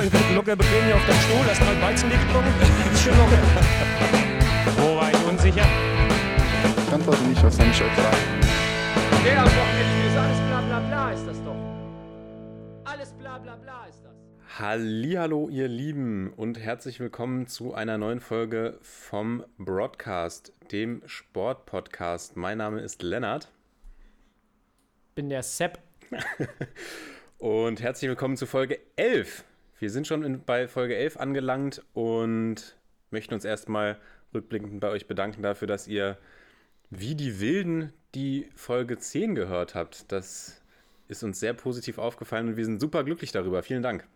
[0.00, 0.16] nicht.
[0.16, 2.52] Hier locker bequem hier auf deinem Stuhl, hast mal Weizenlicht getrunken.
[2.92, 3.38] Ist schön locker.
[4.76, 5.66] Wo war ich unsicher?
[6.86, 8.16] Ich antworte nicht, was soll ich euch sagen?
[9.24, 11.56] Der am Wochenende ist alles bla bla bla ist das doch.
[12.84, 14.58] Alles bla bla bla ist das.
[14.58, 22.36] Hallihallo, ihr Lieben und herzlich willkommen zu einer neuen Folge vom Broadcast, dem Sportpodcast.
[22.36, 23.48] Mein Name ist Lennart
[25.14, 25.78] bin der Sepp.
[27.38, 29.44] und herzlich willkommen zu Folge 11.
[29.78, 32.76] Wir sind schon in, bei Folge 11 angelangt und
[33.10, 33.98] möchten uns erstmal
[34.32, 36.18] rückblickend bei euch bedanken dafür, dass ihr
[36.90, 40.10] wie die Wilden die Folge 10 gehört habt.
[40.12, 40.60] Das
[41.08, 43.62] ist uns sehr positiv aufgefallen und wir sind super glücklich darüber.
[43.62, 44.06] Vielen Dank.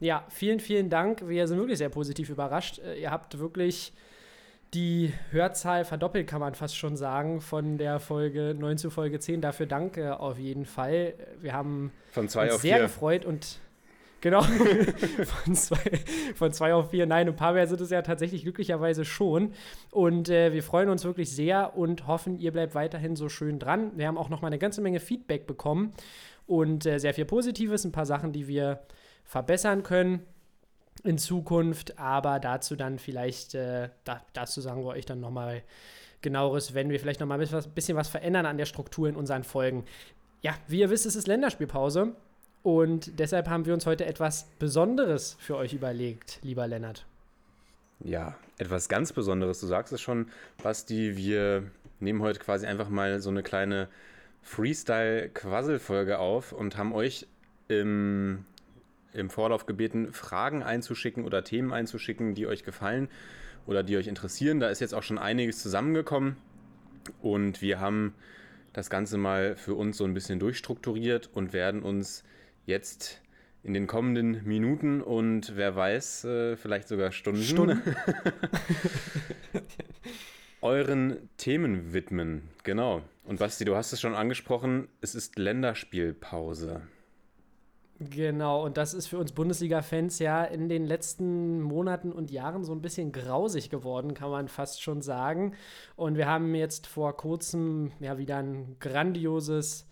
[0.00, 1.26] Ja, vielen, vielen Dank.
[1.26, 2.78] Wir sind wirklich sehr positiv überrascht.
[2.78, 3.92] Äh, ihr habt wirklich
[4.74, 9.40] die Hörzahl verdoppelt, kann man fast schon sagen, von der Folge 9 zu Folge 10.
[9.40, 11.14] Dafür danke auf jeden Fall.
[11.40, 12.82] Wir haben von zwei uns auf sehr vier.
[12.82, 13.58] gefreut und
[14.20, 14.42] genau
[15.44, 16.00] von, zwei,
[16.34, 17.06] von zwei auf vier.
[17.06, 19.52] Nein, ein paar mehr sind es ja tatsächlich glücklicherweise schon.
[19.90, 23.92] Und äh, wir freuen uns wirklich sehr und hoffen, ihr bleibt weiterhin so schön dran.
[23.96, 25.92] Wir haben auch noch mal eine ganze Menge Feedback bekommen
[26.46, 28.80] und äh, sehr viel Positives, ein paar Sachen, die wir
[29.24, 30.22] verbessern können
[31.04, 35.62] in Zukunft, aber dazu dann vielleicht, äh, da, dazu sagen wir euch dann nochmal
[36.22, 39.16] genaueres, wenn wir vielleicht nochmal ein bisschen was, bisschen was verändern an der Struktur in
[39.16, 39.84] unseren Folgen.
[40.42, 42.14] Ja, wie ihr wisst, es ist Länderspielpause
[42.66, 47.06] und deshalb haben wir uns heute etwas Besonderes für euch überlegt, lieber Lennart.
[48.00, 50.26] Ja, etwas ganz Besonderes, du sagst es schon,
[50.64, 51.62] Basti, wir
[52.00, 53.86] nehmen heute quasi einfach mal so eine kleine
[54.42, 57.28] Freestyle-Quassel-Folge auf und haben euch
[57.68, 58.44] im
[59.12, 63.08] im Vorlauf gebeten, Fragen einzuschicken oder Themen einzuschicken, die euch gefallen
[63.68, 64.58] oder die euch interessieren.
[64.58, 66.36] Da ist jetzt auch schon einiges zusammengekommen
[67.22, 68.12] und wir haben
[68.72, 72.24] das Ganze mal für uns so ein bisschen durchstrukturiert und werden uns
[72.66, 73.22] jetzt
[73.62, 77.82] in den kommenden Minuten und wer weiß, äh, vielleicht sogar Stunden, Stunden.
[80.60, 82.48] euren Themen widmen.
[82.64, 83.02] Genau.
[83.24, 86.82] Und Basti, du hast es schon angesprochen, es ist Länderspielpause.
[87.98, 92.72] Genau, und das ist für uns Bundesliga-Fans ja in den letzten Monaten und Jahren so
[92.72, 95.54] ein bisschen grausig geworden, kann man fast schon sagen.
[95.96, 99.88] Und wir haben jetzt vor kurzem ja wieder ein grandioses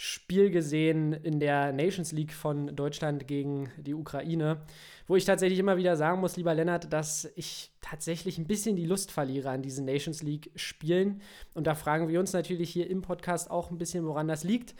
[0.00, 4.60] Spiel gesehen in der Nations League von Deutschland gegen die Ukraine,
[5.08, 8.86] wo ich tatsächlich immer wieder sagen muss, lieber Lennart, dass ich tatsächlich ein bisschen die
[8.86, 11.20] Lust verliere an diesen Nations League-Spielen.
[11.52, 14.76] Und da fragen wir uns natürlich hier im Podcast auch ein bisschen, woran das liegt.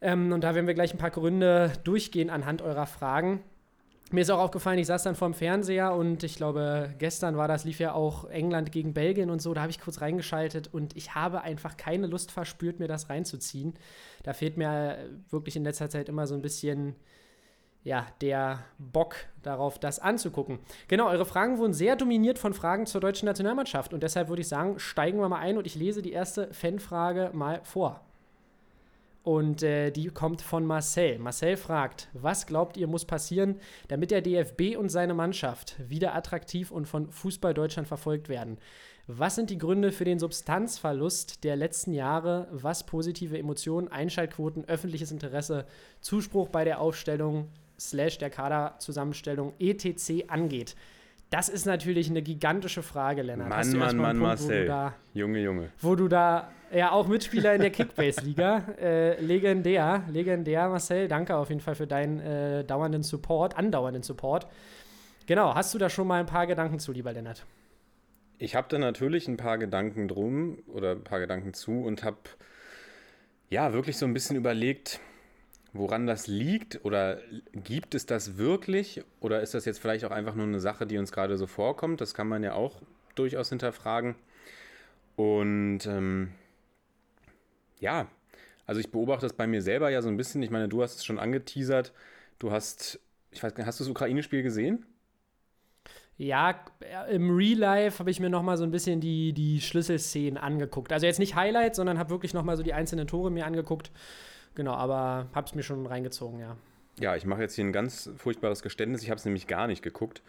[0.00, 3.40] Ähm, und da werden wir gleich ein paar Gründe durchgehen anhand eurer Fragen.
[4.10, 7.64] Mir ist auch aufgefallen, ich saß dann vorm Fernseher und ich glaube, gestern war das,
[7.64, 9.54] lief ja auch England gegen Belgien und so.
[9.54, 13.74] Da habe ich kurz reingeschaltet und ich habe einfach keine Lust verspürt, mir das reinzuziehen.
[14.22, 14.98] Da fehlt mir
[15.30, 16.94] wirklich in letzter Zeit immer so ein bisschen,
[17.82, 20.58] ja, der Bock darauf, das anzugucken.
[20.86, 24.48] Genau, eure Fragen wurden sehr dominiert von Fragen zur deutschen Nationalmannschaft und deshalb würde ich
[24.48, 28.02] sagen, steigen wir mal ein und ich lese die erste Fanfrage mal vor.
[29.24, 31.18] Und äh, die kommt von Marcel.
[31.18, 33.56] Marcel fragt, was glaubt ihr muss passieren,
[33.88, 38.58] damit der DFB und seine Mannschaft wieder attraktiv und von Fußball Deutschland verfolgt werden?
[39.06, 45.10] Was sind die Gründe für den Substanzverlust der letzten Jahre, was positive Emotionen, Einschaltquoten, öffentliches
[45.10, 45.66] Interesse,
[46.02, 47.48] Zuspruch bei der Aufstellung,
[47.80, 50.28] slash der Kaderzusammenstellung, etc.
[50.28, 50.76] angeht?
[51.30, 53.48] Das ist natürlich eine gigantische Frage, Lennart.
[53.48, 54.66] Mann, Mann, Mann, Punkt, Marcel.
[54.66, 55.70] Da, Junge, Junge.
[55.80, 58.74] Wo du da, ja, auch Mitspieler in der Kickbase-Liga.
[58.80, 61.08] äh, legendär, legendär, Marcel.
[61.08, 64.46] Danke auf jeden Fall für deinen äh, dauernden Support, andauernden Support.
[65.26, 67.44] Genau, hast du da schon mal ein paar Gedanken zu, lieber Lennart?
[68.38, 72.18] Ich habe da natürlich ein paar Gedanken drum oder ein paar Gedanken zu und habe
[73.48, 75.00] ja wirklich so ein bisschen überlegt,
[75.72, 77.18] woran das liegt oder
[77.52, 80.98] gibt es das wirklich oder ist das jetzt vielleicht auch einfach nur eine Sache, die
[80.98, 82.00] uns gerade so vorkommt?
[82.00, 82.82] Das kann man ja auch
[83.14, 84.16] durchaus hinterfragen.
[85.16, 86.32] Und ähm,
[87.80, 88.08] ja,
[88.66, 90.42] also ich beobachte das bei mir selber ja so ein bisschen.
[90.42, 91.92] Ich meine, du hast es schon angeteasert.
[92.38, 92.98] Du hast,
[93.30, 94.86] ich weiß nicht, hast du das Ukraine-Spiel gesehen?
[96.16, 96.60] Ja,
[97.10, 100.92] im Real Life habe ich mir noch mal so ein bisschen die, die Schlüsselszenen angeguckt.
[100.92, 103.90] Also jetzt nicht Highlights, sondern habe wirklich noch mal so die einzelnen Tore mir angeguckt.
[104.54, 106.56] Genau, aber habe es mir schon reingezogen, ja.
[107.00, 109.02] Ja, ich mache jetzt hier ein ganz furchtbares Geständnis.
[109.02, 110.22] Ich habe es nämlich gar nicht geguckt.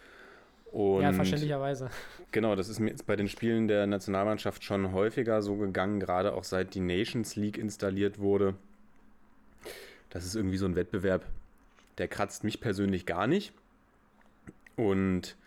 [0.76, 1.90] Und ja, verständlicherweise.
[2.34, 6.34] Genau, das ist mir jetzt bei den Spielen der Nationalmannschaft schon häufiger so gegangen, gerade
[6.34, 8.56] auch seit die Nations League installiert wurde.
[10.10, 11.26] Das ist irgendwie so ein Wettbewerb,
[11.98, 13.54] der kratzt mich persönlich gar nicht.
[14.76, 15.38] Und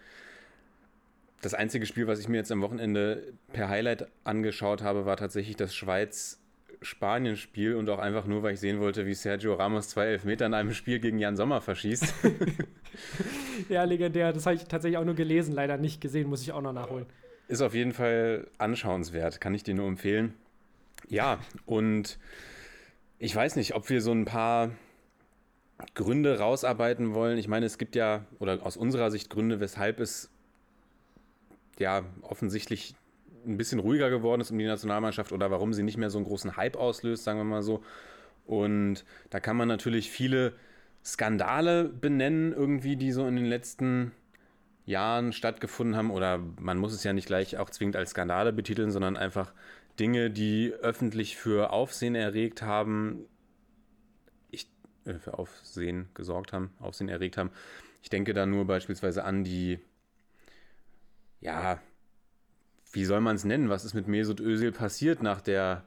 [1.42, 5.56] das einzige Spiel, was ich mir jetzt am Wochenende per Highlight angeschaut habe, war tatsächlich
[5.56, 6.40] das Schweiz
[6.82, 10.54] Spanien-Spiel und auch einfach nur, weil ich sehen wollte, wie Sergio Ramos zwei Elfmeter in
[10.54, 12.14] einem Spiel gegen Jan Sommer verschießt.
[13.69, 14.32] ja, legendär.
[14.32, 17.06] Das habe ich tatsächlich auch nur gelesen, leider nicht gesehen, muss ich auch noch nachholen.
[17.48, 20.34] Ist auf jeden Fall anschauenswert, kann ich dir nur empfehlen.
[21.08, 22.19] Ja, und
[23.19, 24.70] ich weiß nicht, ob wir so ein paar
[25.94, 27.38] Gründe rausarbeiten wollen.
[27.38, 30.31] Ich meine, es gibt ja, oder aus unserer Sicht Gründe, weshalb es
[31.78, 32.94] ja offensichtlich
[33.48, 36.26] ein bisschen ruhiger geworden ist um die Nationalmannschaft oder warum sie nicht mehr so einen
[36.26, 37.82] großen Hype auslöst, sagen wir mal so.
[38.46, 40.54] Und da kann man natürlich viele
[41.04, 44.12] Skandale benennen, irgendwie, die so in den letzten
[44.86, 46.10] Jahren stattgefunden haben.
[46.10, 49.52] Oder man muss es ja nicht gleich auch zwingend als Skandale betiteln, sondern einfach
[49.98, 53.26] Dinge, die öffentlich für Aufsehen erregt haben,
[54.50, 54.70] ich,
[55.04, 57.50] äh, für Aufsehen gesorgt haben, Aufsehen erregt haben.
[58.02, 59.78] Ich denke da nur beispielsweise an die,
[61.40, 61.80] ja,
[62.93, 63.69] wie soll man es nennen?
[63.69, 65.85] Was ist mit Mesut Özil passiert nach der,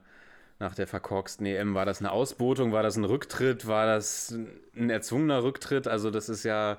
[0.59, 1.74] nach der verkorksten EM?
[1.74, 2.71] War das eine Ausbotung?
[2.71, 3.68] War das ein Rücktritt?
[3.68, 4.36] War das
[4.75, 5.88] ein erzwungener Rücktritt?
[5.88, 6.77] Also das ist ja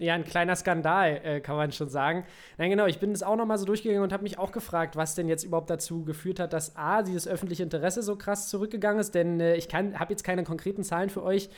[0.00, 2.24] ja, ein kleiner Skandal, äh, kann man schon sagen.
[2.56, 5.14] Nein, genau, ich bin es auch nochmal so durchgegangen und habe mich auch gefragt, was
[5.14, 9.14] denn jetzt überhaupt dazu geführt hat, dass A, dieses öffentliche Interesse so krass zurückgegangen ist,
[9.14, 11.50] denn äh, ich habe jetzt keine konkreten Zahlen für euch,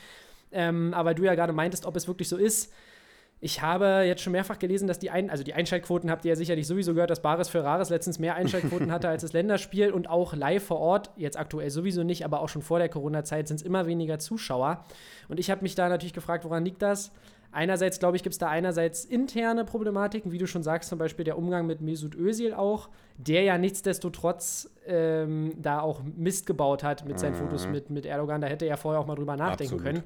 [0.51, 2.73] ähm, aber du ja gerade meintest, ob es wirklich so ist.
[3.43, 6.35] Ich habe jetzt schon mehrfach gelesen, dass die, Ein also die Einschaltquoten habt ihr ja
[6.37, 10.33] sicherlich sowieso gehört, dass Baris Ferraris letztens mehr Einschaltquoten hatte als das Länderspiel und auch
[10.33, 13.61] live vor Ort, jetzt aktuell sowieso nicht, aber auch schon vor der Corona-Zeit sind es
[13.61, 14.85] immer weniger Zuschauer.
[15.27, 17.11] Und ich habe mich da natürlich gefragt, woran liegt das?
[17.51, 21.25] Einerseits, glaube ich, gibt es da einerseits interne Problematiken, wie du schon sagst, zum Beispiel
[21.25, 22.87] der Umgang mit Mesut Özil auch,
[23.17, 27.39] der ja nichtsdestotrotz ähm, da auch Mist gebaut hat mit seinen mhm.
[27.39, 28.39] Fotos mit, mit Erdogan.
[28.39, 29.83] Da hätte er ja vorher auch mal drüber nachdenken Absolut.
[29.83, 30.03] können.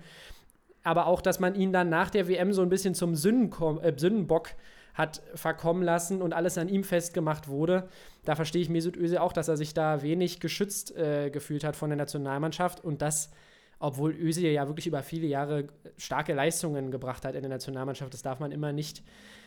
[0.87, 4.49] Aber auch, dass man ihn dann nach der WM so ein bisschen zum äh, Sündenbock
[4.93, 7.89] hat verkommen lassen und alles an ihm festgemacht wurde.
[8.23, 11.75] Da verstehe ich Mesut Özil auch, dass er sich da wenig geschützt äh, gefühlt hat
[11.75, 13.31] von der Nationalmannschaft und das
[13.79, 15.67] obwohl Özil ja wirklich über viele Jahre
[15.97, 18.13] starke Leistungen gebracht hat in der Nationalmannschaft.
[18.13, 19.03] Das darf man immer nicht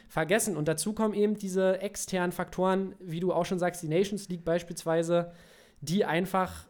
[0.08, 0.56] vergessen.
[0.56, 4.44] Und dazu kommen eben diese externen Faktoren, wie du auch schon sagst, die Nations League
[4.44, 5.32] beispielsweise,
[5.80, 6.66] die einfach,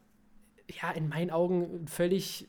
[0.80, 2.48] ja, in meinen Augen völlig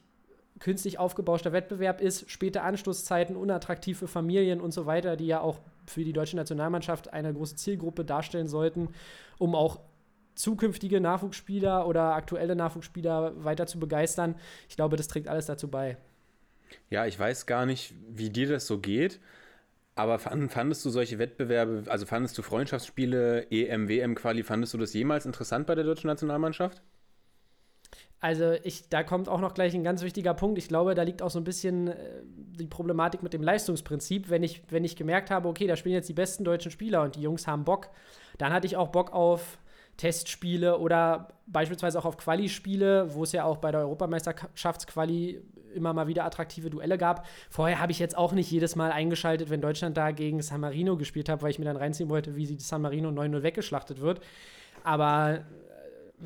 [0.62, 5.60] künstlich aufgebauschter Wettbewerb ist, späte Anstoßzeiten, unattraktiv für Familien und so weiter, die ja auch
[5.88, 8.90] für die deutsche Nationalmannschaft eine große Zielgruppe darstellen sollten,
[9.40, 9.80] um auch
[10.36, 14.36] zukünftige Nachwuchsspieler oder aktuelle Nachwuchsspieler weiter zu begeistern.
[14.70, 15.98] Ich glaube, das trägt alles dazu bei.
[16.90, 19.20] Ja, ich weiß gar nicht, wie dir das so geht,
[19.96, 25.26] aber fandest du solche Wettbewerbe, also fandest du Freundschaftsspiele, EM, WM-Quali, fandest du das jemals
[25.26, 26.82] interessant bei der deutschen Nationalmannschaft?
[28.22, 30.60] Also ich, da kommt auch noch gleich ein ganz wichtiger Punkt.
[30.60, 34.30] Ich glaube, da liegt auch so ein bisschen äh, die Problematik mit dem Leistungsprinzip.
[34.30, 37.16] Wenn ich, wenn ich gemerkt habe, okay, da spielen jetzt die besten deutschen Spieler und
[37.16, 37.90] die Jungs haben Bock,
[38.38, 39.58] dann hatte ich auch Bock auf
[39.98, 45.42] Testspiele oder beispielsweise auch auf Quali-Spiele, wo es ja auch bei der Europameisterschaftsquali
[45.74, 47.26] immer mal wieder attraktive Duelle gab.
[47.50, 50.96] Vorher habe ich jetzt auch nicht jedes Mal eingeschaltet, wenn Deutschland da gegen San Marino
[50.96, 54.22] gespielt hat, weil ich mir dann reinziehen wollte, wie San Marino 9-0 weggeschlachtet wird.
[54.84, 55.42] Aber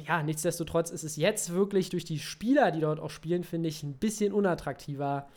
[0.06, 3.83] ja, nichtsdestotrotz ist es jetzt wirklich durch die Spieler, die dort auch spielen, finde ich,
[3.83, 5.28] ein bisschen unattraktiver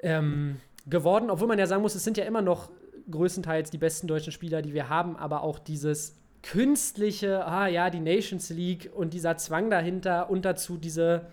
[0.00, 0.56] ähm,
[0.86, 1.30] geworden.
[1.30, 2.70] Obwohl man ja sagen muss, es sind ja immer noch
[3.10, 8.00] größtenteils die besten deutschen Spieler, die wir haben, aber auch dieses künstliche, ah ja, die
[8.00, 11.26] Nations League und dieser Zwang dahinter und dazu diese,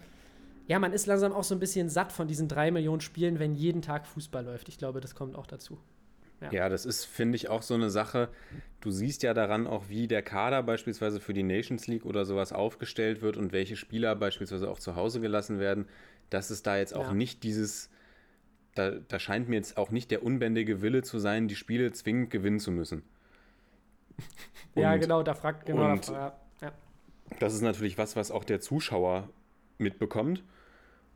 [0.68, 3.54] ja, man ist langsam auch so ein bisschen satt von diesen drei Millionen Spielen, wenn
[3.54, 4.68] jeden Tag Fußball läuft.
[4.70, 5.78] Ich glaube, das kommt auch dazu.
[6.42, 6.52] Ja.
[6.52, 8.30] ja, das ist, finde ich, auch so eine Sache.
[8.80, 12.54] Du siehst ja daran auch, wie der Kader beispielsweise für die Nations League oder sowas
[12.54, 15.88] aufgestellt wird und welche Spieler beispielsweise auch zu Hause gelassen werden,
[16.30, 17.14] dass es da jetzt auch ja.
[17.14, 17.90] nicht dieses,
[18.76, 22.30] da, da scheint mir jetzt auch nicht der unbändige Wille zu sein, die Spiele zwingend
[22.30, 23.02] gewinnen zu müssen.
[24.76, 25.92] ja, genau, da fragt genau.
[25.92, 26.38] Und ja.
[27.40, 29.30] Das ist natürlich was, was auch der Zuschauer
[29.78, 30.44] mitbekommt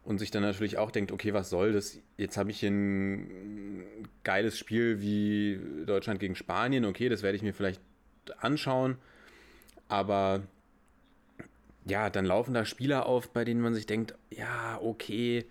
[0.04, 2.00] und sich dann natürlich auch denkt, okay, was soll das?
[2.18, 3.84] Jetzt habe ich hier ein
[4.24, 7.82] geiles Spiel wie Deutschland gegen Spanien, okay, das werde ich mir vielleicht
[8.38, 8.98] anschauen,
[9.88, 10.42] aber
[11.86, 15.46] ja, dann laufen da Spieler auf, bei denen man sich denkt, ja, okay,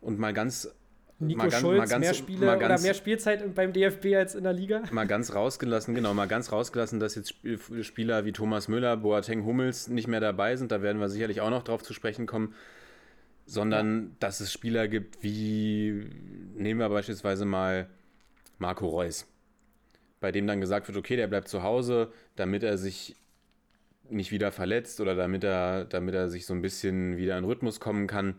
[0.00, 0.74] und mal ganz
[1.18, 4.42] Nico mal Schulz, mal ganz, mehr Spiele ganz, oder mehr Spielzeit beim DFB als in
[4.42, 4.82] der Liga.
[4.90, 7.34] Mal ganz rausgelassen, genau, mal ganz rausgelassen, dass jetzt
[7.82, 11.50] Spieler wie Thomas Müller, Boateng, Hummels nicht mehr dabei sind, da werden wir sicherlich auch
[11.50, 12.54] noch drauf zu sprechen kommen,
[13.52, 14.10] sondern ja.
[14.20, 16.06] dass es Spieler gibt wie,
[16.54, 17.86] nehmen wir beispielsweise mal
[18.58, 19.26] Marco Reus,
[20.20, 23.14] bei dem dann gesagt wird, okay, der bleibt zu Hause, damit er sich
[24.08, 27.78] nicht wieder verletzt oder damit er, damit er sich so ein bisschen wieder in Rhythmus
[27.78, 28.36] kommen kann.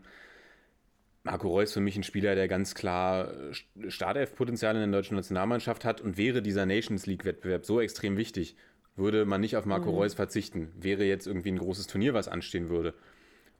[1.22, 3.32] Marco Reus für mich ein Spieler, der ganz klar
[3.86, 8.56] Startelf-Potenzial in der deutschen Nationalmannschaft hat und wäre dieser Nations League-Wettbewerb so extrem wichtig,
[8.96, 10.72] würde man nicht auf Marco Reus verzichten.
[10.76, 12.94] Wäre jetzt irgendwie ein großes Turnier, was anstehen würde.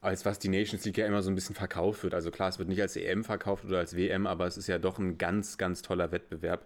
[0.05, 2.13] Als was die Nations League ja immer so ein bisschen verkauft wird.
[2.13, 4.77] Also klar, es wird nicht als EM verkauft oder als WM, aber es ist ja
[4.77, 6.65] doch ein ganz, ganz toller Wettbewerb.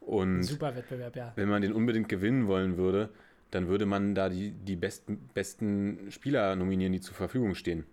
[0.00, 1.32] Und Super Wettbewerb, ja.
[1.36, 3.10] wenn man den unbedingt gewinnen wollen würde,
[3.52, 7.84] dann würde man da die, die besten, besten Spieler nominieren, die zur Verfügung stehen.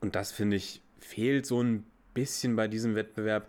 [0.00, 3.48] Und das, finde ich, fehlt so ein bisschen bei diesem Wettbewerb.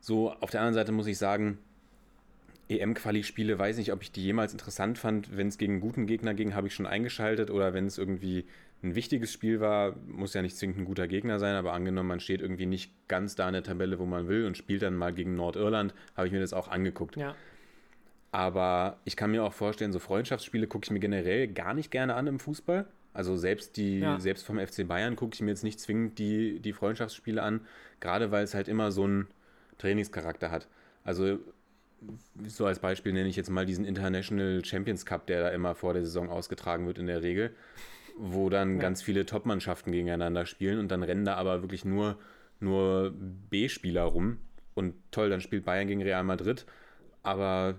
[0.00, 1.58] So, auf der anderen Seite muss ich sagen,
[2.68, 5.36] EM-Quali-Spiele, weiß nicht, ob ich die jemals interessant fand.
[5.36, 7.50] Wenn es gegen einen guten Gegner ging, habe ich schon eingeschaltet.
[7.50, 8.46] Oder wenn es irgendwie
[8.86, 12.20] ein wichtiges Spiel war, muss ja nicht zwingend ein guter Gegner sein, aber angenommen, man
[12.20, 15.12] steht irgendwie nicht ganz da in der Tabelle, wo man will und spielt dann mal
[15.12, 17.16] gegen Nordirland, habe ich mir das auch angeguckt.
[17.16, 17.34] Ja.
[18.32, 22.14] Aber ich kann mir auch vorstellen, so Freundschaftsspiele gucke ich mir generell gar nicht gerne
[22.14, 22.86] an im Fußball.
[23.14, 24.20] Also selbst die, Ja.
[24.20, 27.60] selbst vom FC Bayern gucke ich mir jetzt nicht zwingend die, die Freundschaftsspiele an,
[28.00, 29.26] gerade weil es halt immer so einen
[29.78, 30.68] Trainingscharakter hat.
[31.02, 31.38] Also
[32.46, 35.94] so als Beispiel nenne ich jetzt mal diesen International Champions Cup, der da immer vor
[35.94, 37.54] der Saison ausgetragen wird in der Regel,
[38.16, 38.82] wo dann Ja.
[38.82, 42.18] ganz viele Top-Mannschaften gegeneinander spielen und dann rennen da aber wirklich nur,
[42.60, 43.12] nur
[43.50, 44.38] B-Spieler rum.
[44.74, 46.66] Und toll, dann spielt Bayern gegen Real Madrid,
[47.22, 47.76] aber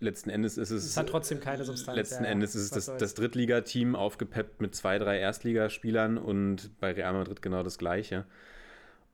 [0.00, 0.84] letzten Endes ist es.
[0.84, 1.96] Es hat trotzdem keine Substanz.
[1.96, 2.30] Letzten ja.
[2.30, 7.42] Endes ist es das, das Drittligateam aufgepeppt mit zwei, drei Erstligaspielern und bei Real Madrid
[7.42, 8.24] genau das Gleiche.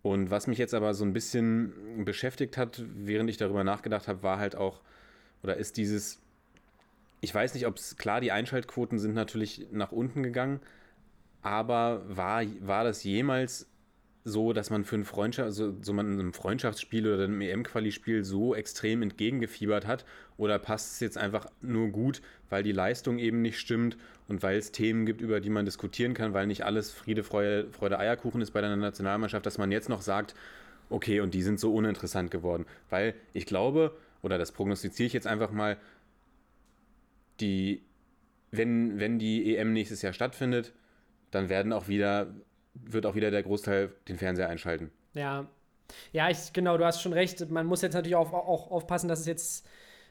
[0.02, 4.22] Und was mich jetzt aber so ein bisschen beschäftigt hat, während ich darüber nachgedacht habe,
[4.22, 4.80] war halt auch,
[5.42, 6.20] oder ist dieses,
[7.20, 10.60] ich weiß nicht, ob es, klar, die Einschaltquoten sind natürlich nach unten gegangen,
[11.42, 13.66] aber war, war das jemals
[14.24, 18.24] so, dass man für ein Freundschaft, so, so man in einem Freundschaftsspiel oder einem EM-Quali-Spiel
[18.24, 20.04] so extrem entgegengefiebert hat?
[20.36, 23.96] Oder passt es jetzt einfach nur gut, weil die Leistung eben nicht stimmt
[24.28, 27.68] und weil es Themen gibt, über die man diskutieren kann, weil nicht alles Friede, Freude,
[27.72, 30.34] Freude Eierkuchen ist bei der Nationalmannschaft, dass man jetzt noch sagt,
[30.90, 32.66] okay, und die sind so uninteressant geworden.
[32.90, 35.78] Weil ich glaube, oder das prognostiziere ich jetzt einfach mal,
[37.40, 37.84] die,
[38.50, 40.72] wenn, wenn die EM nächstes Jahr stattfindet,
[41.30, 42.34] dann werden auch wieder,
[42.74, 44.90] wird auch wieder der Großteil den Fernseher einschalten.
[45.14, 45.46] Ja.
[46.12, 47.50] Ja, ich, genau, du hast schon recht.
[47.50, 49.66] Man muss jetzt natürlich auch, auch aufpassen, dass es jetzt.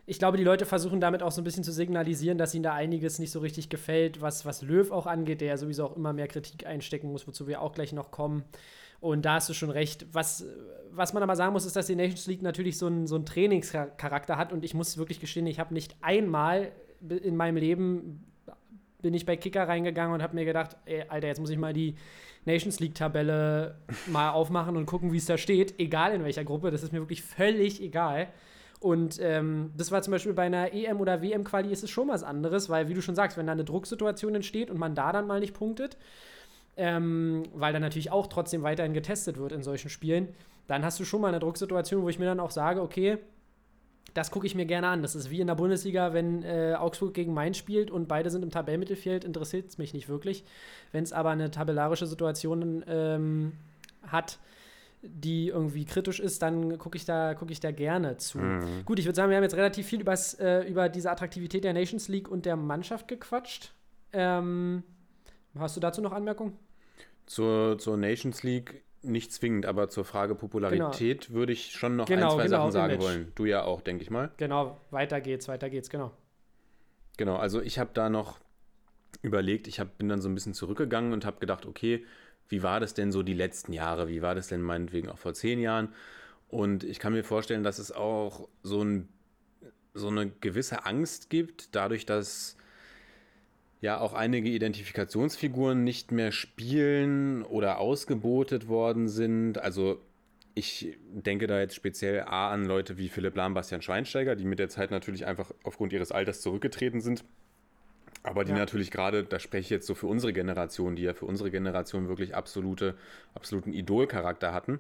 [0.06, 2.74] Ich glaube, die Leute versuchen damit auch so ein bisschen zu signalisieren, dass ihnen da
[2.74, 6.14] einiges nicht so richtig gefällt, was, was Löw auch angeht, der ja sowieso auch immer
[6.14, 8.44] mehr Kritik einstecken muss, wozu wir auch gleich noch kommen.
[9.02, 10.08] Und da hast du schon recht.
[10.12, 10.46] Was,
[10.90, 13.26] was man aber sagen muss, ist, dass die Nations League natürlich so einen, so einen
[13.26, 14.52] Trainingscharakter hat.
[14.52, 16.72] Und ich muss wirklich gestehen, ich habe nicht einmal
[17.08, 18.26] in meinem Leben
[19.02, 21.74] bin ich bei Kicker reingegangen und habe mir gedacht, ey, Alter, jetzt muss ich mal
[21.74, 21.96] die
[22.46, 23.76] Nations League-Tabelle
[24.08, 25.80] mal aufmachen und gucken, wie es da steht.
[25.80, 28.28] Egal in welcher Gruppe, das ist mir wirklich völlig egal.
[28.80, 32.24] Und ähm, das war zum Beispiel bei einer EM- oder WM-Quali ist es schon was
[32.24, 35.28] anderes, weil, wie du schon sagst, wenn da eine Drucksituation entsteht und man da dann
[35.28, 35.98] mal nicht punktet,
[36.78, 40.30] ähm, weil dann natürlich auch trotzdem weiterhin getestet wird in solchen Spielen,
[40.68, 43.18] dann hast du schon mal eine Drucksituation, wo ich mir dann auch sage, okay,
[44.14, 45.02] das gucke ich mir gerne an.
[45.02, 48.44] Das ist wie in der Bundesliga, wenn äh, Augsburg gegen Mainz spielt und beide sind
[48.44, 50.44] im Tabellmittelfeld, interessiert es mich nicht wirklich.
[50.92, 53.54] Wenn es aber eine tabellarische Situation ähm,
[54.04, 54.40] hat,
[55.02, 58.40] die irgendwie kritisch ist, dann gucke ich, da, guck ich da gerne zu.
[58.40, 58.84] Mhm.
[58.86, 61.74] Gut, ich würde sagen, wir haben jetzt relativ viel übers, äh, über diese Attraktivität der
[61.74, 63.74] Nations League und der Mannschaft gequatscht.
[64.12, 64.84] Ähm,
[65.58, 66.58] hast du dazu noch Anmerkungen?
[67.26, 72.32] Zur, zur Nations League nicht zwingend, aber zur Frage Popularität würde ich schon noch Genau,
[72.32, 73.04] ein, zwei genau, Sachen sagen Image.
[73.04, 73.32] wollen.
[73.36, 74.32] Du ja auch, denke ich mal.
[74.38, 76.12] Genau, weiter geht's, weiter geht's, genau.
[77.18, 78.40] Genau, also ich habe da noch
[79.22, 82.06] überlegt, ich hab, bin dann so ein bisschen zurückgegangen und habe gedacht, okay,
[82.48, 84.08] wie war das denn so die letzten Jahre?
[84.08, 85.94] Wie war das denn meinetwegen auch vor zehn Jahren?
[86.48, 89.08] Und ich kann mir vorstellen, dass es auch so, ein,
[89.94, 92.58] so eine gewisse Angst gibt, dadurch, dass
[93.82, 99.58] ja auch einige Identifikationsfiguren nicht mehr spielen oder ausgebotet worden sind.
[99.58, 100.02] Also
[100.54, 104.60] ich denke da jetzt speziell A an Leute wie Philipp Lahm, Bastian Schweinsteiger, die mit
[104.60, 107.24] der Zeit natürlich einfach aufgrund ihres Alters zurückgetreten sind.
[108.24, 108.58] Aber die Ja.
[108.58, 112.10] natürlich gerade, da spreche ich jetzt so für unsere Generation, die ja für unsere Generation
[112.10, 112.96] wirklich absolute,
[113.34, 114.80] absoluten Idolcharakter hatten.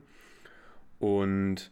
[0.99, 1.71] Und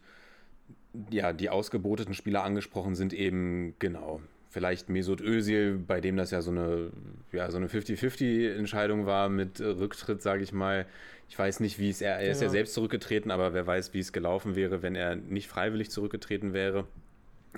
[1.10, 4.22] ja, die ausgeboteten Spieler angesprochen sind eben, genau,
[4.58, 6.90] vielleicht Mesut Özil, bei dem das ja so eine,
[7.32, 10.86] ja, so eine 50-50-Entscheidung war mit äh, Rücktritt, sage ich mal.
[11.28, 12.52] Ich weiß nicht, wie es, er, er ist ja Genau.
[12.52, 16.86] selbst zurückgetreten, aber wer weiß, wie es gelaufen wäre, wenn er nicht freiwillig zurückgetreten wäre.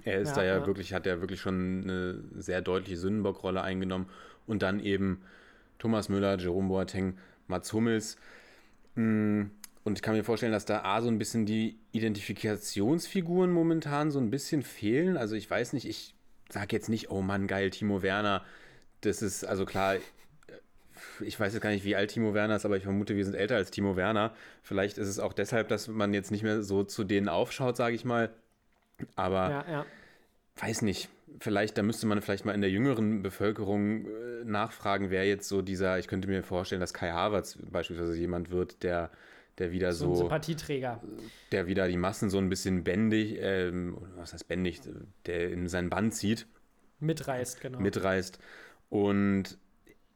[0.04, 0.66] Er ist Ja, da ja, ja.
[0.66, 4.06] wirklich, hat ja wirklich schon eine sehr deutliche Sündenbockrolle eingenommen.
[4.46, 5.22] Und dann eben
[5.78, 7.16] Thomas Müller, Jerome Boateng,
[7.48, 8.16] Mats Hummels.
[8.96, 9.44] Mm,
[9.84, 14.18] Und ich kann mir vorstellen, dass da A so ein bisschen die Identifikationsfiguren momentan so
[14.18, 15.16] ein bisschen fehlen.
[15.16, 16.14] Also ich weiß nicht, ich
[16.52, 18.44] sage jetzt nicht, oh Mann, geil, Timo Werner.
[19.00, 19.96] Das ist, also klar,
[21.20, 23.34] ich weiß jetzt gar nicht, wie alt Timo Werner ist, aber ich vermute, wir sind
[23.34, 24.34] älter als Timo Werner.
[24.62, 27.94] Vielleicht ist es auch deshalb, dass man jetzt nicht mehr so zu denen aufschaut, sage
[27.94, 28.30] ich mal.
[29.16, 29.86] Aber Ja, ja.
[30.56, 35.26] weiß nicht, vielleicht, da müsste man vielleicht mal in der jüngeren Bevölkerung äh, nachfragen, wer
[35.26, 39.10] jetzt so dieser, ich könnte mir vorstellen, dass Kai Havertz beispielsweise jemand wird, der,
[39.60, 41.00] der wieder So so, Sympathieträger.
[41.52, 44.80] der wieder die Massen so ein bisschen bändig, ähm, was heißt bändig,
[45.26, 46.46] der in sein Band zieht,
[46.98, 47.78] Mitreißt, genau.
[47.80, 48.38] mitreißt.
[48.88, 49.56] Und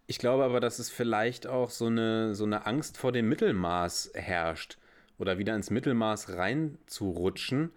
[0.06, 4.10] ich glaube aber, dass es vielleicht auch so eine, so eine Angst vor dem Mittelmaß
[4.14, 4.78] herrscht
[5.18, 7.70] oder wieder ins Mittelmaß reinzurutschen.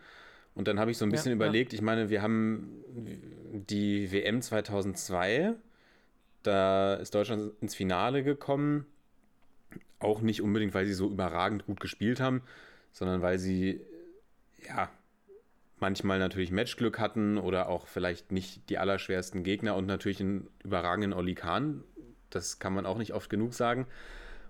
[0.55, 1.35] Und dann habe ich so ein bisschen Ja, ja.
[1.35, 2.83] überlegt, ich meine, wir haben
[3.69, 5.53] die WM 2002,
[6.43, 8.85] da ist Deutschland ins Finale gekommen.
[9.99, 12.41] Auch nicht unbedingt, weil sie so überragend gut gespielt haben,
[12.91, 13.81] sondern weil sie,
[14.67, 14.89] ja,
[15.79, 21.13] manchmal natürlich Matchglück hatten oder auch vielleicht nicht die allerschwersten Gegner und natürlich einen überragenden
[21.13, 21.83] Oli Kahn.
[22.29, 23.87] Das kann man auch nicht oft genug sagen.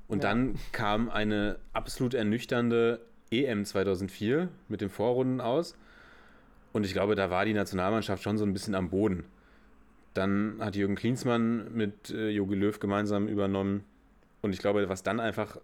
[0.07, 0.29] Und Ja.
[0.29, 5.75] dann kam eine absolut ernüchternde EM 2004 mit den Vorrunden aus.
[6.71, 9.25] Und ich glaube, da war die Nationalmannschaft schon so ein bisschen am Boden.
[10.13, 13.83] Dann hat Jürgen Klinsmann mit äh, Jogi Löw gemeinsam übernommen.
[14.41, 15.59] Und ich glaube, was dann einfach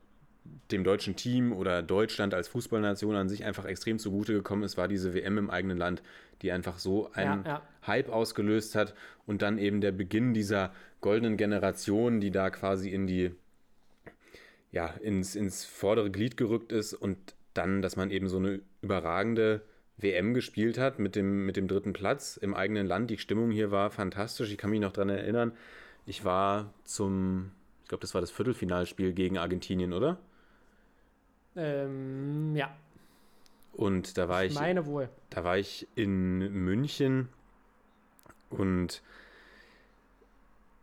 [0.72, 4.88] dem deutschen Team oder Deutschland als Fußballnation an sich einfach extrem zugute gekommen ist, war
[4.88, 6.02] diese WM im eigenen Land,
[6.42, 7.62] die einfach so einen Ja, ja.
[7.88, 8.94] Hype ausgelöst hat
[9.26, 13.32] und dann eben der Beginn dieser goldenen Generation, die da quasi in die
[14.72, 17.18] ja, ins, ins vordere Glied gerückt ist und
[17.54, 19.62] dann, dass man eben so eine überragende
[19.98, 23.12] WM gespielt hat mit dem, mit dem dritten Platz im eigenen Land.
[23.12, 24.52] Die Stimmung hier war fantastisch.
[24.52, 25.54] Ich kann mich noch daran erinnern,
[26.08, 27.52] ich war zum,
[27.94, 30.18] glaube, das war das Viertelfinalspiel gegen Argentinien, oder?
[31.56, 32.76] Ähm, ja,
[33.74, 35.10] Und da war ich meine wohl.
[35.30, 37.30] da war ich in München
[38.50, 39.02] und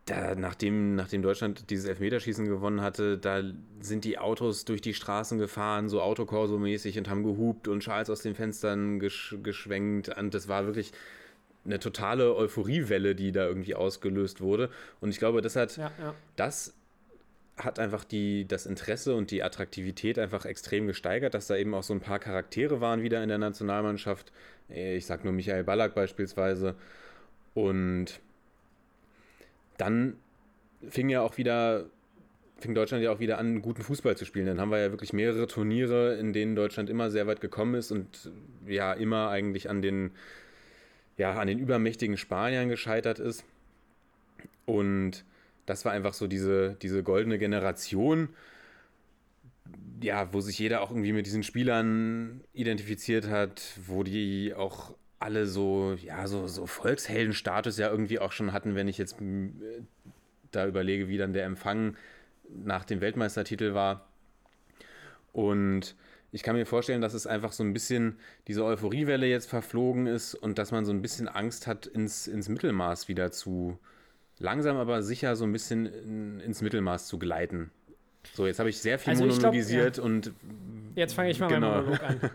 [0.06, 3.42] da, nachdem, nachdem Deutschland dieses Elfmeterschießen gewonnen hatte, da
[3.80, 8.22] sind die Autos durch die Straßen gefahren, so Autokorso-mäßig und haben gehupt und Schals aus
[8.22, 10.08] den Fenstern gesch geschwenkt.
[10.16, 10.92] Und das war wirklich
[11.64, 14.70] eine totale Euphoriewelle, die da irgendwie ausgelöst wurde.
[15.00, 16.14] Und ich glaube, das hat, Ja, ja.
[16.34, 16.74] das
[17.64, 21.82] hat einfach die, das Interesse und die Attraktivität einfach extrem gesteigert, dass da eben auch
[21.82, 24.32] so ein paar Charaktere waren wieder in der Nationalmannschaft.
[24.70, 26.74] Äh, Ich sag nur Michael Ballack beispielsweise.
[27.54, 28.20] Und
[29.76, 30.16] dann
[30.88, 31.86] fing ja auch wieder,
[32.58, 34.46] fing Deutschland ja auch wieder an, guten Fußball zu spielen.
[34.46, 37.90] Dann haben wir ja wirklich mehrere Turniere, in denen Deutschland immer sehr weit gekommen ist
[37.90, 38.30] und
[38.66, 40.12] ja immer eigentlich an den,
[41.16, 43.44] ja, an den übermächtigen Spaniern gescheitert ist.
[44.66, 45.24] Und
[45.70, 48.30] das war einfach so diese, diese goldene Generation,
[50.02, 55.46] ja, wo sich jeder auch irgendwie mit diesen Spielern identifiziert hat, wo die auch alle
[55.46, 59.52] so, ja, so, so Volksheldenstatus ja irgendwie auch schon hatten, wenn ich jetzt äh,
[60.50, 61.96] da überlege, wie dann der Empfang
[62.48, 64.08] nach dem Weltmeistertitel war.
[65.32, 65.94] Und
[66.32, 70.34] ich kann mir vorstellen, dass es einfach so ein bisschen diese Euphoriewelle jetzt verflogen ist
[70.34, 73.78] und dass man so ein bisschen Angst hat, ins, ins Mittelmaß wieder zu,
[74.40, 77.70] langsam aber sicher so ein bisschen in, ins Mittelmaß zu gleiten.
[78.34, 80.32] So, jetzt habe ich sehr viel Also ich glaub, monologisiert und
[80.96, 81.68] Jetzt fange ich mal Genau.
[81.70, 82.20] meinen Monolog an.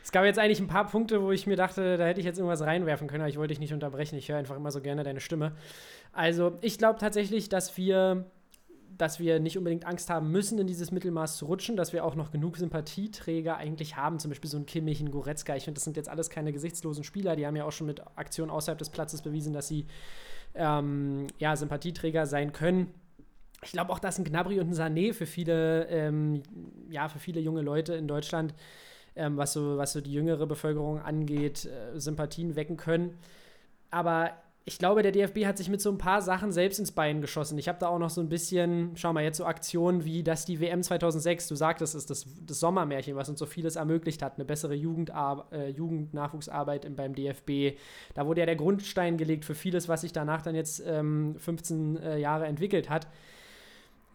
[0.00, 2.38] Es gab jetzt eigentlich ein paar Punkte, wo ich mir dachte, da hätte ich jetzt
[2.38, 4.16] irgendwas reinwerfen können, aber ich wollte dich nicht unterbrechen.
[4.16, 5.52] Ich höre einfach immer so gerne deine Stimme.
[6.14, 8.24] Also, ich glaube tatsächlich, dass wir,
[8.96, 12.14] dass wir nicht unbedingt Angst haben müssen, in dieses Mittelmaß zu rutschen, dass wir auch
[12.14, 15.56] noch genug Sympathieträger eigentlich haben, zum Beispiel so ein Kimmich, ein Goretzka.
[15.56, 18.00] Ich finde, das sind jetzt alles keine gesichtslosen Spieler, die haben ja auch schon mit
[18.16, 19.84] Aktionen außerhalb des Platzes bewiesen, dass sie
[20.54, 22.92] ähm, ja, Sympathieträger sein können.
[23.62, 26.42] Ich glaube auch, dass ein Gnabry und ein Sané für viele, ähm,
[26.90, 28.54] ja, für viele junge Leute in Deutschland,
[29.16, 33.18] ähm, was, so, was so die jüngere Bevölkerung angeht, äh, Sympathien wecken können.
[33.90, 34.32] Aber
[34.68, 37.56] ich glaube, der DFB hat sich mit so ein paar Sachen selbst ins Bein geschossen.
[37.56, 40.44] Ich habe da auch noch so ein bisschen, schau mal, jetzt so Aktionen wie, dass
[40.44, 44.34] die WM 2006, du sagtest es, das, das Sommermärchen, was uns so vieles ermöglicht hat,
[44.34, 47.78] eine bessere Jugendar äh, Jugendnachwuchsarbeit im- beim DFB.
[48.12, 51.96] Da wurde ja der Grundstein gelegt für vieles, was sich danach dann jetzt ähm, 15
[51.96, 53.06] äh, Jahre entwickelt hat.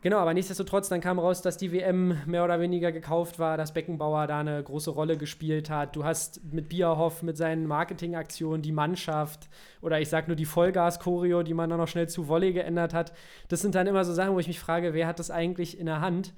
[0.03, 3.73] Genau, aber nichtsdestotrotz, dann kam raus, dass die WM mehr oder weniger gekauft war, dass
[3.73, 5.95] Beckenbauer da eine große Rolle gespielt hat.
[5.95, 9.47] Du hast mit Bierhoff, mit seinen Marketingaktionen, die Mannschaft
[9.81, 13.13] oder ich sag nur die Vollgas-Choreo, die man dann noch schnell zu Volley geändert hat.
[13.47, 15.85] Das sind dann immer so Sachen, wo ich mich frage, wer hat das eigentlich in
[15.85, 16.33] der Hand?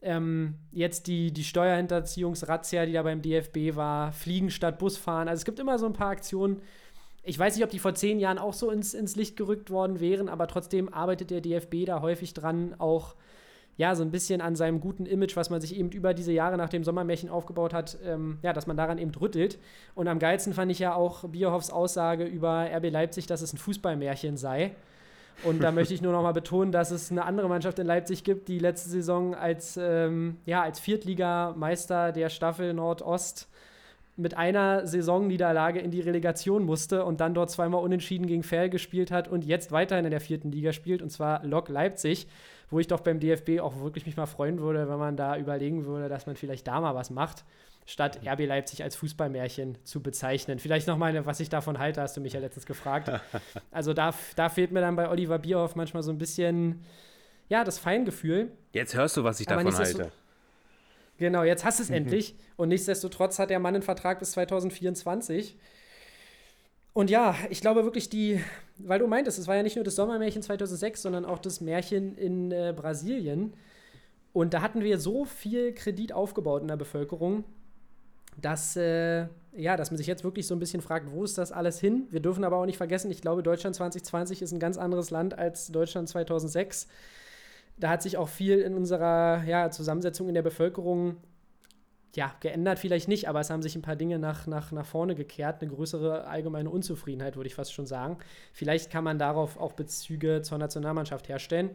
[0.00, 5.28] Ähm, jetzt die, die Steuerhinterziehungsrazzia, die da beim DFB war, Fliegen statt Busfahren.
[5.28, 6.62] Also es gibt immer so ein paar Aktionen,
[7.22, 10.00] ich weiß nicht, ob die vor zehn Jahren auch so ins, ins Licht gerückt worden
[10.00, 13.14] wären, aber trotzdem arbeitet der DFB da häufig dran, auch
[13.76, 16.58] ja, so ein bisschen an seinem guten Image, was man sich eben über diese Jahre
[16.58, 19.58] nach dem Sommermärchen aufgebaut hat, ähm, ja, dass man daran eben rüttelt.
[19.94, 23.58] Und am geilsten fand ich ja auch Bierhoffs Aussage über RB Leipzig, dass es ein
[23.58, 24.74] Fußballmärchen sei.
[25.44, 28.24] Und da möchte ich nur noch mal betonen, dass es eine andere Mannschaft in Leipzig
[28.24, 33.48] gibt, die letzte Saison als, ähm, ja, als Viertligameister der Staffel Nordost
[34.20, 39.10] mit einer Saisonniederlage in die Relegation musste und dann dort zweimal unentschieden gegen Ferl gespielt
[39.10, 42.28] hat und jetzt weiterhin in der vierten Liga spielt, und zwar Lok Leipzig,
[42.70, 45.86] wo ich doch beim DFB auch wirklich mich mal freuen würde, wenn man da überlegen
[45.86, 47.44] würde, dass man vielleicht da mal was macht,
[47.86, 50.58] statt RB Leipzig als Fußballmärchen zu bezeichnen.
[50.58, 53.10] Vielleicht nochmal, was ich davon halte, hast du mich ja letztens gefragt.
[53.72, 56.84] Also da, da fehlt mir dann bei Oliver Bierhoff manchmal so ein bisschen,
[57.48, 58.52] ja, das Feingefühl.
[58.72, 60.12] Jetzt hörst du, was ich Aber davon halte.
[61.20, 62.34] Genau, jetzt hast du es endlich.
[62.56, 65.58] Und nichtsdestotrotz hat der Mann einen Vertrag bis 2024.
[66.94, 68.40] Und ja, ich glaube wirklich, die,
[68.78, 72.16] weil du meintest, es war ja nicht nur das Sommermärchen 2006, sondern auch das Märchen
[72.16, 73.52] in äh, Brasilien.
[74.32, 77.44] Und da hatten wir so viel Kredit aufgebaut in der Bevölkerung,
[78.40, 81.52] dass, äh, ja, dass man sich jetzt wirklich so ein bisschen fragt, wo ist das
[81.52, 82.06] alles hin?
[82.10, 85.38] Wir dürfen aber auch nicht vergessen, ich glaube, Deutschland 2020 ist ein ganz anderes Land
[85.38, 86.88] als Deutschland 2006
[87.80, 91.16] da hat sich auch viel in unserer ja, Zusammensetzung in der Bevölkerung
[92.14, 95.14] ja, geändert, vielleicht nicht, aber es haben sich ein paar Dinge nach, nach, nach vorne
[95.14, 98.18] gekehrt, eine größere allgemeine Unzufriedenheit, würde ich fast schon sagen.
[98.52, 101.70] Vielleicht kann man darauf auch Bezüge zur Nationalmannschaft herstellen.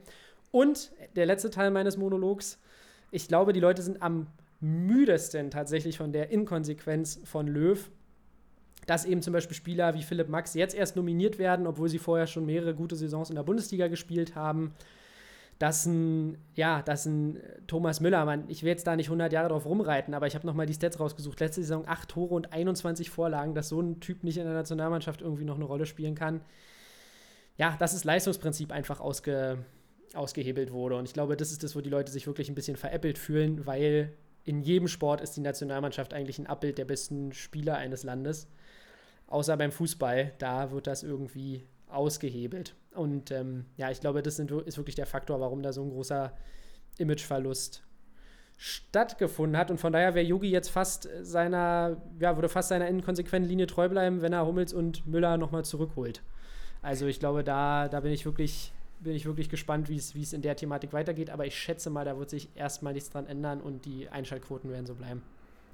[0.51, 2.59] Und der letzte Teil meines Monologs,
[3.11, 4.27] ich glaube, die Leute sind am
[4.59, 7.89] müdesten tatsächlich von der Inkonsequenz von Löw,
[8.87, 12.27] dass eben zum Beispiel Spieler wie Philipp Max jetzt erst nominiert werden, obwohl sie vorher
[12.27, 14.73] schon mehrere gute Saisons in der Bundesliga gespielt haben
[15.59, 19.49] dass ein, ja, dass ein Thomas Müller, man, ich will jetzt da nicht 100 Jahre
[19.49, 21.39] drauf rumreiten, aber ich habe nochmal die Stats rausgesucht.
[21.39, 25.21] Letzte Saison 8 Tore und 21 Vorlagen, dass so ein Typ nicht in der Nationalmannschaft
[25.21, 26.41] irgendwie noch eine Rolle spielen kann.
[27.57, 29.59] Ja, dass das Leistungsprinzip einfach ausge,
[30.13, 30.97] ausgehebelt wurde.
[30.97, 33.65] Und ich glaube, das ist das, wo die Leute sich wirklich ein bisschen veräppelt fühlen,
[33.65, 34.11] weil
[34.43, 38.47] in jedem Sport ist die Nationalmannschaft eigentlich ein Abbild der besten Spieler eines Landes.
[39.27, 42.75] Außer beim Fußball, da wird das irgendwie ausgehebelt.
[42.95, 45.89] Und ähm, ja, ich glaube, das sind, ist wirklich der Faktor, warum da so ein
[45.89, 46.33] großer
[46.97, 47.83] Imageverlust
[48.57, 49.69] stattgefunden hat.
[49.69, 53.89] Und von daher wäre Yogi jetzt fast seiner, ja, würde fast seiner inkonsequenten Linie treu
[53.89, 56.21] bleiben, wenn er Hummels und Müller nochmal zurückholt.
[56.81, 60.41] Also ich glaube, da, da bin ich wirklich, bin ich wirklich gespannt, wie es in
[60.41, 61.29] der Thematik weitergeht.
[61.29, 64.85] Aber ich schätze mal, da wird sich erstmal nichts dran ändern und die Einschaltquoten werden
[64.85, 65.21] so bleiben.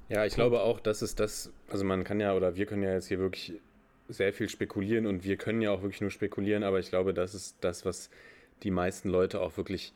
[0.08, 2.92] Ja, ich glaube auch, dass es das, also man kann ja, oder wir können ja
[2.92, 3.60] jetzt hier wirklich
[4.12, 7.34] sehr viel spekulieren und wir können ja auch wirklich nur spekulieren, aber ich glaube, das
[7.34, 8.10] ist das, was
[8.62, 9.92] die meisten Leute auch wirklich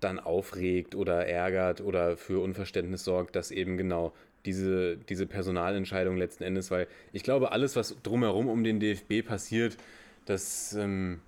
[0.00, 4.12] dann aufregt oder ärgert oder für Unverständnis sorgt, dass eben genau
[4.44, 9.76] diese, diese Personalentscheidung letzten Endes, weil ich glaube, alles, was drumherum um den DFB passiert,
[10.26, 11.20] das, ähm,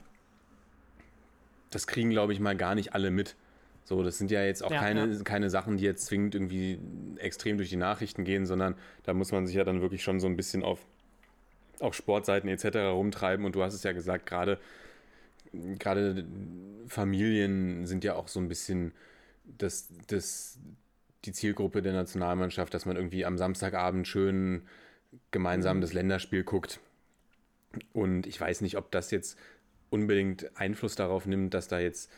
[1.70, 3.36] das kriegen, glaube ich, mal gar nicht alle mit.
[3.84, 5.22] So, das sind ja jetzt auch Ja, keine, ja.
[5.22, 6.78] keine Sachen, die jetzt zwingend irgendwie
[7.18, 10.26] extrem durch die Nachrichten gehen, sondern da muss man sich ja dann wirklich schon so
[10.26, 10.84] ein bisschen auf,
[11.80, 12.76] auf Sportseiten etc.
[12.92, 13.44] rumtreiben.
[13.44, 14.58] Und du hast es ja gesagt, gerade
[15.78, 16.24] gerade
[16.88, 18.92] Familien sind ja auch so ein bisschen
[19.44, 20.58] das, das,
[21.24, 24.62] die Zielgruppe der Nationalmannschaft, dass man irgendwie am Samstagabend schön
[25.30, 26.80] gemeinsam das Länderspiel guckt.
[27.92, 29.38] Und ich weiß nicht, ob das jetzt
[29.90, 32.10] unbedingt Einfluss darauf nimmt, dass da jetzt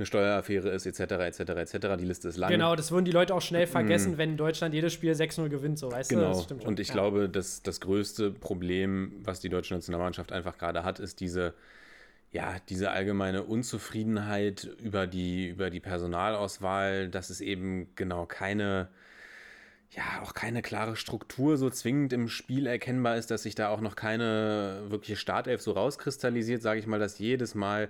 [0.00, 1.96] eine Steueraffäre ist, etc., etc., etc.
[1.98, 2.50] Die Liste ist lang.
[2.50, 5.92] Genau, das würden die Leute auch schnell vergessen, wenn Deutschland jedes Spiel 6-0 gewinnt, so
[5.92, 6.16] weißt du?
[6.16, 6.28] Genau.
[6.32, 6.68] Das stimmt schon.
[6.68, 6.94] Und ich Ja.
[6.94, 11.54] glaube, dass das größte Problem, was die deutsche Nationalmannschaft einfach gerade hat, ist diese,
[12.32, 18.88] ja, diese allgemeine Unzufriedenheit über die, über die Personalauswahl, dass es eben genau keine,
[19.90, 23.80] ja, auch keine klare Struktur so zwingend im Spiel erkennbar ist, dass sich da auch
[23.80, 27.88] noch keine wirkliche Startelf so rauskristallisiert, sage ich mal, dass jedes Mal,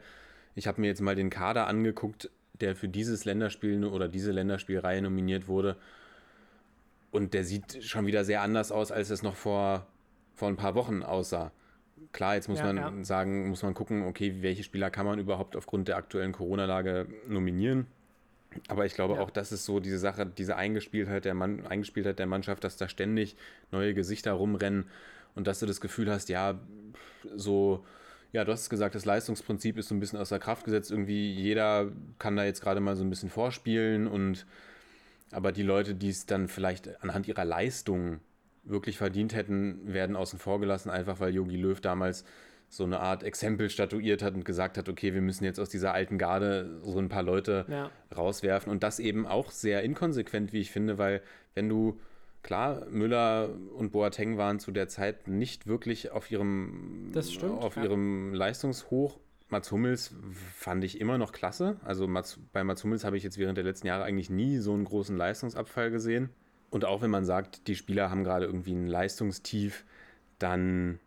[0.54, 5.02] ich habe mir jetzt mal den Kader angeguckt, der für dieses Länderspiel oder diese Länderspielreihe
[5.02, 5.76] nominiert wurde.
[7.10, 9.86] Und der sieht schon wieder sehr anders aus, als es noch vor,
[10.36, 11.50] vor ein paar Wochen aussah.
[12.12, 13.04] Klar, jetzt muss Ja, man ja.
[13.04, 17.86] sagen, muss man gucken, okay, welche Spieler kann man überhaupt aufgrund der aktuellen Corona-Lage nominieren.
[18.68, 19.20] Aber ich glaube Ja.
[19.20, 22.88] auch, das ist so diese Sache, diese Eingespieltheit der, Mann, Eingespieltheit der Mannschaft, dass da
[22.88, 23.36] ständig
[23.70, 24.86] neue Gesichter rumrennen
[25.34, 26.58] und dass du das Gefühl hast, ja,
[27.36, 27.84] so,
[28.32, 30.90] ja, du hast es gesagt, das Leistungsprinzip ist so ein bisschen außer Kraft gesetzt.
[30.90, 34.46] Irgendwie jeder kann da jetzt gerade mal so ein bisschen vorspielen und
[35.32, 38.20] aber die Leute, die es dann vielleicht anhand ihrer Leistung
[38.64, 42.24] wirklich verdient hätten, werden außen vor gelassen, einfach weil Jogi Löw damals
[42.68, 45.92] so eine Art Exempel statuiert hat und gesagt hat, okay, wir müssen jetzt aus dieser
[45.92, 47.90] alten Garde so ein paar Leute Ja.
[48.16, 48.70] rauswerfen.
[48.70, 51.20] Und das eben auch sehr inkonsequent, wie ich finde, weil
[51.54, 52.00] wenn du,
[52.42, 57.84] klar, Müller und Boateng waren zu der Zeit nicht wirklich auf ihrem, stimmt, auf ja.
[57.84, 59.18] ihrem Leistungshoch.
[59.48, 60.14] Mats Hummels
[60.54, 61.76] fand ich immer noch klasse.
[61.84, 64.72] Also Mats, bei Mats Hummels habe ich jetzt während der letzten Jahre eigentlich nie so
[64.72, 66.30] einen großen Leistungsabfall gesehen.
[66.70, 69.84] Und auch wenn man sagt, die Spieler haben gerade irgendwie ein Leistungstief,
[70.38, 71.00] dann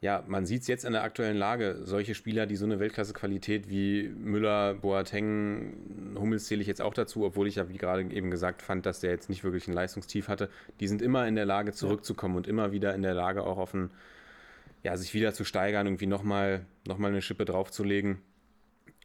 [0.00, 1.78] ja, man sieht es jetzt in der aktuellen Lage.
[1.82, 7.24] Solche Spieler, die so eine Weltklasse-Qualität wie Müller, Boateng, Hummels zähle ich jetzt auch dazu,
[7.24, 10.28] obwohl ich ja, wie gerade eben gesagt, fand, dass der jetzt nicht wirklich ein Leistungstief
[10.28, 10.50] hatte.
[10.80, 12.38] Die sind immer in der Lage, zurückzukommen ja.
[12.38, 13.90] und immer wieder in der Lage, auch auf ein,
[14.82, 18.18] ja, sich wieder zu steigern, irgendwie nochmal noch mal eine Schippe draufzulegen.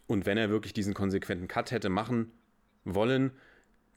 [0.07, 2.31] Und wenn er wirklich diesen konsequenten Cut hätte machen
[2.83, 3.31] wollen,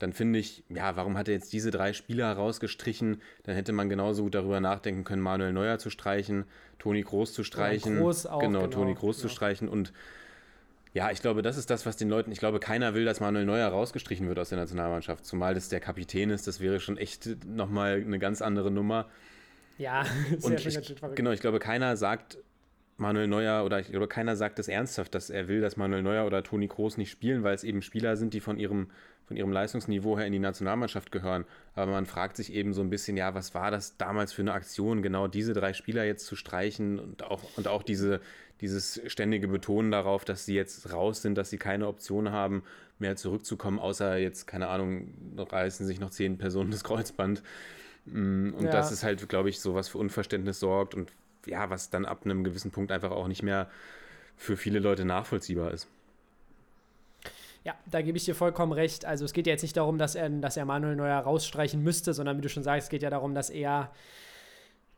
[0.05, 3.23] dann finde ich, ja, warum hat er jetzt diese drei Spieler rausgestrichen?
[3.41, 6.43] Dann hätte man genauso gut darüber nachdenken können, Manuel Neuer zu streichen,
[6.77, 7.97] Toni Groß zu streichen.
[7.97, 9.27] Groß auch, genau, genau, Toni Groß genau.
[9.27, 9.67] zu streichen.
[9.67, 9.93] Und
[10.93, 13.45] ja, ich glaube, das ist das, was den Leuten, ich glaube, keiner will, dass Manuel
[13.45, 15.25] Neuer rausgestrichen wird aus der Nationalmannschaft.
[15.25, 19.07] Zumal das der Kapitän ist, das wäre schon echt nochmal eine ganz andere Nummer.
[19.79, 20.05] Ja,
[20.43, 22.37] und ich, genau, ich glaube, keiner sagt,
[22.97, 26.27] Manuel Neuer oder ich glaube, keiner sagt es ernsthaft, dass er will, dass Manuel Neuer
[26.27, 28.91] oder Toni Kroos nicht spielen, weil es eben Spieler sind, die von ihrem
[29.27, 31.45] von ihrem Leistungsniveau her in die Nationalmannschaft gehören.
[31.73, 34.53] Aber man fragt sich eben so ein bisschen, ja, was war das damals für eine
[34.53, 38.21] Aktion, genau diese drei Spieler jetzt zu streichen und auch, und auch diese,
[38.61, 42.63] dieses ständige Betonen darauf, dass sie jetzt raus sind, dass sie keine Option haben,
[42.99, 47.43] mehr zurückzukommen, außer jetzt, keine Ahnung, reißen sich noch zehn Personen das Kreuzband.
[48.05, 48.71] Mm, und ja.
[48.71, 51.11] das ist halt, glaube ich, so was für Unverständnis sorgt und
[51.45, 53.69] ja, was dann ab einem gewissen Punkt einfach auch nicht mehr
[54.37, 55.87] für viele Leute nachvollziehbar ist.
[57.65, 59.05] Ja, da gebe ich dir vollkommen recht.
[59.05, 62.13] Also es geht ja jetzt nicht darum, dass er, dass er Manuel Neuer rausstreichen müsste,
[62.13, 63.91] sondern wie du schon sagst, es geht ja darum, dass er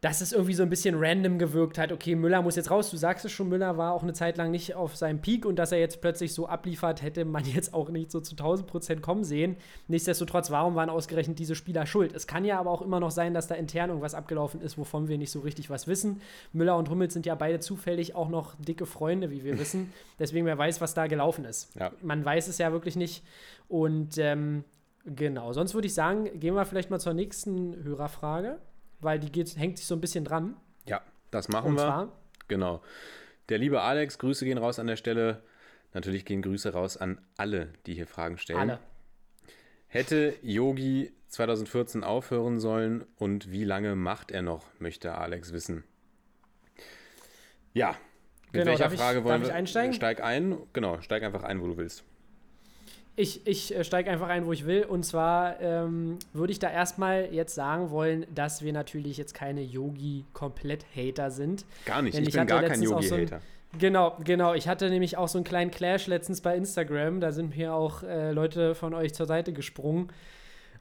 [0.01, 1.91] dass es irgendwie so ein bisschen random gewirkt hat.
[1.91, 2.91] Okay, Müller muss jetzt raus.
[2.91, 5.57] Du sagst es schon, Müller war auch eine Zeit lang nicht auf seinem Peak und
[5.57, 9.01] dass er jetzt plötzlich so abliefert, hätte man jetzt auch nicht so zu 1000 Prozent
[9.01, 9.57] kommen sehen.
[9.87, 12.13] Nichtsdestotrotz, warum waren ausgerechnet diese Spieler schuld?
[12.13, 15.07] Es kann ja aber auch immer noch sein, dass da intern irgendwas abgelaufen ist, wovon
[15.07, 16.21] wir nicht so richtig was wissen.
[16.53, 19.91] Müller und Hummels sind ja beide zufällig auch noch dicke Freunde, wie wir wissen.
[20.19, 21.75] Deswegen, wer weiß, was da gelaufen ist.
[21.75, 21.91] Ja.
[22.03, 23.23] Man weiß es ja wirklich nicht.
[23.67, 24.63] Und ähm,
[25.05, 28.59] genau, sonst würde ich sagen, gehen wir vielleicht mal zur nächsten Hörerfrage
[28.99, 30.55] weil die geht, hängt sich so ein bisschen dran.
[30.85, 31.83] Ja, das machen Und wir.
[31.83, 32.11] Zwar,
[32.47, 32.81] genau.
[33.49, 35.41] Der liebe Alex, Grüße gehen raus an der Stelle.
[35.93, 38.59] Natürlich gehen Grüße raus an alle, die hier Fragen stellen.
[38.59, 38.79] Alle.
[39.87, 45.83] Hätte Yogi 2014 aufhören sollen und wie lange macht er noch, möchte Alex wissen.
[47.73, 47.95] Ja,
[48.51, 49.53] mit genau, welcher Frage ich, wollen wir?
[49.53, 49.93] einsteigen?
[49.93, 52.03] Steig ein, genau, steig einfach ein, wo du willst.
[53.19, 54.83] Ich, ich äh, steige einfach ein, wo ich will.
[54.83, 59.61] Und zwar ähm, würde ich da erstmal jetzt sagen wollen, dass wir natürlich jetzt keine
[59.61, 61.65] Yogi-Komplett-Hater sind.
[61.85, 63.39] Gar nicht, ich, ich bin gar kein Yogi-Hater.
[63.39, 64.53] So genau, genau.
[64.53, 67.19] Ich hatte nämlich auch so einen kleinen Clash letztens bei Instagram.
[67.19, 70.09] Da sind mir auch äh, Leute von euch zur Seite gesprungen.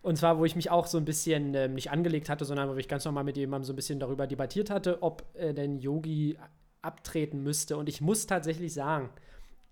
[0.03, 2.77] Und zwar, wo ich mich auch so ein bisschen äh, nicht angelegt hatte, sondern wo
[2.77, 6.39] ich ganz normal mit jemandem so ein bisschen darüber debattiert hatte, ob äh, denn Yogi
[6.83, 7.79] abtreten müsste.
[7.79, 9.09] Und ich muss tatsächlich sagen,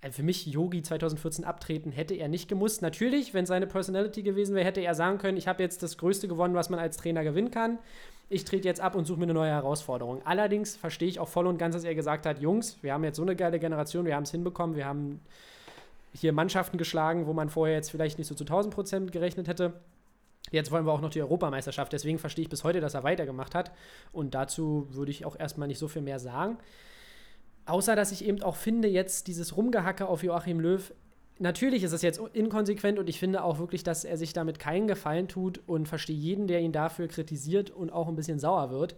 [0.05, 2.83] äh, für mich Yogi 2014 abtreten hätte er nicht gemusst.
[2.83, 6.29] Natürlich, wenn seine Personality gewesen wäre, hätte er sagen können, ich habe jetzt das Größte
[6.29, 7.79] gewonnen, was man als Trainer gewinnen kann.
[8.31, 10.23] Ich trete jetzt ab und suche mir eine neue Herausforderung.
[10.25, 13.17] Allerdings verstehe ich auch voll und ganz, dass er gesagt hat, Jungs, wir haben jetzt
[13.17, 15.21] so eine geile Generation, wir haben es hinbekommen, wir haben
[16.15, 19.75] hier Mannschaften geschlagen, wo man vorher jetzt vielleicht nicht so zu 1000 Prozent gerechnet hätte.
[20.51, 21.93] Jetzt wollen wir auch noch die Europameisterschaft.
[21.93, 23.73] Deswegen verstehe ich bis heute, dass er weitergemacht hat.
[24.13, 26.59] Und dazu würde ich auch erstmal nicht so viel mehr sagen.
[27.67, 30.93] Außer, dass ich eben auch finde, jetzt dieses Rumgehacke auf Joachim Löw,
[31.39, 34.87] natürlich ist es jetzt inkonsequent und ich finde auch wirklich, dass er sich damit keinen
[34.87, 38.97] Gefallen tut und verstehe jeden, der ihn dafür kritisiert und auch ein bisschen sauer wird.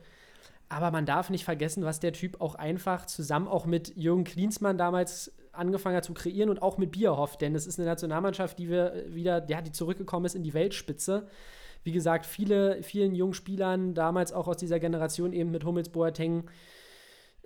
[0.68, 4.79] Aber man darf nicht vergessen, was der Typ auch einfach zusammen auch mit Jürgen Klinsmann
[4.79, 8.68] damals angefangen hat zu kreieren und auch mit Bierhoff, denn es ist eine Nationalmannschaft, die
[8.68, 11.29] wir wieder, ja, die zurückgekommen ist in die Weltspitze.
[11.85, 16.50] Wie gesagt, viele, vielen jungen Spielern, damals auch aus dieser Generation eben mit Hummels, Boateng,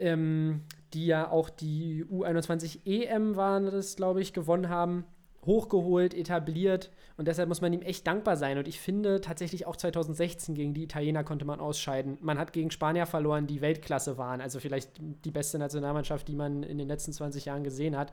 [0.00, 5.04] ähm, die ja auch die U21 EM waren das, glaube ich, gewonnen haben,
[5.46, 9.76] hochgeholt, etabliert und deshalb muss man ihm echt dankbar sein und ich finde tatsächlich auch
[9.76, 12.18] 2016 gegen die Italiener konnte man ausscheiden.
[12.20, 16.62] Man hat gegen Spanier verloren, die Weltklasse waren, also vielleicht die beste Nationalmannschaft, die man
[16.62, 18.12] in den letzten 20 Jahren gesehen hat.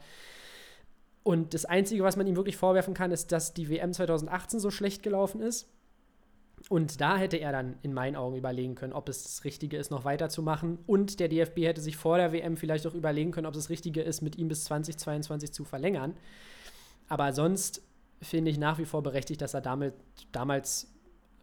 [1.23, 4.71] Und das Einzige, was man ihm wirklich vorwerfen kann, ist, dass die WM 2018 so
[4.71, 5.67] schlecht gelaufen ist
[6.69, 9.89] und da hätte er dann in meinen Augen überlegen können, ob es das Richtige ist,
[9.89, 10.79] noch weiterzumachen.
[10.85, 13.69] Und der DFB hätte sich vor der WM vielleicht auch überlegen können, ob es das
[13.69, 16.17] Richtige ist, mit ihm bis 2022 zu verlängern.
[17.07, 17.81] Aber sonst
[18.21, 19.93] finde ich nach wie vor berechtigt, dass er damit
[20.33, 20.93] damals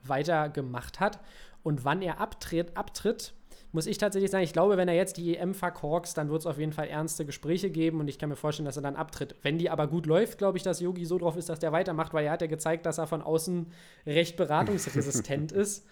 [0.03, 1.21] weitergemacht hat.
[1.63, 3.33] Und wann er abtritt, abtritt
[3.75, 6.47] muss ich tatsächlich sagen, ich glaube, wenn er jetzt die EM verkorkst, dann wird es
[6.47, 9.35] auf jeden Fall ernste Gespräche geben und ich kann mir vorstellen, dass er dann abtritt.
[9.43, 12.15] Wenn die aber gut läuft, glaube ich, dass Yogi so drauf ist, dass der weitermacht,
[12.15, 13.67] weil er hat ja gezeigt, dass er von außen
[14.07, 15.87] recht beratungsresistent ist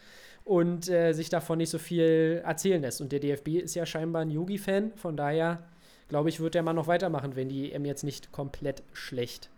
[0.44, 3.00] und äh, sich davon nicht so viel erzählen lässt.
[3.00, 5.64] Und der DFB ist ja scheinbar ein Yogi-Fan, von daher
[6.08, 9.50] glaube ich, wird der Mann noch weitermachen, wenn die EM jetzt nicht komplett schlecht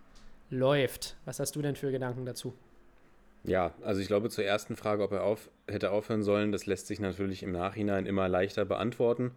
[0.48, 1.16] läuft.
[1.26, 2.54] Was hast du denn für Gedanken dazu?
[3.44, 6.86] Ja, also ich glaube zur ersten Frage, ob er auf, hätte aufhören sollen, das lässt
[6.86, 9.32] sich natürlich im Nachhinein immer leichter beantworten.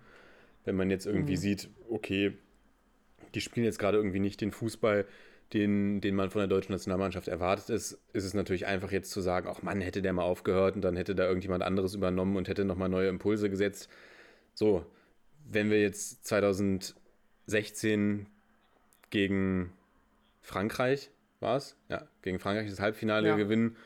[0.66, 1.38] wenn man jetzt irgendwie Mhm.
[1.38, 2.34] sieht, okay,
[3.34, 5.06] die spielen jetzt gerade irgendwie nicht den Fußball,
[5.54, 9.22] den, den man von der deutschen Nationalmannschaft erwartet ist, ist es natürlich einfach jetzt zu
[9.22, 12.50] sagen, ach Mann, hätte der mal aufgehört und dann hätte da irgendjemand anderes übernommen und
[12.50, 13.88] hätte nochmal neue Impulse gesetzt.
[14.54, 14.86] So,
[15.50, 18.26] wenn wir jetzt 2016
[19.10, 19.72] gegen
[20.42, 21.78] Frankreich, war es?
[21.88, 23.36] Ja, gegen Frankreich das Halbfinale Ja.
[23.38, 23.78] gewinnen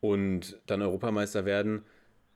[0.00, 1.84] und dann Europameister werden,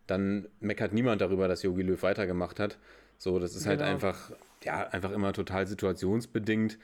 [0.07, 2.79] dann meckert niemand darüber, dass Jogi Löw weitergemacht hat.
[3.19, 3.91] So, das ist halt Genau.
[3.91, 4.33] einfach,
[4.65, 6.79] ja, einfach immer total situationsbedingt.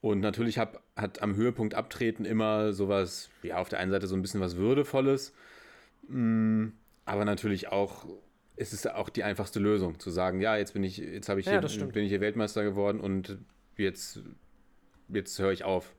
[0.00, 4.14] Und natürlich hab, hat am Höhepunkt Abtreten immer sowas, ja, auf der einen Seite so
[4.14, 5.32] ein bisschen was Würdevolles,
[6.08, 6.66] mm,
[7.04, 8.06] aber natürlich auch,
[8.56, 11.46] es ist auch die einfachste Lösung, zu sagen, ja, jetzt bin ich, jetzt habe ich
[11.46, 13.38] Ja, hier, bin ich hier Weltmeister geworden und
[13.76, 14.20] jetzt,
[15.08, 15.94] jetzt höre ich auf.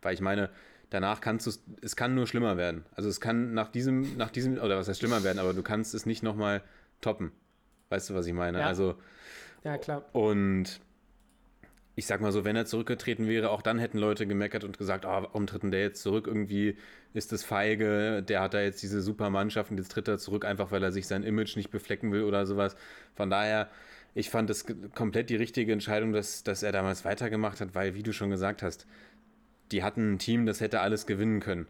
[0.00, 0.50] Weil ich meine,
[0.90, 2.84] danach kannst du es, kann nur schlimmer werden.
[2.94, 5.94] Also es kann nach diesem, nach diesem, oder was heißt schlimmer werden, aber du kannst
[5.94, 6.62] es nicht nochmal
[7.00, 7.32] toppen.
[7.90, 8.60] Weißt du, was ich meine?
[8.60, 8.66] Ja.
[8.66, 8.96] Also,
[9.64, 10.04] Ja, klar.
[10.12, 10.80] und
[11.94, 15.04] ich sag mal so, wenn er zurückgetreten wäre, auch dann hätten Leute gemeckert und gesagt,
[15.04, 16.28] ah, warum tritt denn der jetzt zurück?
[16.28, 16.76] Irgendwie
[17.12, 20.44] ist das feige, der hat da jetzt diese super Mannschaft und jetzt tritt er zurück,
[20.44, 22.76] einfach weil er sich sein Image nicht beflecken will oder sowas.
[23.16, 23.68] Von daher,
[24.14, 27.94] ich fand es ge- komplett die richtige Entscheidung, dass, dass er damals weitergemacht hat, weil,
[27.96, 28.86] wie du schon gesagt hast,
[29.72, 31.66] die hatten ein Team, das hätte alles gewinnen können.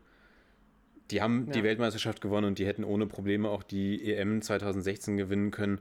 [1.11, 1.65] Die haben die Ja.
[1.65, 5.81] Weltmeisterschaft gewonnen und die hätten ohne Probleme auch die EM 2016 gewinnen können.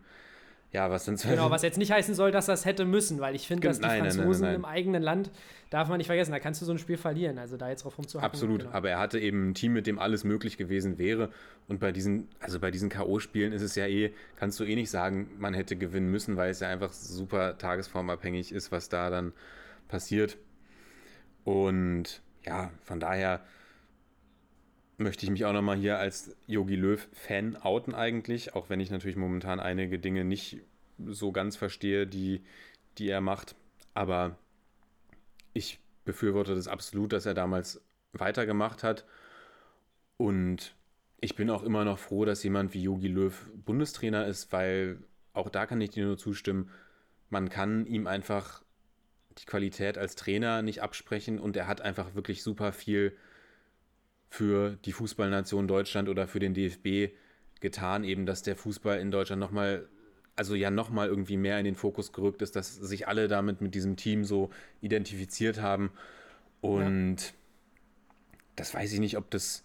[0.74, 3.48] Ja, was dann Genau, was jetzt nicht heißen soll, dass das hätte müssen, weil ich
[3.48, 4.56] finde, dass die nein, Franzosen nein, nein.
[4.56, 5.32] im eigenen Land,
[5.70, 7.38] darf man nicht vergessen, da kannst du so ein Spiel verlieren.
[7.38, 8.30] Also da jetzt drauf rumzuhacken.
[8.30, 8.74] Absolut, Genau.
[8.74, 11.30] aber er hatte eben ein Team, mit dem alles möglich gewesen wäre.
[11.70, 14.90] Und bei diesen, also bei diesen K.O.-Spielen ist es ja eh, kannst du eh nicht
[14.90, 19.32] sagen, man hätte gewinnen müssen, weil es ja einfach super tagesformabhängig ist, was da dann
[19.88, 20.38] passiert.
[21.48, 23.40] Und ja, von daher
[24.98, 29.16] möchte ich mich auch nochmal hier als Yogi Löw-Fan outen eigentlich, auch wenn ich natürlich
[29.16, 30.60] momentan einige Dinge nicht
[31.06, 32.44] so ganz verstehe, die,
[32.98, 33.56] die er macht.
[33.94, 34.38] Aber
[35.54, 37.82] ich befürworte das absolut, dass er damals
[38.12, 39.06] weitergemacht hat.
[40.18, 40.76] Und
[41.22, 45.48] ich bin auch immer noch froh, dass jemand wie Yogi Löw Bundestrainer ist, weil auch
[45.48, 46.70] da kann ich dir nur zustimmen,
[47.30, 48.64] man kann ihm einfach
[49.38, 53.16] die Qualität als Trainer nicht absprechen und er hat einfach wirklich super viel
[54.30, 57.14] für die Fußballnation Deutschland oder für den DFB
[57.60, 59.88] getan, eben dass der Fußball in Deutschland nochmal,
[60.36, 63.74] also ja nochmal irgendwie mehr in den Fokus gerückt ist, dass sich alle damit mit
[63.74, 64.50] diesem Team so
[64.82, 65.92] identifiziert haben.
[66.62, 67.34] Und
[68.56, 69.64] das weiß ich nicht, ob das,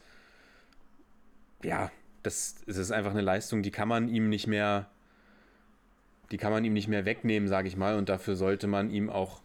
[1.62, 1.90] ja,
[2.22, 4.88] das, das ist einfach eine Leistung, die kann man ihm nicht mehr,
[6.30, 7.96] die kann man ihm nicht mehr wegnehmen, sage ich mal.
[7.96, 9.42] Und dafür sollte man ihm auch,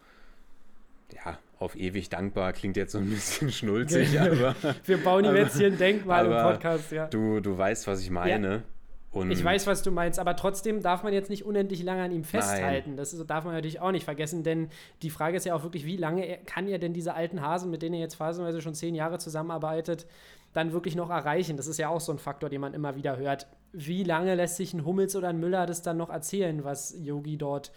[1.13, 5.58] ja, auf ewig dankbar, klingt jetzt so ein bisschen schnulzig, aber Wir bauen ihm jetzt
[5.58, 7.08] hier ein Denkmal im Podcast, ja.
[7.08, 8.63] du, du weißt, was ich meine.
[9.12, 12.12] Und Ich weiß, was du meinst, aber trotzdem darf man jetzt nicht unendlich lange an
[12.12, 12.98] ihm festhalten.
[12.98, 14.70] Das ist, darf man natürlich auch nicht vergessen, denn
[15.02, 17.72] die Frage ist ja auch wirklich, wie lange er, kann er denn diese alten Hasen,
[17.72, 20.06] mit denen er jetzt phasenweise schon zehn Jahre zusammenarbeitet,
[20.54, 21.58] dann wirklich noch erreichen?
[21.58, 23.48] Das ist ja auch so ein Faktor, den man immer wieder hört.
[23.72, 27.38] Wie lange lässt sich ein Hummels oder ein Müller das dann noch erzählen, was Yogi
[27.38, 27.72] dort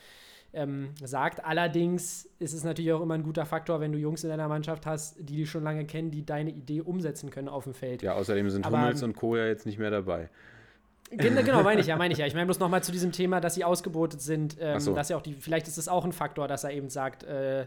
[0.53, 1.45] ähm, sagt?
[1.45, 4.87] Allerdings ist es natürlich auch immer ein guter Faktor, wenn du Jungs in deiner Mannschaft
[4.87, 8.03] hast, die dich schon lange kennen, die deine Idee umsetzen können auf dem Feld.
[8.03, 9.37] ja, außerdem sind Aber- Hummels und Co.
[9.37, 10.29] ja jetzt nicht mehr dabei.
[11.11, 12.27] Gen- Genau, meine ich ja, meine ich ja.
[12.27, 14.95] Ich meine bloß nochmal zu diesem Thema, dass sie ausgebotet sind, ähm, so.
[14.95, 17.67] dass ja auch die, vielleicht ist es auch ein Faktor, dass er eben sagt, äh,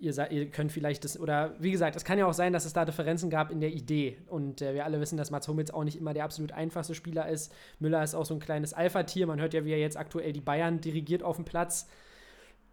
[0.00, 2.72] ihr, ihr könnt vielleicht das, oder wie gesagt, es kann ja auch sein, dass es
[2.72, 4.18] da Differenzen gab in der Idee.
[4.26, 7.28] Und äh, wir alle wissen, dass Mats Hummels auch nicht immer der absolut einfachste Spieler
[7.28, 7.52] ist.
[7.78, 9.26] Müller ist auch so ein kleines Alpha-Tier.
[9.26, 11.86] Man hört ja, wie er jetzt aktuell die Bayern dirigiert auf dem Platz.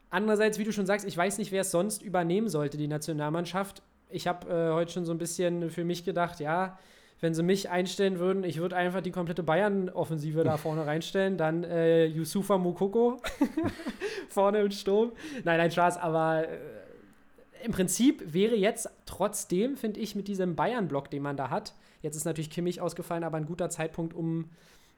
[0.10, 3.84] Andererseits, wie du schon sagst, ich weiß nicht, wer es sonst übernehmen sollte, die Nationalmannschaft.
[4.10, 6.80] Ich habe äh, heute schon so ein bisschen für mich gedacht, ja,
[7.20, 11.64] wenn sie mich einstellen würden, ich würde einfach die komplette Bayern-Offensive da vorne reinstellen, dann
[11.64, 13.18] äh, Yusufa Mukoko
[14.30, 15.12] vorne im Sturm.
[15.44, 16.58] Nein, nein, Spaß, aber äh,
[17.64, 22.16] im Prinzip wäre jetzt trotzdem, finde ich, mit diesem Bayern-Block, den man da hat, jetzt
[22.16, 24.50] ist natürlich Kimmich ausgefallen, aber ein guter Zeitpunkt, um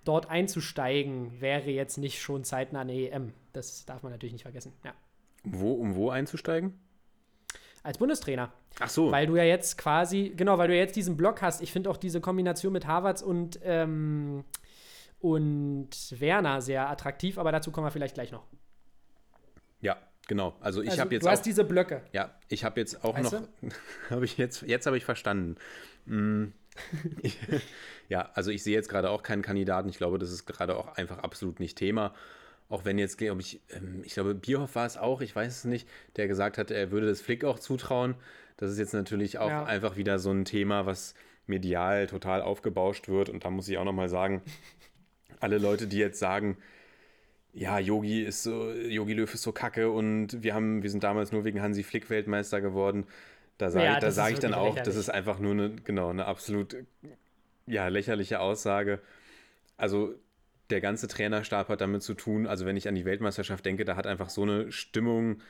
[0.03, 3.33] dort einzusteigen, wäre jetzt nicht schon zeitnah eine EM.
[3.53, 4.73] Das darf man natürlich nicht vergessen.
[4.83, 4.93] Ja.
[5.43, 6.79] Wo, um wo einzusteigen?
[7.83, 8.51] Als Bundestrainer.
[8.79, 11.61] Ach so, Weil du ja jetzt quasi, genau, weil du ja jetzt diesen Block hast.
[11.61, 14.43] Ich finde auch diese Kombination mit Harvards und, ähm,
[15.19, 18.45] und Werner sehr attraktiv, aber dazu kommen wir vielleicht gleich noch.
[19.81, 19.97] ja,
[20.29, 20.55] genau.
[20.61, 22.01] Also ich Also, habe jetzt du auch, hast diese Blöcke.
[22.13, 23.41] ja, ich habe jetzt auch Weißt noch,
[24.09, 25.57] habe ich jetzt, jetzt habe ich verstanden.
[26.05, 26.45] Mm.
[27.21, 27.37] Ich-
[28.09, 29.89] ja, also ich sehe jetzt gerade auch keinen Kandidaten.
[29.89, 32.13] Ich glaube, das ist gerade auch einfach absolut nicht Thema.
[32.69, 35.63] Auch wenn jetzt, glaube ich, ähm, ich glaube, Bierhoff war es auch, ich weiß es
[35.65, 38.15] nicht, der gesagt hat, er würde das Flick auch zutrauen.
[38.57, 39.65] Das ist jetzt natürlich auch Ja.
[39.65, 41.15] einfach wieder so ein Thema, was
[41.47, 43.29] medial total aufgebauscht wird.
[43.29, 44.43] Und da muss ich auch nochmal sagen,
[45.39, 46.57] alle Leute, die jetzt sagen,
[47.53, 51.31] ja, Yogi ist so, Yogi Löw ist so kacke und wir haben, wir sind damals
[51.31, 53.05] nur wegen Hansi Flick Weltmeister geworden.
[53.57, 54.97] Da sage Ja, ich, da das sag ich dann auch, das lächerlich.
[54.97, 56.75] ist einfach nur eine, genau, eine absolut
[57.67, 59.01] ja, lächerliche Aussage.
[59.77, 60.15] Also
[60.69, 63.95] der ganze Trainerstab hat damit zu tun, also wenn ich an die Weltmeisterschaft denke, da
[63.95, 65.41] hat einfach so eine Stimmung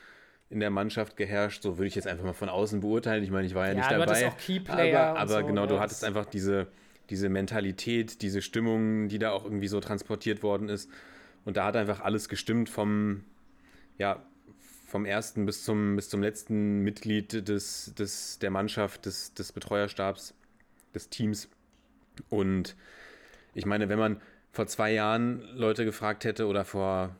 [0.50, 3.22] in der Mannschaft geherrscht, so würde ich jetzt einfach mal von außen beurteilen.
[3.24, 4.28] Ich meine, ich war ja, Ja, nicht du dabei.
[4.28, 5.80] auch Keyplayer aber aber so, genau, du ne?
[5.80, 6.68] hattest Das- einfach diese,
[7.10, 10.90] diese Mentalität, diese Stimmung, die da auch irgendwie so transportiert worden ist.
[11.44, 13.24] Und da hat einfach alles gestimmt vom,
[13.98, 14.22] ja,
[14.86, 20.34] vom ersten bis zum, bis zum letzten Mitglied des, des, der Mannschaft, des, des Betreuerstabs,
[20.94, 21.48] des Teams.
[22.28, 22.76] Und
[23.54, 24.20] ich meine, wenn man
[24.52, 27.16] vor zwei Jahren Leute gefragt hätte oder vor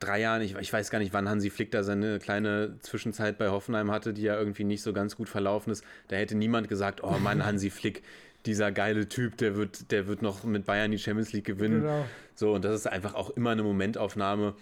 [0.00, 3.50] drei Jahren, ich, ich weiß gar nicht, wann Hansi Flick da seine kleine Zwischenzeit bei
[3.50, 7.02] Hoffenheim hatte, die ja irgendwie nicht so ganz gut verlaufen ist, da hätte niemand gesagt,
[7.04, 8.02] oh Mann, Hansi Flick,
[8.46, 11.82] dieser geile Typ, der wird, der wird noch mit Bayern die Champions League gewinnen.
[11.82, 12.04] Genau.
[12.34, 14.54] So, und das ist einfach auch immer eine Momentaufnahme.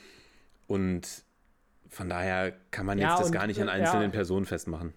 [0.66, 1.24] Und
[1.89, 4.09] von daher kann man Ja, jetzt das und, gar nicht an äh, einzelnen ja.
[4.11, 4.93] Personen festmachen.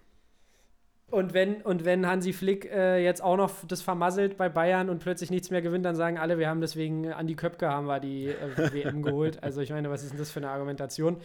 [1.10, 5.00] Und wenn, und wenn Hansi Flick äh, jetzt auch noch das vermasselt bei Bayern und
[5.00, 8.28] plötzlich nichts mehr gewinnt, dann sagen alle, wir haben deswegen Andi Köpke haben wir die
[8.28, 9.42] äh, WM geholt.
[9.42, 11.18] Also ich meine, was ist denn das für eine Argumentation?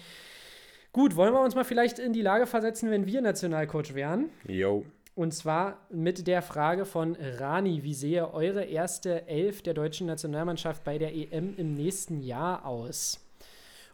[0.92, 4.30] Gut, wollen wir uns mal vielleicht in die Lage versetzen, wenn wir Nationalcoach wären?
[4.46, 4.84] Yo.
[5.18, 10.84] Und zwar mit der Frage von Rani, wie sehe eure erste Elf der deutschen Nationalmannschaft
[10.84, 13.28] bei der EM im nächsten Jahr aus?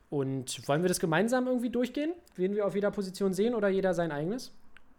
[0.10, 2.12] Und wollen wir das gemeinsam irgendwie durchgehen?
[2.36, 4.52] Wen wir auf jeder Position sehen oder jeder sein eigenes?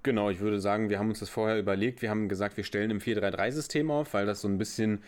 [0.02, 2.00] Genau, ich würde sagen, wir haben uns das vorher überlegt.
[2.00, 5.02] Wir haben gesagt, wir stellen im 4-3-3-System auf, weil das so ein bisschen,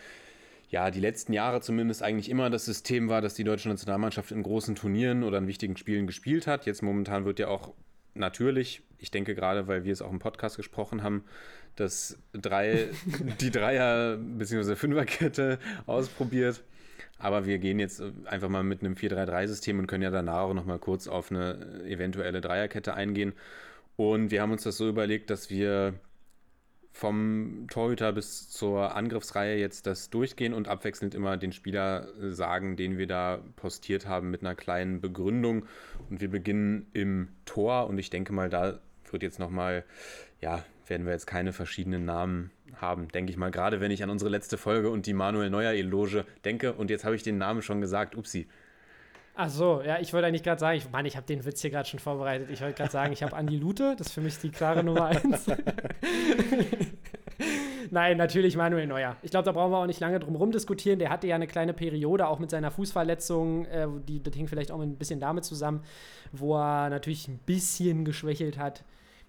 [0.69, 4.43] ja, die letzten Jahre zumindest eigentlich immer das System war, das die deutsche Nationalmannschaft in
[4.43, 6.67] großen Turnieren oder in wichtigen Spielen gespielt hat.
[6.67, 7.73] Jetzt momentan wird ja auch
[8.13, 11.23] natürlich, ich denke gerade, weil wir es auch im Podcast gesprochen haben,
[11.75, 12.89] dass drei,
[13.41, 14.75] die Dreier- bzw.
[14.75, 16.63] Fünferkette ausprobiert.
[17.19, 20.79] Aber wir gehen jetzt einfach mal mit einem 4-3-3-System und können ja danach auch nochmal
[20.79, 23.33] kurz auf eine eventuelle Dreierkette eingehen.
[23.95, 25.95] Und wir haben uns das so überlegt, dass wir
[26.91, 32.97] vom Torhüter bis zur Angriffsreihe jetzt das durchgehen und abwechselnd immer den Spieler sagen, den
[32.97, 35.65] wir da postiert haben, mit einer kleinen Begründung.
[36.09, 38.79] Und wir beginnen im Tor und ich denke mal, da
[39.11, 39.83] wird jetzt nochmal,
[40.41, 43.51] ja, werden wir jetzt keine verschiedenen Namen haben, denke ich mal.
[43.51, 47.15] Gerade wenn ich an unsere letzte Folge und die Manuel Neuer-Eloge denke und jetzt habe
[47.15, 48.47] ich den Namen schon gesagt, upsi.
[49.39, 51.69] Ach so, ja, ich wollte eigentlich gerade sagen, ich, Mann, ich habe den Witz hier
[51.69, 52.49] gerade schon vorbereitet.
[52.49, 55.05] Ich wollte gerade sagen, ich habe Andi Lute, das ist für mich die klare Nummer
[55.05, 55.45] eins.
[57.91, 59.15] Nein, natürlich Manuel Neuer.
[59.21, 60.99] Ich glaube, da brauchen wir auch nicht lange drum rumdiskutieren.
[60.99, 64.71] Der hatte ja eine kleine Periode, auch mit seiner Fußverletzung, äh, die, das hing vielleicht
[64.71, 65.83] auch ein bisschen damit zusammen,
[66.31, 68.83] wo er natürlich ein bisschen geschwächelt hat.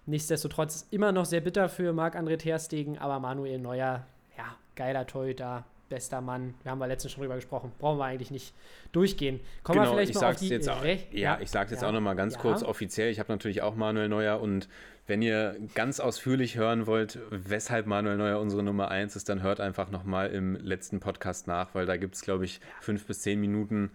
[0.05, 4.05] Nichtsdestotrotz immer noch sehr bitter für Marc-André Terstegen, aber Manuel Neuer,
[4.37, 6.53] ja, geiler Torhüter, bester Mann.
[6.63, 7.71] Wir haben wir letztens schon drüber gesprochen.
[7.79, 8.53] Brauchen wir eigentlich nicht
[8.91, 9.39] durchgehen.
[9.63, 11.81] Kommen wir Genau, vielleicht ich mal auf die jetzt auch, Re- ja, ich sag's jetzt
[11.81, 12.39] ja, auch noch mal ganz ja.
[12.41, 13.11] kurz offiziell.
[13.11, 14.69] Ich habe natürlich auch Manuel Neuer und
[15.07, 19.59] wenn ihr ganz ausführlich hören wollt, weshalb Manuel Neuer unsere Nummer 1 ist, dann hört
[19.59, 23.21] einfach noch mal im letzten Podcast nach, weil da gibt es, glaube ich, fünf bis
[23.21, 23.91] zehn Minuten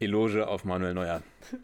[0.00, 1.22] Eloge auf Manuel Neuer.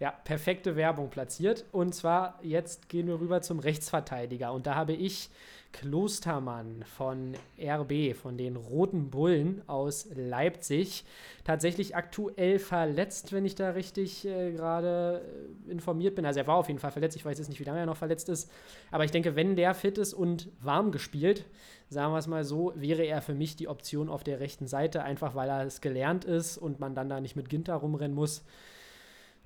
[0.00, 1.64] Ja, perfekte Werbung platziert.
[1.72, 4.52] Und zwar jetzt gehen wir rüber zum Rechtsverteidiger.
[4.52, 5.30] Und da habe ich
[5.74, 11.04] Klostermann von RB, von den Roten Bullen aus Leipzig,
[11.42, 15.22] tatsächlich aktuell verletzt, wenn ich da richtig äh, gerade
[15.68, 16.24] äh, informiert bin.
[16.24, 17.16] Also er war auf jeden Fall verletzt.
[17.16, 18.50] Ich weiß jetzt nicht, wie lange er noch verletzt ist.
[18.92, 21.44] Aber ich denke, wenn der fit ist und warm gespielt,
[21.88, 25.02] sagen wir es mal so, wäre er für mich die Option auf der rechten Seite,
[25.02, 28.44] einfach weil er es gelernt ist und man dann da nicht mit Ginter rumrennen muss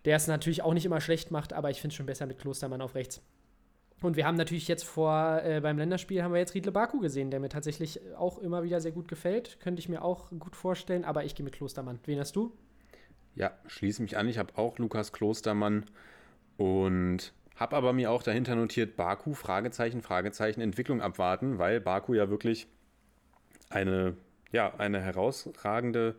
[0.04, 2.38] der es natürlich auch nicht immer schlecht macht, aber ich finde es schon besser mit
[2.38, 3.20] Klostermann auf rechts.
[4.00, 7.30] Und wir haben natürlich jetzt vor, äh, beim Länderspiel haben wir jetzt Riedle Baku gesehen,
[7.30, 9.58] der mir tatsächlich auch immer wieder sehr gut gefällt.
[9.60, 11.98] Könnte ich mir auch gut vorstellen, aber ich gehe mit Klostermann.
[12.04, 12.52] Wen hast du?
[13.34, 14.28] Ja, schließe mich an.
[14.28, 15.86] Ich habe auch Lukas Klostermann
[16.56, 22.30] und habe aber mir auch dahinter notiert, Baku, Fragezeichen, Fragezeichen, Entwicklung abwarten, weil Baku ja
[22.30, 22.68] wirklich
[23.68, 24.16] eine,
[24.52, 26.14] ja, eine herausragende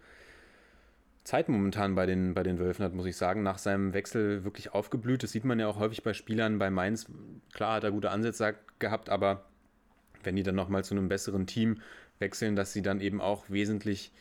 [1.24, 3.44] Zeit momentan bei den, bei den Wölfen hat, muss ich sagen.
[3.44, 5.24] Nach seinem Wechsel wirklich aufgeblüht.
[5.24, 7.08] Das sieht man ja auch häufig bei Spielern bei Mainz.
[7.54, 9.46] Klar hat er gute Ansätze gehabt, aber
[10.24, 11.82] wenn die dann nochmal zu einem besseren Team
[12.20, 14.12] wechseln, dass sie dann eben auch wesentlich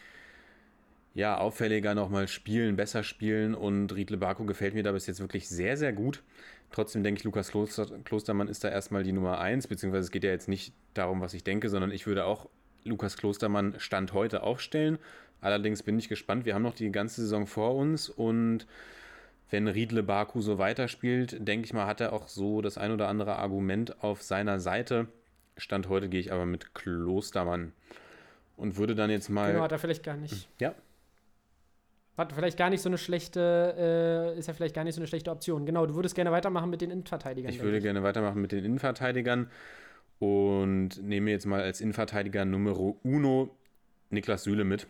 [1.14, 5.48] ja, auffälliger nochmal spielen, besser spielen und Riedle Baku gefällt mir da bis jetzt wirklich
[5.48, 6.22] sehr, sehr gut.
[6.70, 10.22] Trotzdem denke ich, Lukas Kloster, Klostermann ist da erstmal die Nummer eins, beziehungsweise es geht
[10.22, 12.48] ja jetzt nicht darum, was ich denke, sondern ich würde auch
[12.84, 14.98] Lukas Klostermann Stand heute aufstellen.
[15.40, 18.66] Allerdings bin ich gespannt, wir haben noch die ganze Saison vor uns und
[19.50, 23.08] wenn Riedle Baku so weiterspielt, denke ich mal, hat er auch so das ein oder
[23.08, 25.08] andere Argument auf seiner Seite.
[25.56, 27.72] Stand heute gehe ich aber mit Klostermann
[28.56, 29.52] und würde dann jetzt mal.
[29.52, 30.48] Genau, hat er vielleicht gar nicht.
[30.58, 30.74] Ja,
[32.16, 35.06] Hat vielleicht gar nicht so eine schlechte, äh, ist ja vielleicht gar nicht so eine
[35.06, 35.64] schlechte Option.
[35.64, 37.52] Genau, du würdest gerne weitermachen mit den Innenverteidigern.
[37.52, 39.50] Ich würde gerne weitermachen mit den Innenverteidigern
[40.18, 43.56] und nehme jetzt mal als Innenverteidiger Numero uno
[44.10, 44.86] Niklas Süle mit.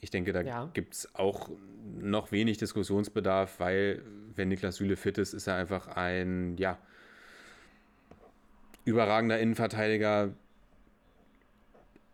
[0.00, 0.70] Ich denke, da Ja.
[0.74, 1.50] gibt es auch
[1.98, 4.02] noch wenig Diskussionsbedarf, weil
[4.34, 6.78] wenn Niklas Süle fit ist, ist er einfach ein, ja,
[8.84, 10.32] überragender Innenverteidiger,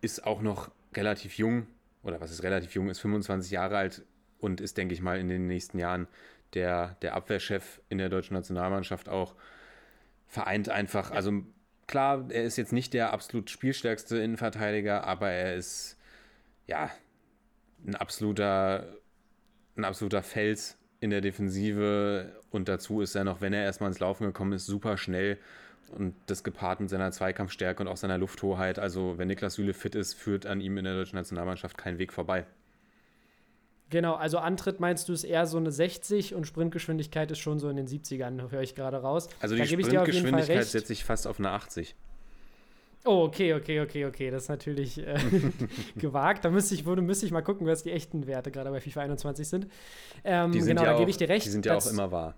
[0.00, 1.66] ist auch noch relativ jung,
[2.02, 4.02] oder was ist relativ jung, ist 25 Jahre alt
[4.38, 6.06] und ist, denke ich mal, in den nächsten Jahren
[6.54, 9.34] der, der Abwehrchef in der deutschen Nationalmannschaft auch.
[10.26, 11.44] Vereint einfach, also
[11.86, 15.96] klar, er ist jetzt nicht der absolut spielstärkste Innenverteidiger, aber er ist
[16.66, 16.90] ja
[17.86, 18.86] ein absoluter,
[19.76, 24.00] ein absoluter Fels in der Defensive und dazu ist er noch, wenn er erstmal ins
[24.00, 25.38] Laufen gekommen ist, super schnell
[25.92, 28.78] und das gepaart mit seiner Zweikampfstärke und auch seiner Lufthoheit.
[28.78, 32.12] Also, wenn Niklas Süle fit ist, führt an ihm in der deutschen Nationalmannschaft kein Weg
[32.12, 32.46] vorbei.
[33.90, 37.68] Genau, also Antritt meinst du ist eher so eine 60 und Sprintgeschwindigkeit ist schon so
[37.68, 39.28] in den 70ern, höre ich gerade raus.
[39.40, 41.94] Also, die Sprintgeschwindigkeit setze ich fast auf eine 80.
[43.06, 44.30] Oh, okay, okay, okay, okay.
[44.30, 45.16] Das ist natürlich äh,
[45.96, 46.44] gewagt.
[46.44, 49.02] Da müsste ich, würde, müsste ich mal gucken, was die echten Werte gerade bei FIFA
[49.02, 49.66] 21 sind.
[50.24, 51.44] Ähm, Die sind, genau, ja, da gebe ich dir recht.
[51.44, 52.34] die sind ja auch immer wahr.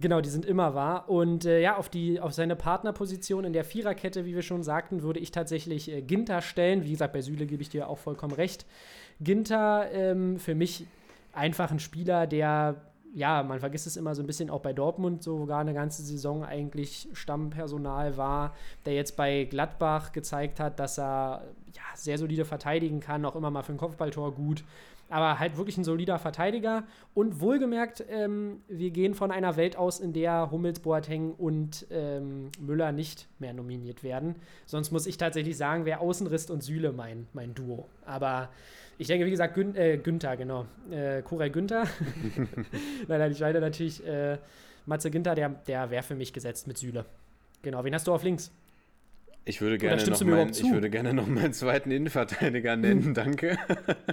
[0.00, 1.08] Genau, die sind immer wahr.
[1.08, 5.02] Und äh, ja, auf, die, auf seine Partnerposition in der Viererkette, wie wir schon sagten,
[5.02, 6.84] würde ich tatsächlich äh, Ginter stellen.
[6.84, 8.66] Wie gesagt, bei Süle gebe ich dir auch vollkommen recht.
[9.20, 10.86] Ginter ähm, für mich
[11.32, 15.22] einfach ein Spieler, der, ja, man vergisst es immer so ein bisschen, auch bei Dortmund
[15.22, 18.54] sogar eine ganze Saison eigentlich Stammpersonal war,
[18.84, 21.42] der jetzt bei Gladbach gezeigt hat, dass er
[21.72, 24.64] ja, sehr solide verteidigen kann, auch immer mal für ein Kopfballtor gut.
[25.08, 26.84] Aber halt wirklich ein solider Verteidiger.
[27.14, 32.50] Und wohlgemerkt, ähm, wir gehen von einer Welt aus, in der Hummels, Boateng und ähm,
[32.60, 34.36] Müller nicht mehr nominiert werden.
[34.66, 37.86] Sonst muss ich tatsächlich sagen, wäre Außenrist und Süle mein, mein Duo.
[38.04, 38.48] Aber
[38.98, 40.66] ich denke, wie gesagt, Gün äh, Günther, genau.
[40.90, 41.84] Äh, Korel Günther.
[43.08, 44.38] nein, nein, ich meine natürlich, äh,
[44.86, 47.04] Matze Günther, der, der wäre für mich gesetzt mit Süle.
[47.62, 48.50] Genau, wen hast du auf links?
[49.48, 53.56] Ich würde, gerne noch überhaupt ich würde gerne noch meinen zweiten Innenverteidiger nennen, danke.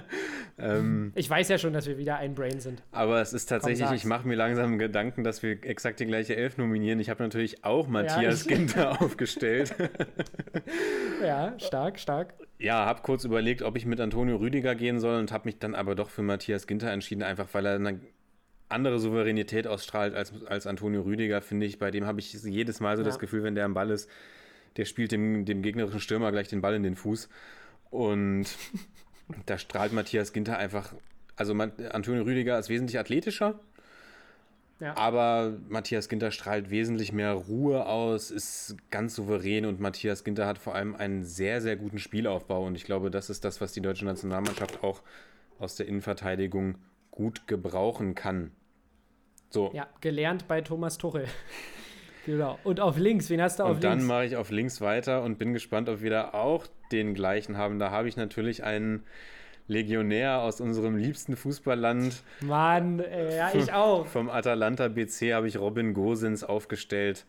[0.58, 2.82] ähm, Ich weiß ja schon, dass wir wieder ein Brain sind.
[2.92, 4.00] aber es ist tatsächlich, sag's.
[4.00, 7.00] ich mache mir langsam Gedanken, dass wir exakt die gleiche Elf nominieren.
[7.00, 9.74] Ich habe natürlich auch Matthias ich- Ginter aufgestellt.
[11.22, 12.34] Ja, stark, stark.
[12.58, 15.74] Ja, habe kurz überlegt, ob ich mit Antonio Rüdiger gehen soll und habe mich dann
[15.74, 18.00] aber doch für Matthias Ginter entschieden, einfach weil er eine
[18.68, 21.78] andere Souveränität ausstrahlt als, als Antonio Rüdiger, finde ich.
[21.78, 23.06] Bei dem habe ich jedes Mal so Ja.
[23.06, 24.10] das Gefühl, wenn der am Ball ist,
[24.76, 27.28] der spielt dem, dem gegnerischen Stürmer gleich den Ball in den Fuß.
[27.90, 28.46] Und
[29.46, 30.92] da strahlt Matthias Ginter einfach.
[31.36, 33.58] Also Ma- Antonio Rüdiger ist wesentlich athletischer,
[34.80, 34.96] Ja.
[34.96, 40.58] aber Matthias Ginter strahlt wesentlich mehr Ruhe aus, ist ganz souverän und Matthias Ginter hat
[40.58, 43.80] vor allem einen sehr, sehr guten Spielaufbau und ich glaube, das ist das, was die
[43.80, 45.02] deutsche Nationalmannschaft auch
[45.58, 46.76] aus der Innenverteidigung
[47.10, 48.52] gut gebrauchen kann.
[49.50, 51.26] So, Ja, gelernt bei Thomas Tuchel.
[52.26, 52.58] Genau.
[52.64, 54.06] Und auf links, wen hast du auf und dann links?
[54.06, 57.78] mache ich auf links weiter und bin gespannt, ob wir da auch den gleichen haben.
[57.78, 59.04] Da habe ich natürlich einen
[59.66, 62.22] Legionär aus unserem liebsten Fußballland.
[62.40, 64.06] Mann, äh, ja, ich auch.
[64.06, 67.24] Vom Atalanta BC habe ich Robin Gosens aufgestellt.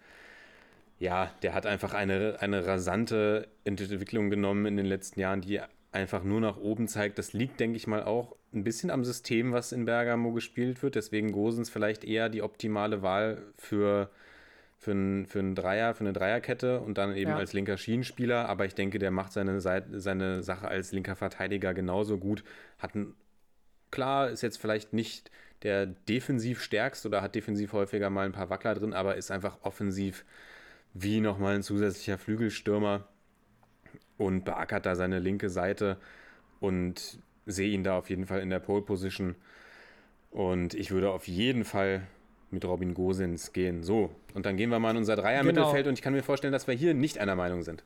[0.99, 6.23] Ja, der hat einfach eine, eine rasante Entwicklung genommen in den letzten Jahren, die einfach
[6.23, 7.17] nur nach oben zeigt.
[7.17, 10.95] Das liegt, denke ich mal, auch ein bisschen am System, was in Bergamo gespielt wird.
[10.95, 14.09] Deswegen Gosens vielleicht eher die optimale Wahl für,
[14.77, 17.37] für, einen, für einen Dreier, für eine Dreierkette und dann eben Ja.
[17.37, 18.47] als linker Schienenspieler.
[18.47, 22.43] Aber ich denke, der macht seine, seine Sache als linker Verteidiger genauso gut.
[22.77, 23.13] Hat ein
[23.91, 25.31] klar, ist jetzt vielleicht nicht
[25.63, 29.57] der defensiv stärkste oder hat defensiv häufiger mal ein paar Wackler drin, aber ist einfach
[29.61, 30.25] offensiv
[30.93, 33.07] wie nochmal ein zusätzlicher Flügelstürmer
[34.17, 35.97] und beackert da seine linke Seite
[36.59, 39.35] und sehe ihn da auf jeden Fall in der Pole Position.
[40.31, 42.05] Und ich würde auf jeden Fall
[42.55, 43.83] mit Robin Gosens gehen.
[43.83, 45.89] So, und dann gehen wir mal in unser Dreier-Mittelfeld Genau.
[45.89, 47.83] und ich kann mir vorstellen, dass wir hier nicht einer Meinung sind.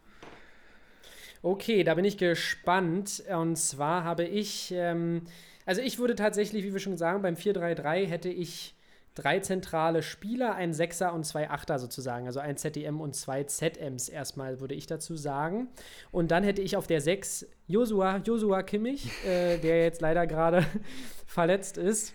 [1.41, 3.23] Okay, da bin ich gespannt.
[3.33, 5.21] Und zwar habe ich, ähm,
[5.65, 8.75] also ich würde tatsächlich, wie wir schon sagen, beim 4-3-3 hätte ich
[9.15, 12.25] drei zentrale Spieler, ein Sechser und zwei Achter sozusagen.
[12.27, 15.67] Also ein ZDM und zwei ZMs erstmal, würde ich dazu sagen.
[16.11, 20.65] Und dann hätte ich auf der 6 Josua, Josua Kimmich, äh, der jetzt leider gerade
[21.25, 22.13] verletzt ist.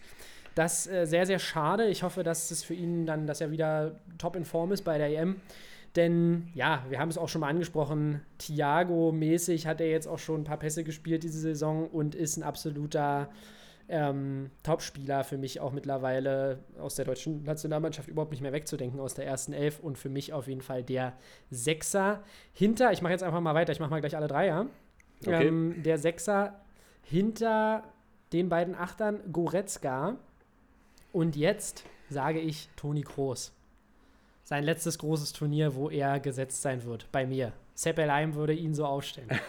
[0.55, 1.87] Das äh, sehr, sehr schade.
[1.89, 4.99] Ich hoffe, dass es für ihn dann, dass er wieder top in Form ist bei
[4.99, 5.37] der EM.
[5.97, 10.41] Denn ja, wir haben es auch schon mal angesprochen, Thiago-mäßig hat er jetzt auch schon
[10.41, 13.29] ein paar Pässe gespielt diese Saison und ist ein absoluter
[13.89, 19.15] ähm, Topspieler für mich auch mittlerweile aus der deutschen Nationalmannschaft überhaupt nicht mehr wegzudenken aus
[19.15, 21.13] der ersten Elf und für mich auf jeden Fall der
[21.51, 24.67] Sechser hinter, ich mache jetzt einfach mal weiter, ich mache mal gleich alle drei, ja.
[25.21, 25.47] Okay.
[25.47, 26.61] Ähm, der Sechser
[27.03, 27.85] hinter
[28.33, 30.17] den beiden Achtern Goretzka
[31.15, 33.53] und jetzt sage ich Toni Kroos.
[34.45, 37.53] Sein letztes großes Turnier, wo er gesetzt sein wird, bei mir.
[37.75, 39.31] Sepp Elheim würde ihn so aufstellen.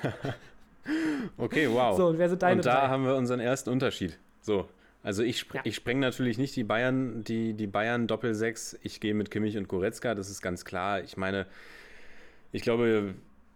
[1.38, 1.98] Okay, wow.
[1.98, 2.88] So, und wer sind deine Und da drei?
[2.90, 4.20] haben wir unseren ersten Unterschied.
[4.42, 4.70] So,
[5.02, 5.62] also ich, spr Ja.
[5.64, 8.78] ich spreng natürlich nicht die Bayern, die, die Bayern Doppel-6.
[8.84, 11.02] Ich gehe mit Kimmich und Goretzka, das ist ganz klar.
[11.02, 11.48] Ich meine,
[12.52, 13.16] ich glaube,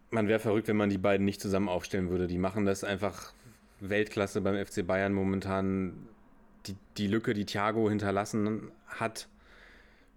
[0.10, 2.26] man wäre verrückt, wenn man die beiden nicht zusammen aufstellen würde.
[2.26, 3.34] Die machen das einfach
[3.80, 6.08] Weltklasse beim FC Bayern momentan.
[6.66, 9.28] Die, die Lücke, die Thiago hinterlassen hat,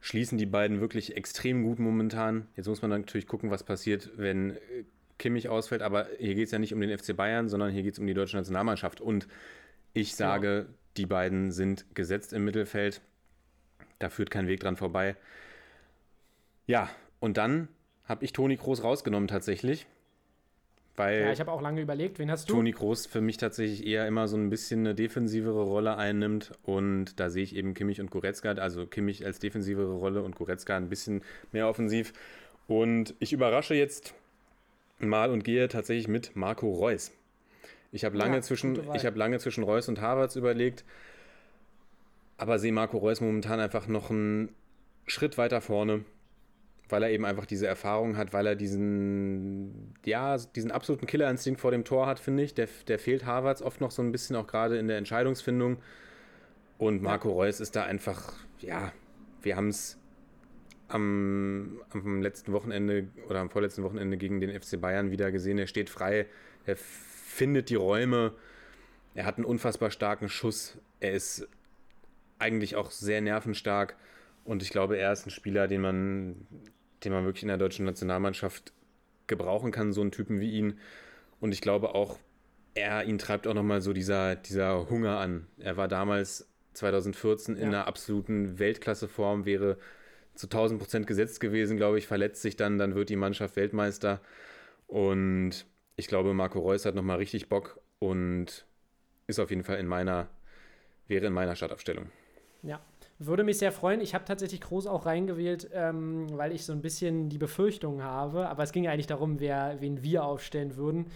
[0.00, 2.46] schließen die beiden wirklich extrem gut momentan.
[2.56, 4.84] Jetzt muss man natürlich gucken, was passiert, wenn äh,
[5.18, 5.82] Kimmich ausfällt.
[5.82, 8.06] Aber hier geht es ja nicht um den FC Bayern, sondern hier geht es um
[8.06, 9.00] die deutsche Nationalmannschaft.
[9.00, 9.28] Und
[9.94, 10.66] ich sage,
[10.96, 13.00] die beiden sind gesetzt im Mittelfeld.
[13.98, 15.16] Da führt kein Weg dran vorbei.
[16.66, 16.90] Ja,
[17.20, 17.68] und dann
[18.04, 19.86] habe ich Toni Kroos rausgenommen tatsächlich.
[20.96, 22.54] Weil Ja, ich habe auch lange überlegt, wen hast du?
[22.54, 27.18] Toni Kroos für mich tatsächlich eher immer so ein bisschen eine defensivere Rolle einnimmt und
[27.18, 30.90] da sehe ich eben Kimmich und Goretzka, also Kimmich als defensivere Rolle und Goretzka ein
[30.90, 32.12] bisschen mehr offensiv
[32.66, 34.14] und ich überrasche jetzt
[34.98, 37.10] mal und gehe tatsächlich mit Marco Reus.
[37.90, 40.84] Ich habe lange, Ja, zwischen, ich habe lange zwischen Reus und Havertz überlegt,
[42.36, 44.54] aber sehe Marco Reus momentan einfach noch einen
[45.06, 46.04] Schritt weiter vorne,
[46.92, 51.70] weil er eben einfach diese Erfahrung hat, weil er diesen, ja, diesen absoluten Killerinstinkt vor
[51.70, 52.54] dem Tor hat, finde ich.
[52.54, 55.78] Der, der fehlt Harvards oft noch so ein bisschen, auch gerade in der Entscheidungsfindung.
[56.76, 58.92] Und Marco Reus ist da einfach, ja,
[59.40, 59.98] wir haben es
[60.88, 65.58] am, am letzten Wochenende oder am vorletzten Wochenende gegen den FC Bayern wieder gesehen.
[65.58, 66.26] Er steht frei,
[66.66, 68.34] er findet die Räume,
[69.14, 71.48] er hat einen unfassbar starken Schuss, er ist
[72.38, 73.96] eigentlich auch sehr nervenstark
[74.44, 76.46] und ich glaube, er ist ein Spieler, den man,
[77.04, 78.72] den man wirklich in der deutschen Nationalmannschaft
[79.26, 80.78] gebrauchen kann, so einen Typen wie ihn.
[81.40, 82.18] Und ich glaube auch,
[82.74, 85.46] er, ihn treibt auch nochmal so dieser, dieser Hunger an.
[85.58, 87.68] Er war damals 2014 in Ja.
[87.68, 89.78] einer absoluten Weltklasseform, wäre
[90.34, 94.20] zu 1000 Prozent gesetzt gewesen, glaube ich, verletzt sich dann, dann wird die Mannschaft Weltmeister.
[94.86, 98.64] Und ich glaube, Marco Reus hat nochmal richtig Bock und
[99.26, 100.28] ist auf jeden Fall in meiner,
[101.08, 102.10] wäre in meiner Startaufstellung.
[102.62, 102.80] Ja,
[103.26, 104.00] würde mich sehr freuen.
[104.00, 108.48] Ich habe tatsächlich Groß auch reingewählt, ähm, weil ich so ein bisschen die Befürchtung habe.
[108.48, 111.06] Aber es ging ja eigentlich darum, wer, wen wir aufstellen würden.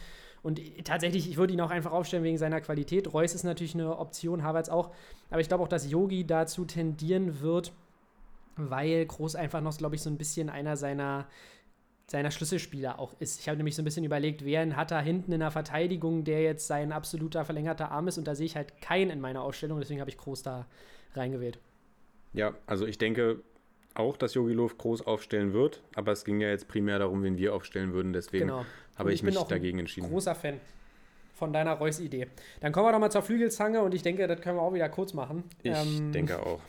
[0.43, 3.13] Und tatsächlich, ich würde ihn auch einfach aufstellen wegen seiner Qualität.
[3.13, 4.93] Reus ist natürlich eine Option, Havertz auch.
[5.31, 7.73] Aber ich glaube auch, dass Yogi dazu tendieren wird,
[8.57, 11.27] weil Groß einfach noch, glaube ich, so ein bisschen einer seiner,
[12.07, 13.41] seiner Schlüsselspieler auch ist.
[13.41, 16.43] Ich habe nämlich so ein bisschen überlegt, wen hat er hinten in der Verteidigung, der
[16.43, 18.17] jetzt sein absoluter verlängerter Arm ist.
[18.17, 19.81] Und da sehe ich halt keinen in meiner Ausstellung.
[19.81, 20.67] Deswegen habe ich Groß da
[21.15, 21.59] reingewählt.
[22.33, 23.41] Ja, also ich denke
[23.95, 27.39] auch, dass Jogi Löw groß aufstellen wird, aber es ging ja jetzt primär darum, wen
[27.39, 28.67] wir aufstellen würden, deswegen Genau.
[28.97, 30.09] habe ich bin mich dagegen entschieden.
[30.09, 30.61] Großer Fan
[31.35, 32.29] von deiner Reus-Idee.
[32.61, 34.89] Dann kommen wir doch mal zur Flügelzange und ich denke, das können wir auch wieder
[34.89, 35.45] kurz machen.
[35.63, 36.61] Ich Ähm, denke auch.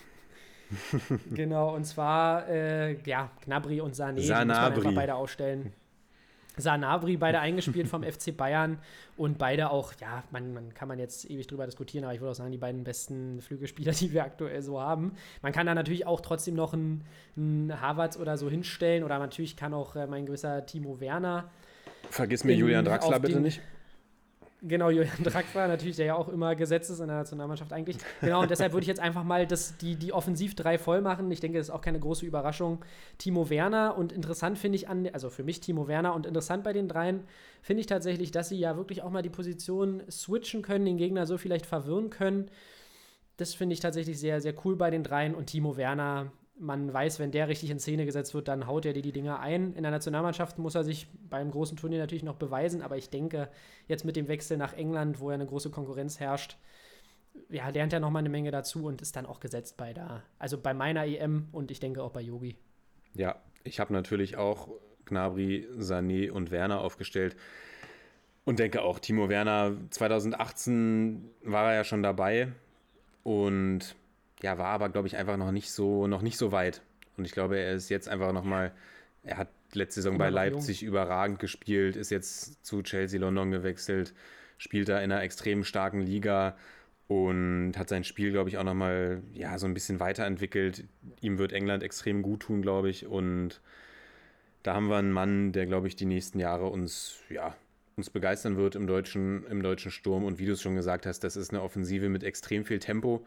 [1.33, 5.71] Genau, und zwar, äh, ja, Gnabry und Sané, die muss man beide ausstellen.
[6.57, 8.79] Sanabri, beide eingespielt vom FC Bayern
[9.15, 12.31] und beide auch, ja, man, man kann man jetzt ewig drüber diskutieren, aber ich würde
[12.31, 15.13] auch sagen, die beiden besten Flügelspieler, die wir aktuell so haben.
[15.41, 17.03] Man kann da natürlich auch trotzdem noch einen,
[17.35, 21.49] einen Havertz oder so hinstellen oder natürlich kann auch äh, mein gewisser Timo Werner
[22.09, 23.61] Vergiss mir in- Julian Draxler bitte den- nicht.
[24.63, 27.97] Genau, Julian Draxler natürlich, der ja auch immer gesetzt ist in der Nationalmannschaft eigentlich.
[28.21, 31.29] Genau, und deshalb würde ich jetzt einfach mal das, die, die Offensiv drei voll machen.
[31.29, 32.83] Ich denke, das ist auch keine große Überraschung.
[33.19, 36.73] Timo Werner und interessant finde ich an, also für mich Timo Werner und interessant bei
[36.73, 37.23] den dreien
[37.61, 41.27] finde ich tatsächlich, dass sie ja wirklich auch mal die Position switchen können, den Gegner
[41.27, 42.49] so vielleicht verwirren können.
[43.37, 46.31] Das finde ich tatsächlich sehr, sehr cool bei den dreien und Timo Werner.
[46.59, 49.39] Man weiß, wenn der richtig in Szene gesetzt wird, dann haut er dir die Dinger
[49.39, 49.73] ein.
[49.73, 53.49] In der Nationalmannschaft muss er sich beim großen Turnier natürlich noch beweisen, aber ich denke,
[53.87, 56.57] jetzt mit dem Wechsel nach England, wo ja eine große Konkurrenz herrscht,
[57.49, 60.57] ja, lernt er nochmal eine Menge dazu und ist dann auch gesetzt bei der, also
[60.57, 62.55] bei meiner EM und ich denke auch bei Yogi.
[63.13, 64.69] Ja, ich habe natürlich auch
[65.05, 67.35] Gnabry, Sané und Werner aufgestellt
[68.45, 72.51] und denke auch, Timo Werner 2018 war er ja schon dabei
[73.23, 73.95] und
[74.41, 76.81] ja, war aber, glaube ich, einfach noch nicht so, noch nicht so weit.
[77.17, 78.71] Und ich glaube, er ist jetzt einfach nochmal,
[79.23, 84.13] er hat letzte Saison bei Leipzig überragend gespielt, ist jetzt zu Chelsea London gewechselt,
[84.57, 86.55] spielt da in einer extrem starken Liga
[87.07, 90.83] und hat sein Spiel, glaube ich, auch nochmal ja, so ein bisschen weiterentwickelt.
[91.21, 93.05] Ihm wird England extrem gut tun, glaube ich.
[93.07, 93.61] Und
[94.63, 97.55] da haben wir einen Mann, der, glaube ich, die nächsten Jahre uns, ja,
[97.95, 100.25] uns begeistern wird im deutschen, im deutschen Sturm.
[100.25, 103.25] Und wie du es schon gesagt hast, das ist eine Offensive mit extrem viel Tempo.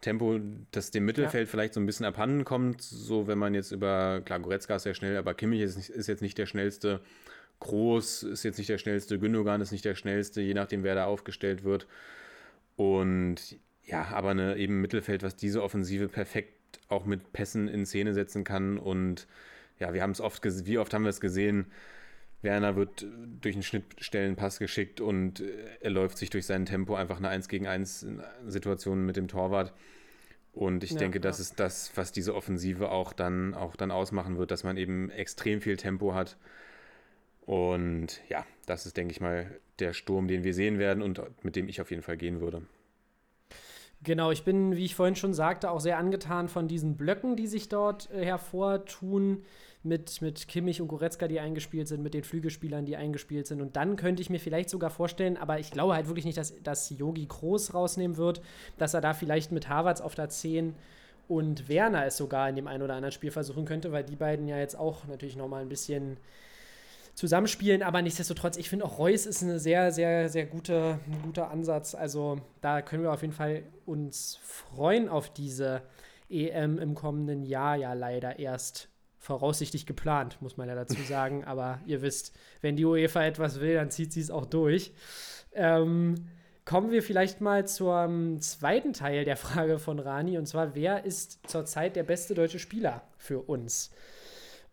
[0.00, 0.38] Tempo,
[0.70, 2.82] das dem Mittelfeld vielleicht so ein bisschen abhanden kommt.
[2.82, 6.06] So, wenn man jetzt über, klar, Goretzka ist sehr schnell, aber Kimmich ist, nicht, ist
[6.06, 7.00] jetzt nicht der schnellste.
[7.60, 9.18] Groß ist jetzt nicht der schnellste.
[9.18, 11.88] Gündogan ist nicht der schnellste, je nachdem, wer da aufgestellt wird.
[12.76, 16.54] Und ja, aber eine, eben Mittelfeld, was diese Offensive perfekt
[16.88, 18.78] auch mit Pässen in Szene setzen kann.
[18.78, 19.26] Und
[19.80, 21.66] ja, wir haben es oft, wie oft haben wir es gesehen,
[22.42, 23.04] Werner wird
[23.40, 27.48] durch einen Schnittstellenpass geschickt und äh, er läuft sich durch sein Tempo einfach eine 1
[27.48, 28.06] gegen 1
[28.46, 29.72] Situation mit dem Torwart.
[30.52, 31.42] Und ich ja, denke, das ja.
[31.42, 35.60] ist das, was diese Offensive auch dann, auch dann ausmachen wird, dass man eben extrem
[35.60, 36.36] viel Tempo hat.
[37.42, 41.56] Und ja, das ist, denke ich mal, der Sturm, den wir sehen werden und mit
[41.56, 42.62] dem ich auf jeden Fall gehen würde.
[44.02, 47.48] Genau, ich bin, wie ich vorhin schon sagte, auch sehr angetan von diesen Blöcken, die
[47.48, 49.44] sich dort äh, hervortun,
[49.82, 53.60] mit, mit Kimmich und Goretzka, die eingespielt sind, mit den Flügelspielern, die eingespielt sind.
[53.60, 56.60] Und dann könnte ich mir vielleicht sogar vorstellen, aber ich glaube halt wirklich nicht, dass,
[56.62, 58.42] dass Yogi Groß rausnehmen wird,
[58.76, 60.74] dass er da vielleicht mit Harvards auf der 10
[61.28, 64.48] und Werner es sogar in dem einen oder anderen Spiel versuchen könnte, weil die beiden
[64.48, 66.16] ja jetzt auch natürlich nochmal ein bisschen
[67.14, 71.50] zusammenspielen, aber nichtsdestotrotz, ich finde auch Reus ist eine sehr, sehr, sehr gute, ein guter
[71.50, 71.94] Ansatz.
[71.94, 75.82] Also da können wir auf jeden Fall uns freuen auf diese
[76.30, 78.88] EM im kommenden Jahr ja leider erst
[79.18, 81.44] voraussichtlich geplant, muss man ja dazu sagen.
[81.44, 84.92] Aber ihr wisst, wenn die UEFA etwas will, dann zieht sie es auch durch.
[85.52, 86.14] Ähm,
[86.64, 91.48] kommen wir vielleicht mal zum zweiten Teil der Frage von Rani, und zwar, wer ist
[91.48, 93.90] zurzeit der beste deutsche Spieler für uns?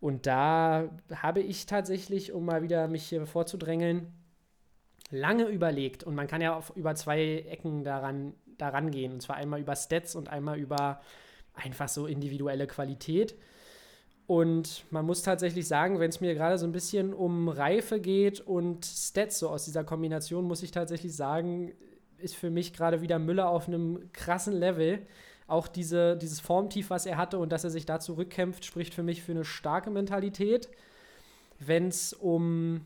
[0.00, 4.12] Und da habe ich tatsächlich, um mal wieder mich hier vorzudrängeln,
[5.10, 6.04] lange überlegt.
[6.04, 9.12] Und man kann ja auf, über zwei Ecken daran, daran gehen.
[9.12, 11.00] Und zwar einmal über Stats und einmal über
[11.54, 13.36] einfach so individuelle Qualität.
[14.26, 18.40] Und man muss tatsächlich sagen, wenn es mir gerade so ein bisschen um Reife geht
[18.40, 21.72] und Stats, so aus dieser Kombination, muss ich tatsächlich sagen,
[22.18, 25.06] ist für mich gerade wieder Müller auf einem krassen Level
[25.46, 29.02] auch diese, dieses Formtief, was er hatte und dass er sich da zurückkämpft, spricht für
[29.02, 30.68] mich für eine starke Mentalität.
[31.60, 32.84] Wenn es um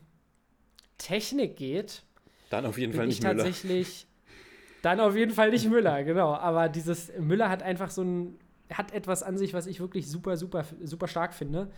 [0.97, 2.03] Technik geht,
[2.51, 3.35] dann auf jeden Fall nicht Müller.
[3.35, 4.05] tatsächlich
[4.81, 6.33] dann auf jeden Fall nicht Müller, genau.
[6.33, 8.39] Aber dieses Müller hat einfach so ein,
[8.73, 11.69] hat etwas an sich, was ich wirklich super, super, super stark finde.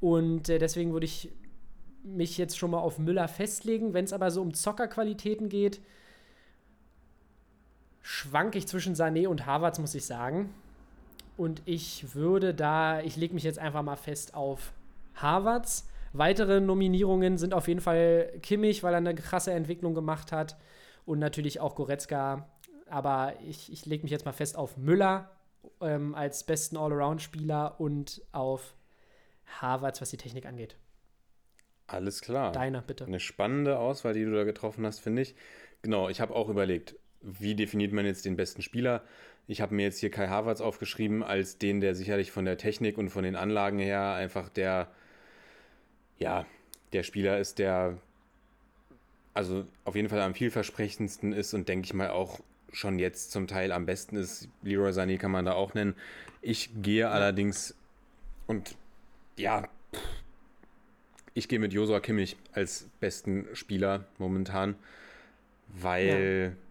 [0.00, 1.30] Und äh, deswegen würde ich
[2.02, 3.92] mich jetzt schon mal auf Müller festlegen.
[3.92, 5.80] Wenn es aber so um Zockerqualitäten geht,
[8.00, 10.52] schwanke ich zwischen Sané und Havertz, muss ich sagen.
[11.36, 14.72] Und ich würde da, ich lege mich jetzt einfach mal fest auf
[15.14, 15.88] Havertz.
[16.12, 20.56] Weitere Nominierungen sind auf jeden Fall Kimmich, weil er eine krasse Entwicklung gemacht hat.
[21.06, 22.48] Und natürlich auch Goretzka.
[22.88, 25.30] Aber ich, ich lege mich jetzt mal fest auf Müller
[25.80, 28.74] ähm, als besten Allround-Spieler und auf
[29.60, 30.76] Havertz, was die Technik angeht.
[31.86, 32.52] Alles klar.
[32.52, 33.04] Deiner, bitte.
[33.04, 35.34] Eine spannende Auswahl, die du da getroffen hast, finde ich.
[35.82, 39.02] Genau, ich habe auch überlegt, wie definiert man jetzt den besten Spieler?
[39.46, 42.96] Ich habe mir jetzt hier Kai Havertz aufgeschrieben als den, der sicherlich von der Technik
[42.98, 44.88] und von den Anlagen her einfach der,
[46.18, 46.46] ja,
[46.92, 47.98] der Spieler ist, der
[49.34, 52.40] also auf jeden Fall am vielversprechendsten ist und denke ich mal auch
[52.72, 54.48] schon jetzt zum Teil am besten ist.
[54.62, 55.94] Leroy Sané kann man da auch nennen.
[56.42, 57.74] Ich gehe allerdings
[58.46, 58.76] und
[59.36, 59.68] ja,
[61.34, 64.74] ich gehe mit Josua Kimmich als besten Spieler momentan,
[65.68, 66.70] weil ja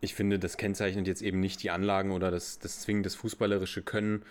[0.00, 3.82] ich finde, das kennzeichnet jetzt eben nicht die Anlagen oder das, das zwingend das fußballerische
[3.82, 4.22] Können,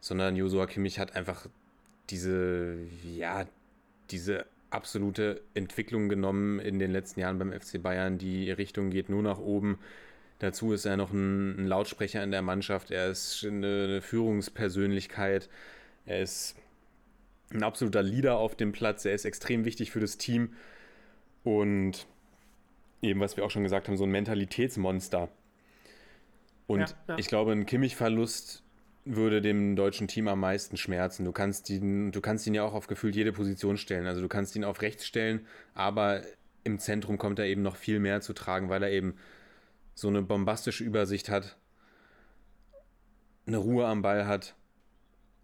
[0.00, 1.46] sondern Josua Kimmich hat einfach
[2.10, 2.76] diese,
[3.16, 3.46] ja,
[4.10, 8.18] diese absolute Entwicklung genommen in den letzten Jahren beim FC Bayern.
[8.18, 9.78] Die Richtung geht nur nach oben.
[10.38, 12.90] Dazu ist er noch ein, ein Lautsprecher in der Mannschaft.
[12.90, 15.48] Er ist eine, eine Führungspersönlichkeit.
[16.06, 16.56] Er ist
[17.50, 19.04] ein absoluter Leader auf dem Platz.
[19.04, 20.54] Er ist extrem wichtig für das Team.
[21.44, 22.06] Und
[23.00, 25.28] eben, was wir auch schon gesagt haben, so ein Mentalitätsmonster.
[26.66, 27.18] Und ja, ja.
[27.18, 28.62] ich glaube, ein Kimmich-Verlust
[29.04, 31.24] würde dem deutschen Team am meisten schmerzen.
[31.24, 34.06] Du kannst ihn, du kannst ihn ja auch auf gefühlt jede Position stellen.
[34.06, 36.22] Also du kannst ihn auf rechts stellen, aber
[36.64, 39.14] im Zentrum kommt er eben noch viel mehr zu tragen, weil er eben
[39.94, 41.56] so eine bombastische Übersicht hat,
[43.46, 44.54] eine Ruhe am Ball hat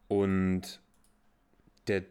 [0.09, 0.81] und
[1.87, 2.05] der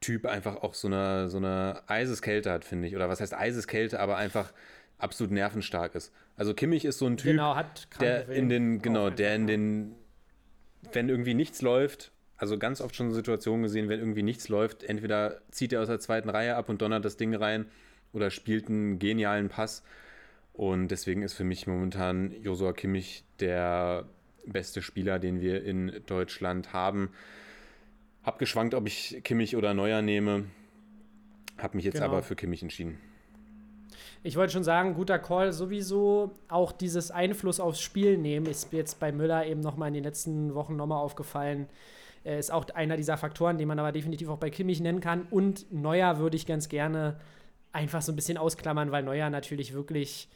[0.00, 2.94] Typ einfach auch so eine, so eine Eiseskälte hat, finde ich.
[2.94, 4.52] Oder was heißt Eiseskälte, aber einfach
[4.98, 6.12] absolut nervenstark ist.
[6.36, 7.60] Also Kimmich ist so ein Typ, genau,
[8.00, 9.94] der in den, genau, der in den,
[10.92, 15.40] wenn irgendwie nichts läuft, also ganz oft schon Situationen gesehen, wenn irgendwie nichts läuft, entweder
[15.50, 17.66] zieht er aus der zweiten Reihe ab und donnert das Ding rein
[18.12, 19.82] oder spielt einen genialen Pass.
[20.54, 24.06] Und deswegen ist für mich momentan Josua Kimmich der
[24.46, 27.10] beste Spieler, den wir in Deutschland haben.
[28.22, 30.44] Hab geschwankt, ob ich Kimmich oder Neuer nehme.
[31.58, 32.06] Hab mich jetzt genau.
[32.06, 32.98] aber für Kimmich entschieden.
[34.22, 36.32] Ich wollte schon sagen, guter Call sowieso.
[36.48, 40.54] Auch dieses Einfluss aufs Spiel nehmen ist jetzt bei Müller eben nochmal in den letzten
[40.54, 41.68] Wochen nochmal aufgefallen.
[42.22, 45.26] Ist auch einer dieser Faktoren, den man aber definitiv auch bei Kimmich nennen kann.
[45.30, 47.20] Und Neuer würde ich ganz gerne
[47.72, 50.28] einfach so ein bisschen ausklammern, weil Neuer natürlich wirklich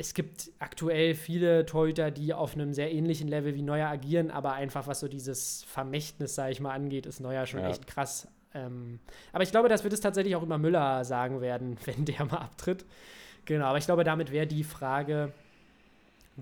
[0.00, 4.54] es gibt aktuell viele Torhüter, die auf einem sehr ähnlichen Level wie Neuer agieren, aber
[4.54, 7.68] einfach was so dieses Vermächtnis, sage ich mal, angeht, ist Neuer schon Ja.
[7.68, 8.26] echt krass.
[8.54, 8.98] Ähm,
[9.34, 12.38] aber ich glaube, dass wir das tatsächlich auch über Müller sagen werden, wenn der mal
[12.38, 12.86] abtritt.
[13.44, 15.32] Genau, aber ich glaube, damit wäre die Frage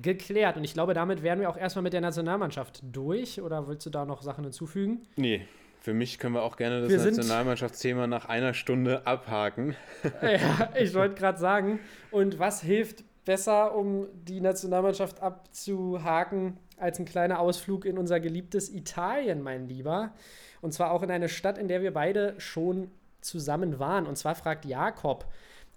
[0.01, 0.57] geklärt.
[0.57, 3.43] Und ich glaube, damit wären wir auch erstmal mit der Nationalmannschaft durch.
[3.43, 5.03] Oder willst du da noch Sachen hinzufügen?
[5.17, 5.47] Nee,
[5.81, 9.75] für mich können wir auch gerne das Nationalmannschaftsthema nach einer Stunde abhaken.
[10.23, 11.81] ja, ich wollte gerade sagen.
[12.13, 18.73] Und was hilft besser, um die Nationalmannschaft abzuhaken, als ein kleiner Ausflug in unser geliebtes
[18.73, 20.15] Italien, mein Lieber?
[20.63, 24.07] Und zwar auch in eine Stadt, in der wir beide schon zusammen waren.
[24.07, 25.27] Und zwar fragt Jakob,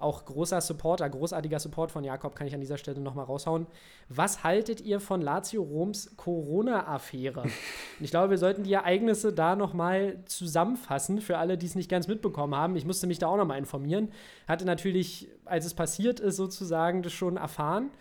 [0.02, 3.68] auch großer Supporter, großartiger Support von Jakob, kann ich an dieser Stelle nochmal raushauen.
[4.10, 7.43] Was haltet ihr von Lazio Roms Corona-Affäre?
[7.99, 12.08] Ich glaube, wir sollten die Ereignisse da nochmal zusammenfassen, für alle, die es nicht ganz
[12.08, 12.76] mitbekommen haben.
[12.76, 14.12] Ich musste mich da auch nochmal informieren.
[14.47, 17.91] Hatte natürlich, als es passiert ist, sozusagen das schon erfahren.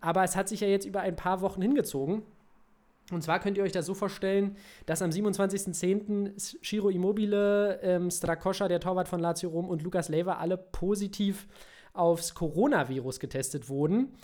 [0.00, 2.22] Aber es hat sich ja jetzt über ein paar Wochen hingezogen.
[3.12, 6.62] Und zwar könnt ihr euch das so vorstellen, dass am 27.10.
[6.64, 11.46] Ciro Immobile, ähm, Strakoscha, der Torwart von Lazio Rom und Lukas Leiva alle positiv
[11.92, 14.14] aufs Coronavirus getestet wurden.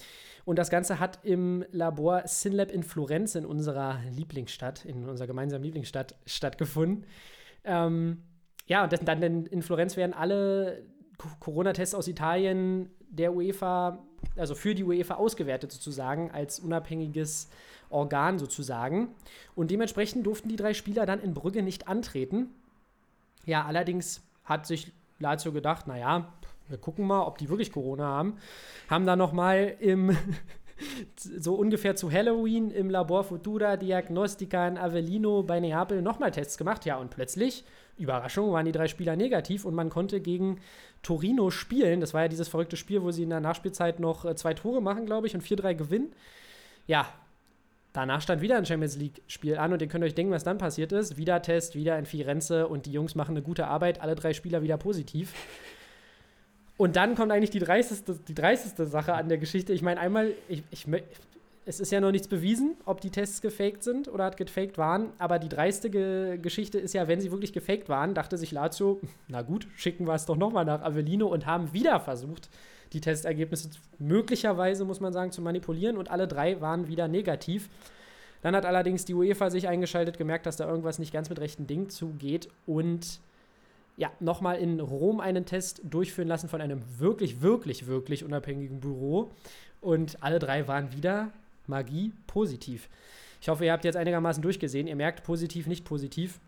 [0.44, 5.62] Und das Ganze hat im Labor Synlab in Florenz, in unserer Lieblingsstadt, in unserer gemeinsamen
[5.62, 7.04] Lieblingsstadt, stattgefunden.
[7.64, 8.22] Ähm,
[8.66, 10.82] ja, und dann in, Florenz werden alle
[11.18, 14.02] Co- Corona-Tests aus Italien der UEFA,
[14.36, 17.48] also für die UEFA ausgewertet sozusagen, als unabhängiges
[17.90, 19.08] Organ sozusagen.
[19.54, 22.48] Und dementsprechend durften die drei Spieler dann in Brügge nicht antreten.
[23.44, 26.32] Ja, allerdings hat sich Lazio gedacht, naja,
[26.68, 28.36] wir gucken mal, ob die wirklich Corona haben.
[28.88, 30.16] Haben dann nochmal im,
[31.16, 36.84] so ungefähr zu Halloween im Labor Futura Diagnostica in Avellino bei Neapel nochmal Tests gemacht.
[36.84, 37.64] Ja, und plötzlich,
[37.98, 40.60] Überraschung, waren die drei Spieler negativ und man konnte gegen
[41.02, 42.00] Torino spielen.
[42.00, 44.80] Das war ja dieses verrückte Spiel, wo sie in der Nachspielzeit noch äh, zwei Tore
[44.80, 46.12] machen, glaube ich, und 4-3 gewinnen.
[46.86, 47.06] Ja,
[47.92, 50.92] Danach stand wieder ein Champions League-Spiel an und ihr könnt euch denken, was dann passiert
[50.92, 51.16] ist.
[51.16, 54.62] Wieder Test, wieder in Firenze und die Jungs machen eine gute Arbeit, alle drei Spieler
[54.62, 55.34] wieder positiv.
[56.76, 59.72] Und dann kommt eigentlich die dreisteste, die dreisteste Sache an der Geschichte.
[59.72, 60.86] Ich meine, einmal, ich, ich,
[61.66, 65.38] es ist ja noch nichts bewiesen, ob die Tests gefaked sind oder gefaked waren, aber
[65.38, 69.42] die dreiste Ge Geschichte ist ja, wenn sie wirklich gefaked waren, dachte sich Lazio, na
[69.42, 72.48] gut, schicken wir es doch nochmal nach Avellino und haben wieder versucht,
[72.92, 77.68] die Testergebnisse möglicherweise, muss man sagen, zu manipulieren und alle drei waren wieder negativ.
[78.42, 81.66] Dann hat allerdings die UEFA sich eingeschaltet, gemerkt, dass da irgendwas nicht ganz mit rechten
[81.66, 83.20] Dingen zugeht und
[83.96, 89.30] ja, nochmal in Rom einen Test durchführen lassen von einem wirklich, wirklich, wirklich unabhängigen Büro
[89.80, 91.30] und alle drei waren wieder
[91.66, 92.88] Magie positiv.
[93.40, 94.86] Ich hoffe, ihr habt jetzt einigermaßen durchgesehen.
[94.86, 96.40] Ihr merkt positiv, nicht positiv.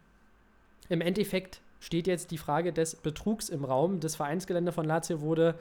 [0.89, 3.99] Im Endeffekt steht jetzt die Frage des Betrugs im Raum.
[3.99, 5.57] Das Vereinsgelände von Lazio wurde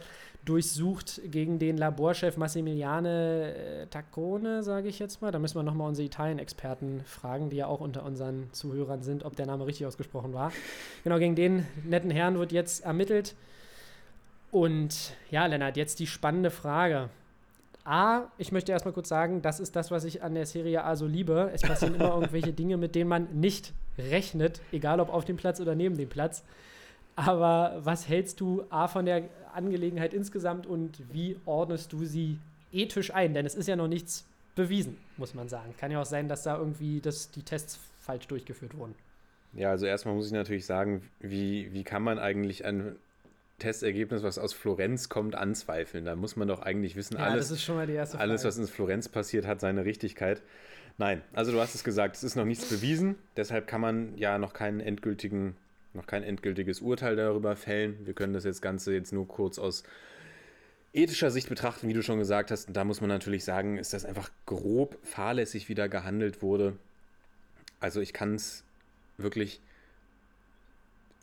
[0.45, 5.31] durchsucht gegen den Laborchef Massimiliane äh, Taccone, sage ich jetzt mal.
[5.31, 9.35] Da müssen wir nochmal unsere Italien-Experten fragen, die ja auch unter unseren Zuhörern sind, ob
[9.35, 10.51] der Name richtig ausgesprochen war.
[11.03, 13.35] Genau, gegen den netten Herrn wird jetzt ermittelt.
[14.51, 17.09] Und ja, Lennart, jetzt die spannende Frage.
[17.83, 20.95] A, ich möchte erstmal kurz sagen, das ist das, was ich an der Serie A
[20.95, 21.49] so liebe.
[21.51, 25.59] Es passieren immer irgendwelche Dinge, mit denen man nicht rechnet, egal ob auf dem Platz
[25.59, 26.43] oder neben dem Platz.
[27.15, 29.23] Aber was hältst du A von der
[29.53, 32.39] Angelegenheit insgesamt und wie ordnest du sie
[32.71, 33.33] ethisch ein?
[33.33, 34.25] Denn es ist ja noch nichts
[34.55, 35.73] bewiesen, muss man sagen.
[35.77, 38.95] Kann ja auch sein, dass da irgendwie das, die Tests falsch durchgeführt wurden.
[39.53, 42.95] Ja, also erstmal muss ich natürlich sagen, wie, wie kann man eigentlich ein
[43.59, 46.05] Testergebnis, was aus Florenz kommt, anzweifeln?
[46.05, 48.29] Da muss man doch eigentlich wissen, Ja, alles, das ist schon mal die erste Frage.
[48.29, 50.41] alles, was in Florenz passiert, hat seine Richtigkeit.
[51.01, 54.37] Nein, also du hast es gesagt, es ist noch nichts bewiesen, deshalb kann man ja
[54.37, 55.55] noch keinen endgültigen,
[55.95, 58.05] noch kein endgültiges Urteil darüber fällen.
[58.05, 59.81] Wir können das jetzt Ganze jetzt nur kurz aus
[60.93, 62.67] ethischer Sicht betrachten, wie du schon gesagt hast.
[62.67, 66.77] Und da muss man natürlich sagen, ist das einfach grob fahrlässig wieder gehandelt wurde.
[67.79, 68.63] Also ich kann es
[69.17, 69.59] wirklich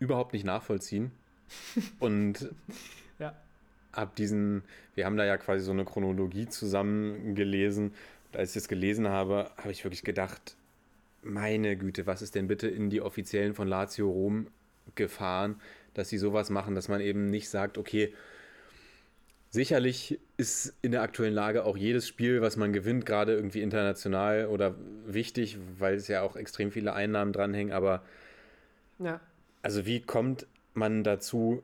[0.00, 1.12] überhaupt nicht nachvollziehen.
[2.00, 2.50] Und
[3.20, 3.36] Ja.
[3.92, 4.64] ab diesen,
[4.96, 7.86] wir haben da ja quasi so eine Chronologie zusammen gelesen.
[7.86, 7.94] Und
[8.32, 10.56] als ich das gelesen habe, habe ich wirklich gedacht,
[11.22, 14.48] meine Güte, was ist denn bitte in die Offiziellen von Lazio Rom
[14.94, 15.60] gefahren,
[15.94, 18.12] dass sie sowas machen, dass man eben nicht sagt, okay,
[19.50, 24.46] sicherlich ist in der aktuellen Lage auch jedes Spiel, was man gewinnt, gerade irgendwie international
[24.46, 24.74] oder
[25.06, 28.02] wichtig, weil es ja auch extrem viele Einnahmen dranhängen, aber
[28.98, 29.20] ja.
[29.62, 31.62] also wie kommt man dazu,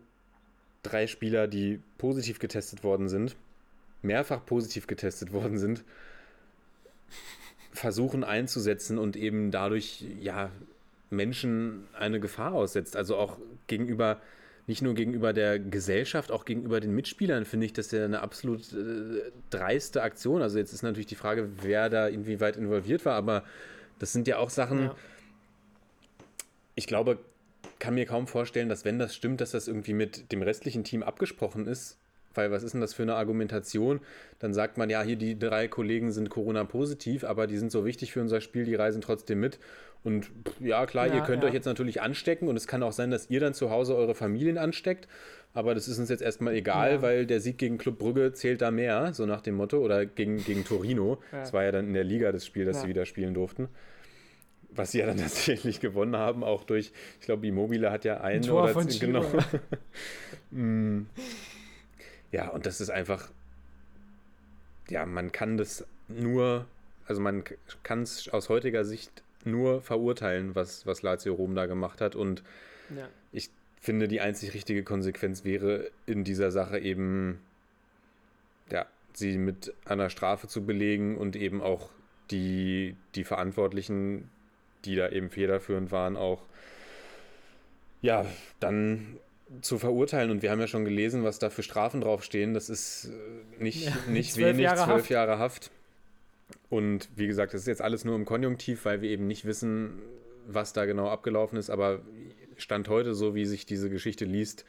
[0.83, 3.37] drei Spieler, die positiv getestet worden sind,
[4.03, 5.85] mehrfach positiv getestet worden sind,
[7.73, 10.51] versuchen einzusetzen und eben dadurch ja
[11.11, 14.21] Menschen eine Gefahr aussetzt, also auch gegenüber
[14.67, 18.73] nicht nur gegenüber der Gesellschaft, auch gegenüber den Mitspielern finde ich das ja eine absolut
[18.73, 20.41] äh, dreiste Aktion.
[20.41, 23.45] Also jetzt ist natürlich die Frage, wer da inwieweit involviert war, aber
[23.99, 24.97] das sind ja auch Sachen, Ja.
[26.75, 27.19] ich glaube,
[27.79, 31.03] kann mir kaum vorstellen, dass wenn das stimmt, dass das irgendwie mit dem restlichen Team
[31.03, 31.99] abgesprochen ist.
[32.35, 34.01] Weil was ist denn das für eine Argumentation?
[34.39, 38.13] Dann sagt man, ja, hier die drei Kollegen sind Corona-positiv, aber die sind so wichtig
[38.13, 39.59] für unser Spiel, die reisen trotzdem mit.
[40.03, 40.31] Und
[40.61, 41.49] ja, klar, ihr Ja, könnt ja.
[41.49, 44.15] euch jetzt natürlich anstecken und es kann auch sein, dass ihr dann zu Hause eure
[44.15, 45.09] Familien ansteckt.
[45.55, 47.03] Aber das ist uns jetzt erstmal egal, Ja.
[47.03, 49.79] weil der Sieg gegen Club Brügge zählt da mehr, so nach dem Motto.
[49.79, 51.23] Oder gegen, gegen Torino.
[51.31, 53.69] Das war ja dann in der Liga das Spiel, das sie wieder spielen durften
[54.77, 58.43] was sie ja dann tatsächlich gewonnen haben, auch durch, ich glaube, Immobile hat ja einen
[58.43, 59.25] Tor oder von genau.
[62.35, 63.31] Ja, und das ist einfach,
[64.89, 66.67] ja, man kann das nur,
[67.07, 67.45] also man
[67.85, 72.17] kann es aus heutiger Sicht nur verurteilen, was, was Lazio Rom da gemacht hat.
[72.17, 72.43] Und
[72.97, 73.09] Ja.
[73.31, 77.41] ich finde, die einzig richtige Konsequenz wäre in dieser Sache eben,
[78.69, 81.89] ja, sie mit einer Strafe zu belegen und eben auch
[82.33, 84.29] die, die Verantwortlichen,
[84.85, 86.43] die da eben federführend waren, auch
[88.03, 88.27] ja,
[88.59, 89.21] dann
[89.61, 90.31] zu verurteilen.
[90.31, 92.55] Und wir haben ja schon gelesen, was da für Strafen draufstehen.
[92.55, 93.11] Das ist
[93.59, 95.11] äh, nicht, Ja, nicht zwölf wenig, Jahre zwölf Haft.
[95.11, 95.71] Jahre Haft.
[96.69, 100.03] Und wie gesagt, das ist jetzt alles nur im Konjunktiv, weil wir eben nicht wissen,
[100.47, 101.71] was da genau abgelaufen ist.
[101.71, 102.01] Aber
[102.57, 104.65] Stand heute, so wie sich diese Geschichte liest,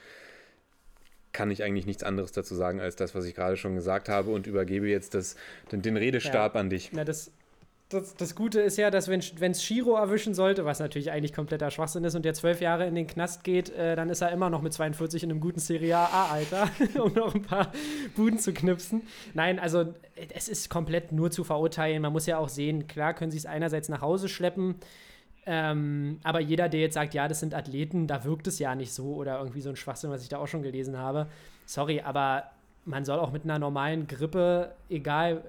[1.34, 4.32] kann ich eigentlich nichts anderes dazu sagen, als das, was ich gerade schon gesagt habe
[4.32, 5.36] und übergebe jetzt das,
[5.72, 6.92] den, den Redestab an dich.
[6.94, 7.32] Na, das,
[7.90, 11.70] das, das Gute ist ja, dass wenn es Shiro erwischen sollte, was natürlich eigentlich kompletter
[11.70, 14.50] Schwachsinn ist und der zwölf Jahre in den Knast geht, äh, dann ist er immer
[14.50, 16.70] noch mit 42 in einem guten Serie A-Alter,
[17.04, 17.72] um noch ein paar
[18.16, 19.04] Buden zu knipsen.
[19.36, 19.94] Nein, also
[20.34, 22.02] es ist komplett nur zu verurteilen.
[22.02, 24.76] Man muss ja auch sehen, klar können sie es einerseits nach Hause schleppen,
[25.46, 28.94] ähm, aber jeder, der jetzt sagt, ja, das sind Athleten, da wirkt es ja nicht
[28.94, 31.28] so oder irgendwie so ein Schwachsinn, was ich da auch schon gelesen habe.
[31.68, 32.46] Sorry, aber
[32.84, 35.44] man soll auch mit einer normalen Grippe, egal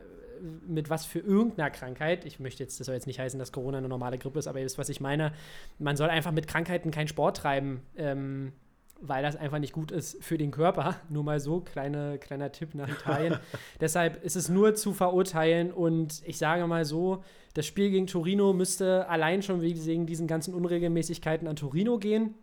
[0.67, 3.79] mit was für irgendeiner Krankheit, ich möchte jetzt, das soll jetzt nicht heißen, dass Corona
[3.79, 5.33] eine normale Grippe ist, aber ihr wisst, was ich meine,
[5.79, 8.53] man soll einfach mit Krankheiten keinen Sport treiben, ähm,
[9.01, 10.97] weil das einfach nicht gut ist für den Körper.
[11.09, 13.39] Nur mal so, kleine, kleiner Tipp nach Italien.
[13.81, 17.23] Deshalb ist es nur zu verurteilen und ich sage mal so,
[17.55, 22.35] das Spiel gegen Torino müsste allein schon wegen diesen ganzen Unregelmäßigkeiten an Torino gehen.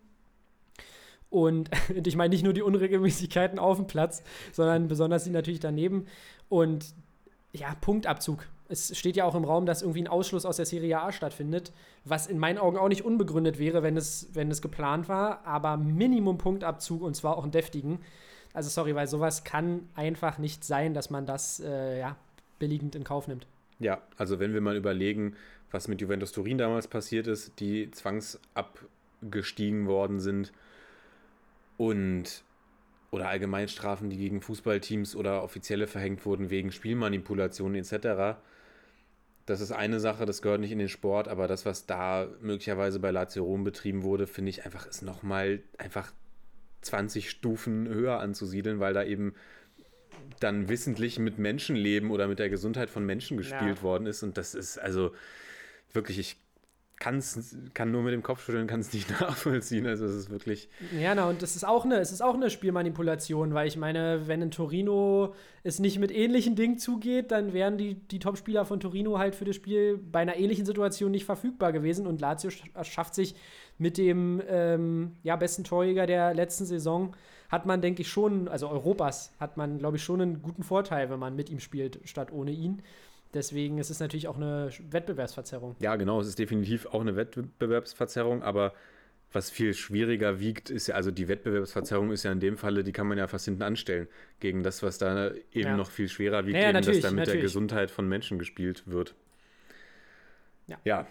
[1.34, 1.72] Und
[2.06, 6.06] ich meine nicht nur die Unregelmäßigkeiten auf dem Platz, sondern besonders die natürlich daneben.
[6.48, 6.94] Und
[7.54, 8.48] ja, Punktabzug.
[8.68, 11.72] Es steht ja auch im Raum, dass irgendwie ein Ausschluss aus der Serie A stattfindet,
[12.06, 15.78] was in meinen Augen auch nicht unbegründet wäre, wenn es, wenn es geplant war, aber
[15.78, 18.00] Minimum Punktabzug und zwar auch einen deftigen.
[18.54, 22.16] Also sorry, weil sowas kann einfach nicht sein, dass man das äh, ja,
[22.58, 23.46] billigend in Kauf nimmt.
[23.80, 25.36] Ja, also wenn wir mal überlegen,
[25.72, 30.52] was mit Juventus Turin damals passiert ist, die zwangsabgestiegen worden sind
[31.78, 32.44] und
[33.14, 38.40] oder allgemein Strafen, die gegen Fußballteams oder Offizielle verhängt wurden wegen Spielmanipulationen etc.
[39.46, 43.00] Das ist eine Sache, das gehört nicht in den Sport, aber das, was da möglicherweise
[43.00, 46.12] bei Lazio Rom betrieben wurde, finde ich einfach, ist nochmal einfach
[46.82, 49.36] 20 Stufen höher anzusiedeln, weil da eben
[50.40, 53.84] dann wissentlich mit Menschenleben oder mit der Gesundheit von Menschen gespielt Ja.
[53.84, 54.24] worden ist.
[54.24, 55.14] Und das ist also
[55.92, 56.38] wirklich, ich
[57.04, 59.86] kann's, kann nur mit dem Kopf schütteln, kann es nicht nachvollziehen.
[59.86, 62.50] Also es ist wirklich, Ja, na, und das ist auch eine, es ist auch eine
[62.50, 65.34] Spielmanipulation, weil ich meine, wenn in Torino
[65.64, 69.46] es nicht mit ähnlichen Dingen zugeht, dann wären die, die Topspieler von Torino halt für
[69.46, 73.36] das Spiel bei einer ähnlichen Situation nicht verfügbar gewesen und Lazio sch- schafft sich
[73.78, 77.16] mit dem ähm, ja, besten Torjäger der letzten Saison,
[77.50, 81.10] hat man, denke ich, schon, also Europas, hat man, glaube ich, schon einen guten Vorteil,
[81.10, 82.82] wenn man mit ihm spielt, statt ohne ihn.
[83.34, 85.76] Deswegen ist es natürlich auch eine Wettbewerbsverzerrung.
[85.80, 88.74] ja genau, es ist definitiv auch eine Wettbewerbsverzerrung, aber
[89.32, 92.92] was viel schwieriger wiegt, ist ja, also die Wettbewerbsverzerrung ist ja in dem Falle, die
[92.92, 94.08] kann man ja fast hinten anstellen,
[94.40, 95.78] gegen das, was da eben Ja.
[95.78, 97.42] noch viel schwerer wiegt, Ja, ja, eben, dass da mit der natürlich.
[97.42, 99.16] Gesundheit von Menschen gespielt wird.
[100.68, 100.78] Ja.
[100.84, 101.08] ja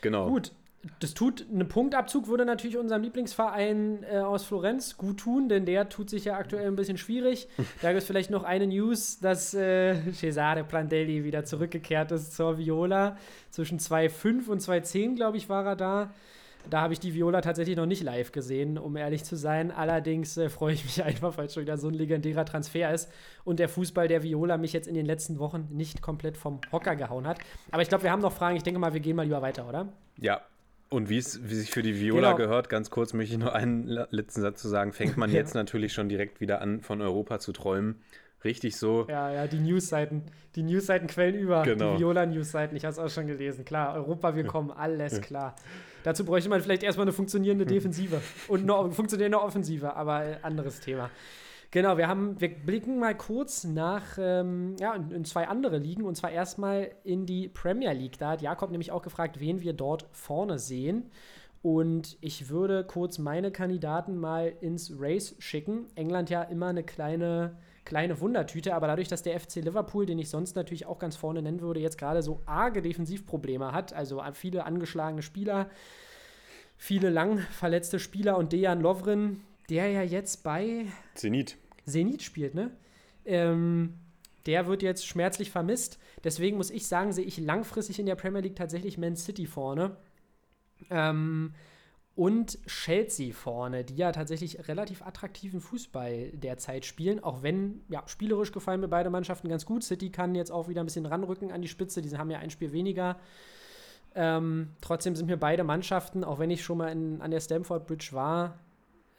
[0.00, 0.28] genau.
[0.28, 0.52] Gut,
[1.00, 5.88] das tut, ein Punktabzug würde natürlich unserem Lieblingsverein äh, aus Florenz gut tun, denn der
[5.88, 7.48] tut sich ja aktuell ein bisschen schwierig.
[7.82, 12.56] Da gibt es vielleicht noch eine News, dass äh, Cesare Plandelli wieder zurückgekehrt ist zur
[12.56, 13.16] Viola.
[13.50, 16.10] Zwischen 2,5 und 2,10, glaube ich, war er da.
[16.70, 19.70] Da habe ich die Viola tatsächlich noch nicht live gesehen, um ehrlich zu sein.
[19.70, 23.10] Allerdings äh, freue ich mich einfach, weil es schon wieder so ein legendärer Transfer ist
[23.44, 26.96] und der Fußball der Viola mich jetzt in den letzten Wochen nicht komplett vom Hocker
[26.96, 27.38] gehauen hat.
[27.70, 28.56] Aber ich glaube, wir haben noch Fragen.
[28.56, 29.88] Ich denke mal, wir gehen mal lieber weiter, oder?
[30.16, 30.40] Ja.
[30.94, 32.36] Und wie es wie sich für die Viola Genau.
[32.36, 35.92] gehört, ganz kurz möchte ich noch einen letzten Satz zu sagen, fängt man jetzt natürlich
[35.92, 38.00] schon direkt wieder an, von Europa zu träumen.
[38.44, 39.06] Richtig so.
[39.08, 40.22] Ja, ja, die Newsseiten.
[40.54, 41.62] Die Newsseiten quellen über.
[41.62, 41.94] Genau.
[41.94, 42.76] Die Viola-Newsseiten.
[42.76, 43.64] Ich habe es auch schon gelesen.
[43.64, 44.70] Klar, Europa, wir kommen.
[44.70, 45.56] Alles klar.
[46.04, 50.80] Dazu bräuchte man vielleicht erstmal eine funktionierende Defensive und eine funktionierende Offensive, aber äh, anderes
[50.80, 51.10] Thema.
[51.74, 56.04] Genau, wir haben, wir blicken mal kurz nach, ähm, ja, in, in, zwei andere Ligen
[56.04, 58.16] und zwar erstmal in die Premier League.
[58.16, 61.10] Da hat Jakob nämlich auch gefragt, wen wir dort vorne sehen.
[61.62, 65.88] Und ich würde kurz meine Kandidaten mal ins Race schicken.
[65.96, 70.30] England ja immer eine kleine, kleine Wundertüte, aber dadurch, dass der FC Liverpool, den ich
[70.30, 74.64] sonst natürlich auch ganz vorne nennen würde, jetzt gerade so arge Defensivprobleme hat, also viele
[74.64, 75.68] angeschlagene Spieler,
[76.76, 81.56] viele lang verletzte Spieler und Dejan Lovren, der ja jetzt bei Zenit,
[81.86, 82.70] Zenit spielt, ne?
[83.24, 83.94] Ähm,
[84.46, 85.98] der wird jetzt schmerzlich vermisst.
[86.22, 89.96] Deswegen muss ich sagen, sehe ich langfristig in der Premier League tatsächlich Man City vorne.
[90.90, 91.54] Ähm,
[92.16, 98.52] und Chelsea vorne, die ja tatsächlich relativ attraktiven Fußball derzeit spielen, auch wenn, ja, spielerisch
[98.52, 99.82] gefallen mir beide Mannschaften ganz gut.
[99.82, 102.50] City kann jetzt auch wieder ein bisschen ranrücken an die Spitze, die haben ja ein
[102.50, 103.18] Spiel weniger.
[104.14, 107.86] Ähm, trotzdem sind mir beide Mannschaften, auch wenn ich schon mal in, an der Stamford
[107.88, 108.60] Bridge war,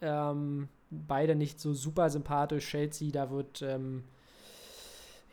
[0.01, 0.70] ähm,
[1.08, 2.70] beide nicht so super sympathisch.
[2.70, 4.04] Chelsea, da wird, ähm,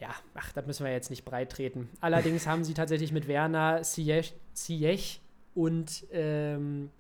[0.01, 1.89] ja, ach, da müssen wir jetzt nicht breit treten.
[2.01, 5.21] Allerdings haben sie tatsächlich mit Werner, Ziyech
[5.55, 6.91] und ähm,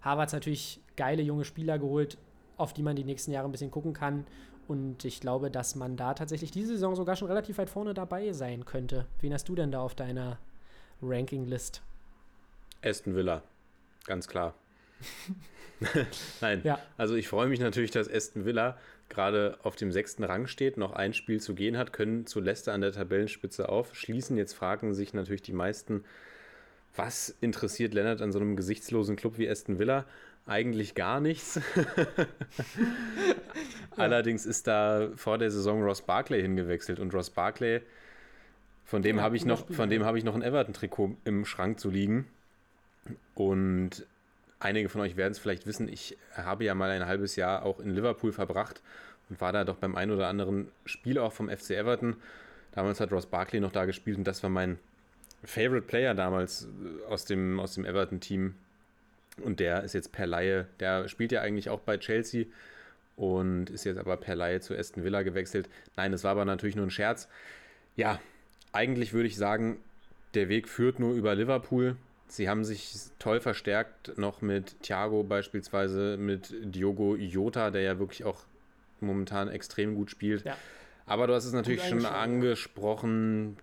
[0.00, 2.18] Harvards natürlich geile junge Spieler geholt,
[2.56, 4.26] auf die man die nächsten Jahre ein bisschen gucken kann.
[4.68, 8.32] Und ich glaube, dass man da tatsächlich diese Saison sogar schon relativ weit vorne dabei
[8.32, 9.06] sein könnte.
[9.20, 10.38] Wen hast du denn da auf deiner
[11.02, 11.82] Ranking-List?
[12.82, 13.42] Aston Villa,
[14.04, 14.54] ganz klar.
[16.40, 16.78] Nein, ja.
[16.96, 18.76] also ich freue mich natürlich, dass Aston Villa
[19.08, 22.72] gerade auf dem sechsten Rang steht, noch ein Spiel zu gehen hat, können zu Leicester
[22.72, 24.36] an der Tabellenspitze aufschließen.
[24.36, 26.04] Jetzt fragen sich natürlich die meisten,
[26.96, 30.04] was interessiert Lennart an so einem gesichtslosen Club wie Aston Villa?
[30.46, 31.60] Eigentlich gar nichts.
[33.96, 37.82] Allerdings ist da vor der Saison Ross Barclay hingewechselt und Ross Barclay,
[38.84, 41.78] von dem ja, habe ich noch, von dem habe ich noch ein Everton-Trikot im Schrank
[41.78, 42.26] zu liegen.
[43.34, 44.06] Und
[44.60, 47.80] einige von euch werden es vielleicht wissen, ich habe ja mal ein halbes Jahr auch
[47.80, 48.82] in Liverpool verbracht
[49.28, 52.16] und war da doch beim einen oder anderen Spiel auch vom FC Everton.
[52.72, 54.78] Damals hat Ross Barkley noch da gespielt und das war mein
[55.42, 58.54] Favorite Player damals äh, aus dem, aus dem Everton-Team.
[59.42, 62.44] Und der ist jetzt per Laie, der spielt ja eigentlich auch bei Chelsea
[63.16, 65.68] und ist jetzt aber per Laie zu Aston Villa gewechselt.
[65.96, 67.28] Nein, das war aber natürlich nur ein Scherz.
[67.96, 68.20] Ja,
[68.72, 69.78] eigentlich würde ich sagen,
[70.34, 71.96] der Weg führt nur über Liverpool.
[72.30, 78.24] Sie haben sich toll verstärkt, noch mit Thiago beispielsweise, mit Diogo Jota, der ja wirklich
[78.24, 78.44] auch
[79.00, 80.44] momentan extrem gut spielt.
[80.44, 80.56] Ja.
[81.06, 83.56] Aber du hast es natürlich schon angesprochen,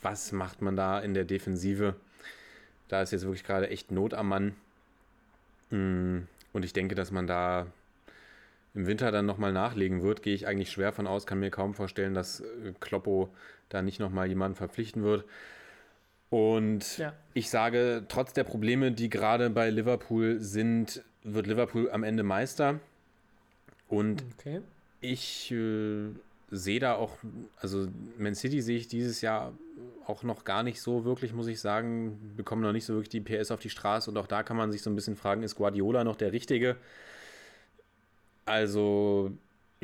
[0.00, 1.96] was macht man da in der Defensive?
[2.86, 4.54] Da ist jetzt wirklich gerade echt Not am Mann.
[5.70, 6.18] Mm,
[6.52, 7.66] und ich denke, dass man da
[8.74, 11.74] im Winter dann nochmal nachlegen wird, gehe ich eigentlich schwer von aus, kann mir kaum
[11.74, 12.44] vorstellen, dass
[12.78, 13.28] Kloppo
[13.70, 15.24] da nicht nochmal jemanden verpflichten wird.
[16.34, 17.12] Und ja.
[17.32, 22.80] ich sage, trotz der Probleme, die gerade bei Liverpool sind, wird Liverpool am Ende Meister.
[23.86, 24.60] Und okay.
[25.00, 26.08] ich äh,
[26.50, 27.18] sehe da auch,
[27.60, 27.86] also
[28.18, 29.52] Man City sehe ich dieses Jahr
[30.06, 33.20] auch noch gar nicht so wirklich, muss ich sagen, bekommen noch nicht so wirklich die
[33.20, 35.54] PS auf die Straße und auch da kann man sich so ein bisschen fragen, ist
[35.54, 36.74] Guardiola noch der Richtige?
[38.44, 39.30] Also,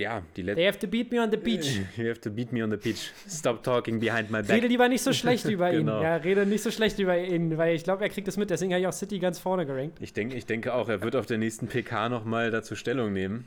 [0.01, 0.57] ja, die letzte.
[0.57, 1.80] They have to beat me on the beach.
[1.96, 3.12] you have to beat me on the beach.
[3.28, 4.57] Stop talking behind my back.
[4.57, 5.98] Rede lieber nicht so schlecht über genau.
[5.98, 6.03] ihn.
[6.03, 8.51] Ja, rede nicht so schlecht über ihn, weil ich glaube, er kriegt das mit.
[8.51, 9.98] Deswegen habe ich auch City ganz vorne gerankt.
[10.01, 13.46] Ich, denk, ich denke auch, er wird auf der nächsten PK nochmal dazu Stellung nehmen,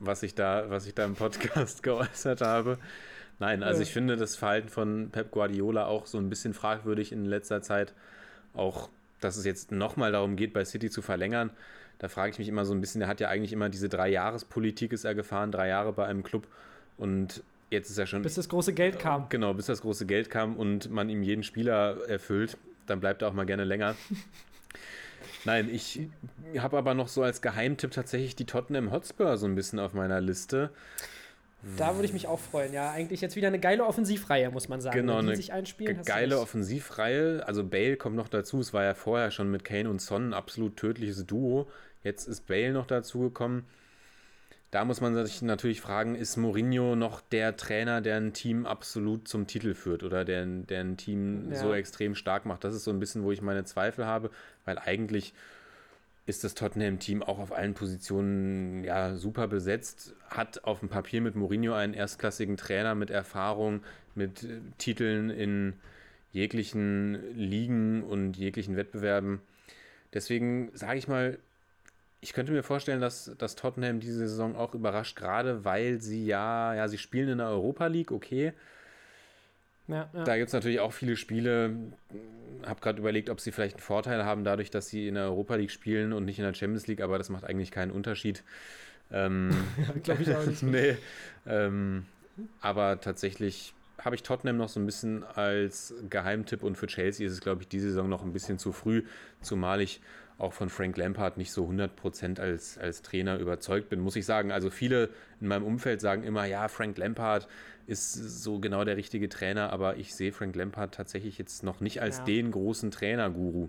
[0.00, 2.78] was ich da, was ich da im Podcast geäußert habe.
[3.38, 7.24] Nein, also ich finde das Verhalten von Pep Guardiola auch so ein bisschen fragwürdig in
[7.24, 7.92] letzter Zeit.
[8.54, 8.88] Auch,
[9.20, 11.50] dass es jetzt nochmal darum geht, bei City zu verlängern.
[12.02, 14.92] Da frage ich mich immer so ein bisschen, der hat ja eigentlich immer diese Drei-Jahres-Politik
[14.92, 16.48] ist er gefahren, drei Jahre bei einem Club
[16.98, 18.22] und jetzt ist er schon.
[18.22, 19.28] Bis das große Geld kam.
[19.28, 23.28] Genau, bis das große Geld kam und man ihm jeden Spieler erfüllt, dann bleibt er
[23.28, 23.94] auch mal gerne länger.
[25.44, 26.00] Nein, ich
[26.58, 30.20] habe aber noch so als Geheimtipp tatsächlich die Tottenham Hotspur so ein bisschen auf meiner
[30.20, 30.70] Liste.
[31.78, 32.72] Da würde ich mich auch freuen.
[32.72, 34.96] Ja, eigentlich jetzt wieder eine geile Offensivreihe, muss man sagen.
[34.96, 35.36] Genau, eine
[36.04, 37.46] geile Offensivreihe.
[37.46, 38.58] Also Bale kommt noch dazu.
[38.58, 41.68] Es war ja vorher schon mit Kane und Son ein absolut tödliches Duo.
[42.02, 43.66] Jetzt ist Bale noch dazu gekommen.
[44.70, 49.28] Da muss man sich natürlich fragen, ist Mourinho noch der Trainer, der ein Team absolut
[49.28, 51.58] zum Titel führt oder der, der ein Team ja.
[51.58, 52.64] so extrem stark macht?
[52.64, 54.30] Das ist so ein bisschen, wo ich meine Zweifel habe,
[54.64, 55.34] weil eigentlich
[56.24, 61.34] ist das Tottenham-Team auch auf allen Positionen ja, super besetzt, hat auf dem Papier mit
[61.34, 63.82] Mourinho einen erstklassigen Trainer mit Erfahrung,
[64.14, 65.74] mit äh, Titeln in
[66.30, 69.42] jeglichen Ligen und jeglichen Wettbewerben.
[70.14, 71.38] Deswegen sage ich mal,
[72.22, 76.72] ich könnte mir vorstellen, dass, dass Tottenham diese Saison auch überrascht, gerade weil sie ja,
[76.72, 78.52] ja, sie spielen in der Europa League, okay.
[79.88, 80.24] Ja, ja.
[80.24, 81.74] Da gibt es natürlich auch viele Spiele.
[82.64, 85.56] Habe gerade überlegt, ob sie vielleicht einen Vorteil haben, dadurch, dass sie in der Europa
[85.56, 88.44] League spielen und nicht in der Champions League, aber das macht eigentlich keinen Unterschied.
[89.10, 89.50] Ähm,
[90.04, 90.62] Glaube ich auch nicht.
[90.62, 90.96] nee.
[91.44, 92.06] Ähm,
[92.60, 97.32] aber tatsächlich habe ich Tottenham noch so ein bisschen als Geheimtipp und für Chelsea ist
[97.32, 99.02] es, glaube ich, diese Saison noch ein bisschen zu früh,
[99.40, 100.00] zumal ich
[100.38, 104.50] auch von Frank Lampard nicht so 100% als, als Trainer überzeugt bin, muss ich sagen.
[104.50, 105.10] Also viele
[105.40, 107.46] in meinem Umfeld sagen immer, ja, Frank Lampard
[107.86, 112.00] ist so genau der richtige Trainer, aber ich sehe Frank Lampard tatsächlich jetzt noch nicht
[112.00, 112.24] als Ja.
[112.24, 113.68] den großen Trainerguru.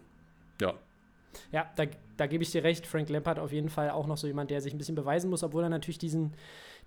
[0.62, 0.74] Ja,
[1.52, 1.86] Ja, da,
[2.18, 2.86] da gebe ich dir recht.
[2.86, 5.44] Frank Lampard auf jeden Fall auch noch so jemand, der sich ein bisschen beweisen muss,
[5.44, 6.34] obwohl er natürlich diesen,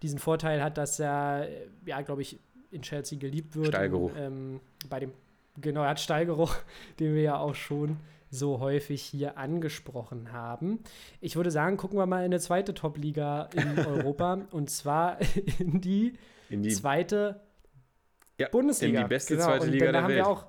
[0.02, 2.38] diesen Vorteil hat, dass er, äh, ja, glaube ich,
[2.70, 3.68] in Chelsea geliebt wird.
[3.68, 4.12] Stallgeruch.
[4.12, 5.12] Und, ähm, bei dem,
[5.60, 6.54] genau, er hat Stallgeruch,
[7.00, 7.96] den wir ja auch schon
[8.30, 10.80] so häufig hier angesprochen haben.
[11.20, 15.18] Ich würde sagen, gucken wir mal in eine zweite Top-Liga in Europa und zwar
[15.58, 16.14] in die,
[16.50, 17.40] in die zweite
[18.38, 19.00] ja, Bundesliga.
[19.00, 20.18] in die beste Genau, zweite Liga da der haben Welt.
[20.18, 20.46] Wir auch,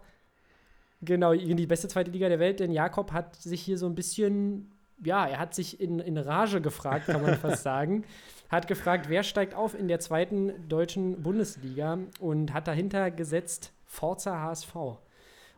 [1.01, 3.95] genau, in die beste zweite Liga der Welt, denn Jakob hat sich hier so ein
[3.95, 4.71] bisschen,
[5.03, 8.03] ja, er hat sich in, in Rage gefragt, kann man fast sagen.
[8.49, 14.39] Hat gefragt, wer steigt auf in der zweiten deutschen Bundesliga und hat dahinter gesetzt Forza
[14.39, 14.75] HSV.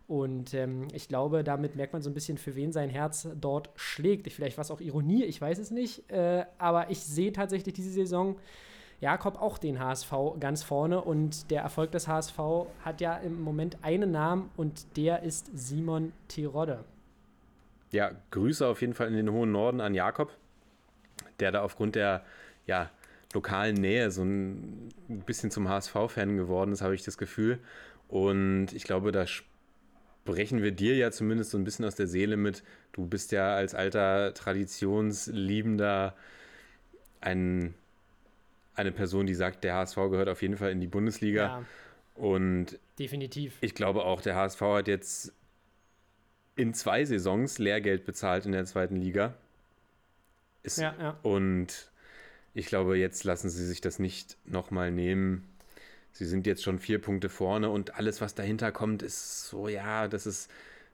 [0.10, 3.70] Und ähm, ich glaube, damit merkt man so ein bisschen, für wen sein Herz dort
[3.76, 4.28] schlägt.
[4.32, 6.10] Vielleicht war es auch Ironie, ich weiß es nicht.
[6.10, 8.36] Äh, aber ich sehe tatsächlich diese Saison
[9.02, 11.00] Jakob auch den HSV ganz vorne.
[11.00, 12.40] Und der Erfolg des HSV
[12.84, 16.84] hat ja im Moment einen Namen und der ist Simon Terodde.
[17.92, 20.36] Ja, Grüße auf jeden Fall in den hohen Norden an Jakob,
[21.40, 22.26] der da aufgrund der
[22.66, 22.90] ja,
[23.36, 24.92] lokalen Nähe so ein
[25.28, 27.60] bisschen zum HSV-Fan geworden ist, habe ich das Gefühl.
[28.08, 29.28] Und ich glaube, da
[30.24, 32.64] sprechen wir dir ja zumindest so ein bisschen aus der Seele mit.
[32.92, 36.16] Du bist ja als alter Traditionsliebender
[37.22, 37.74] ein,
[38.76, 41.44] eine Person, die sagt, der HSV gehört auf jeden Fall in die Bundesliga.
[41.44, 41.66] Ja,
[42.16, 43.58] Und definitiv.
[43.62, 45.34] ich glaube auch, der HSV hat jetzt
[46.56, 49.34] in zwei Saisons Lehrgeld bezahlt in der zweiten Liga.
[50.62, 51.18] Ist, Ja, ja.
[51.24, 51.90] Und
[52.54, 55.48] ich glaube, jetzt lassen sie sich das nicht nochmal nehmen.
[56.12, 60.08] Sie sind jetzt schon vier Punkte vorne und alles, was dahinter kommt, ist so, ja,
[60.08, 60.50] das ist,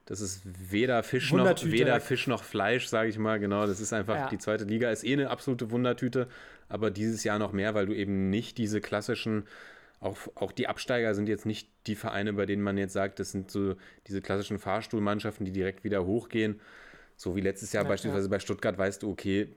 [0.05, 3.39] das ist weder Fisch noch, weder Fisch noch Fleisch, sage ich mal.
[3.39, 4.29] Genau, das ist einfach, Ja.
[4.29, 6.27] die zweite Liga ist eh eine absolute Wundertüte,
[6.69, 9.47] aber dieses Jahr noch mehr, weil du eben nicht diese klassischen,
[9.99, 13.31] auch, auch die Absteiger sind jetzt nicht die Vereine, bei denen man jetzt sagt, das
[13.31, 13.75] sind so
[14.07, 16.59] diese klassischen Fahrstuhlmannschaften, die direkt wieder hochgehen.
[17.15, 19.55] So wie letztes Jahr Ja, beispielsweise bei Stuttgart weißt du, okay,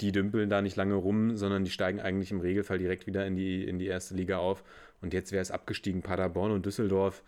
[0.00, 3.36] die dümpeln da nicht lange rum, sondern die steigen eigentlich im Regelfall direkt wieder in
[3.36, 4.62] die, in die erste Liga auf.
[5.00, 7.22] Und jetzt wäre es abgestiegen, Paderborn und Düsseldorf.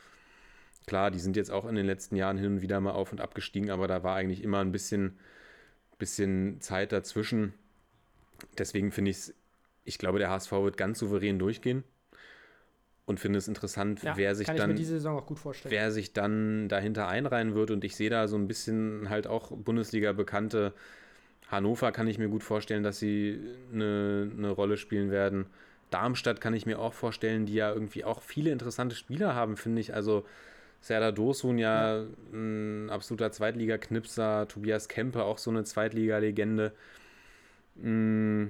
[0.86, 3.20] Klar, die sind jetzt auch in den letzten Jahren hin und wieder mal auf und
[3.20, 5.18] abgestiegen, aber da war eigentlich immer ein bisschen,
[5.98, 7.54] bisschen Zeit dazwischen.
[8.58, 9.34] Deswegen finde ich es,
[9.84, 11.84] ich glaube, der HSV wird ganz souverän durchgehen
[13.10, 14.76] und finde es interessant, Ja, wer sich dann
[15.64, 17.70] wer sich dann dahinter einreihen wird.
[17.70, 20.72] Und ich sehe da so ein bisschen halt auch Bundesliga-Bekannte.
[21.48, 23.40] Hannover kann ich mir gut vorstellen, dass sie
[23.72, 25.46] eine, eine Rolle spielen werden.
[25.90, 29.80] Darmstadt kann ich mir auch vorstellen, die ja irgendwie auch viele interessante Spieler haben, finde
[29.80, 29.94] ich.
[29.94, 30.24] Also
[30.80, 36.72] Serdar Dursun ja, ein absoluter Zweitliga-Knipser, Tobias Kempe auch so eine Zweitliga-Legende.
[37.76, 38.46] Mm,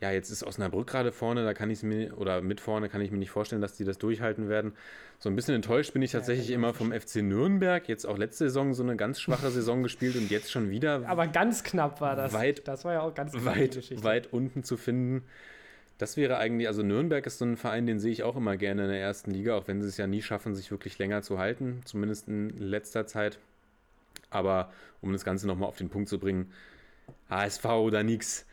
[0.00, 3.02] Ja, jetzt ist Osnabrück gerade vorne, da kann ich es mir, oder mit vorne kann
[3.02, 4.72] ich mir nicht vorstellen, dass die das durchhalten werden.
[5.18, 7.86] So ein bisschen enttäuscht bin ich tatsächlich ich immer vom FC Nürnberg.
[7.86, 11.26] Jetzt auch letzte Saison so eine ganz schwache Saison gespielt und jetzt schon wieder Aber
[11.26, 12.32] ganz knapp war das.
[12.32, 15.22] Weit- das war ja auch ganz knapp, weit, weit unten zu finden.
[16.00, 18.84] Das wäre eigentlich, also Nürnberg ist so ein Verein, den sehe ich auch immer gerne
[18.84, 21.38] in der ersten Liga, auch wenn sie es ja nie schaffen, sich wirklich länger zu
[21.38, 23.38] halten, zumindest in letzter Zeit.
[24.30, 24.72] Aber
[25.02, 26.50] um das Ganze nochmal auf den Punkt zu bringen,
[27.28, 28.46] HSV oder nix,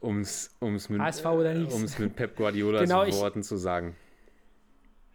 [0.00, 0.50] um es
[0.88, 0.98] mit,
[1.74, 3.94] um's mit Pep Guardiolas Genau, ich- Worten zu sagen.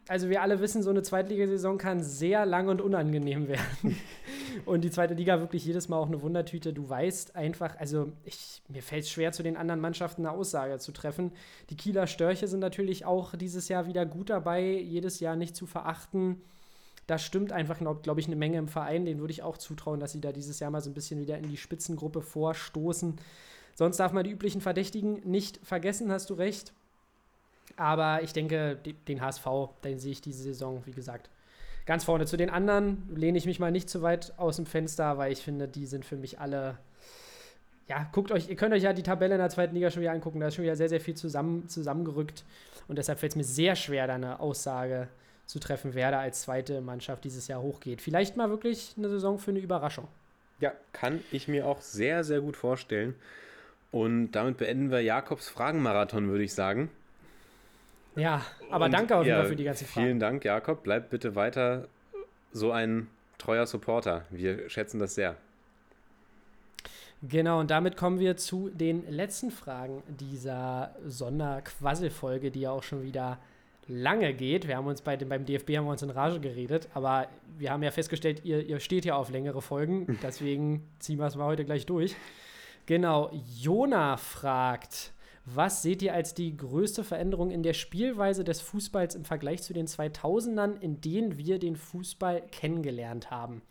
[0.09, 3.97] Also wir alle wissen, so eine Zweitligasaison kann sehr lang und unangenehm werden.
[4.65, 6.73] und die zweite Liga wirklich jedes Mal auch eine Wundertüte.
[6.73, 10.77] Du weißt einfach, also ich, mir fällt es schwer, zu den anderen Mannschaften eine Aussage
[10.79, 11.31] zu treffen.
[11.69, 15.65] Die Kieler Störche sind natürlich auch dieses Jahr wieder gut dabei, jedes Jahr nicht zu
[15.65, 16.41] verachten.
[17.07, 19.05] Da stimmt einfach, glaube glaub ich, eine Menge im Verein.
[19.05, 21.37] Den würde ich auch zutrauen, dass sie da dieses Jahr mal so ein bisschen wieder
[21.37, 23.15] in die Spitzengruppe vorstoßen.
[23.75, 26.73] Sonst darf man die üblichen Verdächtigen nicht vergessen, hast du recht.
[27.75, 29.45] Aber ich denke, de- den HSV,
[29.83, 31.29] den sehe ich diese Saison, wie gesagt,
[31.85, 32.25] ganz vorne.
[32.25, 35.39] Zu den anderen lehne ich mich mal nicht zu weit aus dem Fenster, weil ich
[35.39, 36.77] finde, die sind für mich alle.
[37.89, 40.11] Ja, guckt euch, ihr könnt euch ja die Tabelle in der zweiten Liga schon wieder
[40.13, 40.39] angucken.
[40.39, 42.43] Da ist schon wieder sehr, sehr viel zusammen, zusammengerückt.
[42.87, 45.07] Und deshalb fällt es mir sehr schwer, da eine Aussage
[45.45, 48.01] zu treffen, wer da als zweite Mannschaft dieses Jahr hochgeht.
[48.01, 50.07] Vielleicht mal wirklich eine Saison für eine Überraschung.
[50.59, 53.15] Ja, kann ich mir auch sehr, sehr gut vorstellen.
[53.91, 56.89] Und damit beenden wir Jakobs Fragenmarathon, würde ich sagen.
[58.15, 60.05] Ja, aber Und danke auf jeden ja, für die ganzen Fragen.
[60.05, 60.83] Vielen Dank, Jakob.
[60.83, 61.87] Bleib bitte weiter
[62.51, 63.07] so ein
[63.37, 64.25] treuer Supporter.
[64.29, 65.35] Wir schätzen das sehr.
[67.21, 73.01] Genau, und damit kommen wir zu den letzten Fragen dieser Sonderquasselfolge, die ja auch schon
[73.03, 73.39] wieder
[73.87, 74.67] lange geht.
[74.67, 77.27] Wir haben uns bei dem, beim DFB haben wir uns in Rage geredet, aber
[77.57, 81.35] wir haben ja festgestellt, ihr, ihr steht ja auf längere Folgen, deswegen ziehen wir es
[81.35, 82.15] mal heute gleich durch.
[82.87, 85.12] Genau, Jona fragt,
[85.45, 89.73] was seht ihr als die größte Veränderung in der Spielweise des Fußballs im Vergleich zu
[89.73, 93.61] den 2000ern, in denen wir den Fußball kennengelernt haben?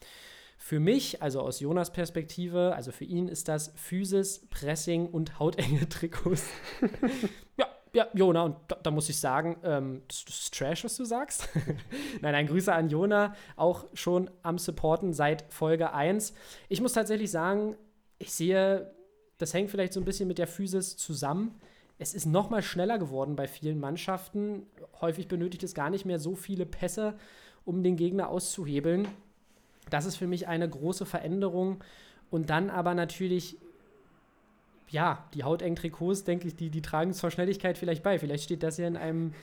[0.59, 5.89] Für mich, also aus Jonas Perspektive, also für ihn ist das Physis, Pressing und hautenge
[5.89, 6.44] Trikots.
[7.57, 10.97] ja, ja, Jona, und da, da muss ich sagen, ähm, das, das ist Trash, was
[10.97, 11.49] du sagst.
[12.20, 16.32] Nein, ein Grüße an Jona, auch schon am Supporten seit Folge 1.
[16.69, 17.77] Ich muss tatsächlich sagen,
[18.19, 18.94] ich sehe,
[19.43, 21.55] das hängt vielleicht so ein bisschen mit der Physis zusammen.
[21.98, 24.66] Es ist noch mal schneller geworden bei vielen Mannschaften.
[25.01, 27.14] Häufig benötigt es gar nicht mehr so viele Pässe,
[27.64, 29.09] um den Gegner auszuhebeln.
[29.90, 31.82] Das ist für mich eine große Veränderung.
[32.31, 33.59] Und dann aber natürlich,
[34.89, 38.19] ja, die hautengen Trikots, denke ich, die, die tragen zur Schnelligkeit vielleicht bei.
[38.19, 39.35] Vielleicht steht das ja in einem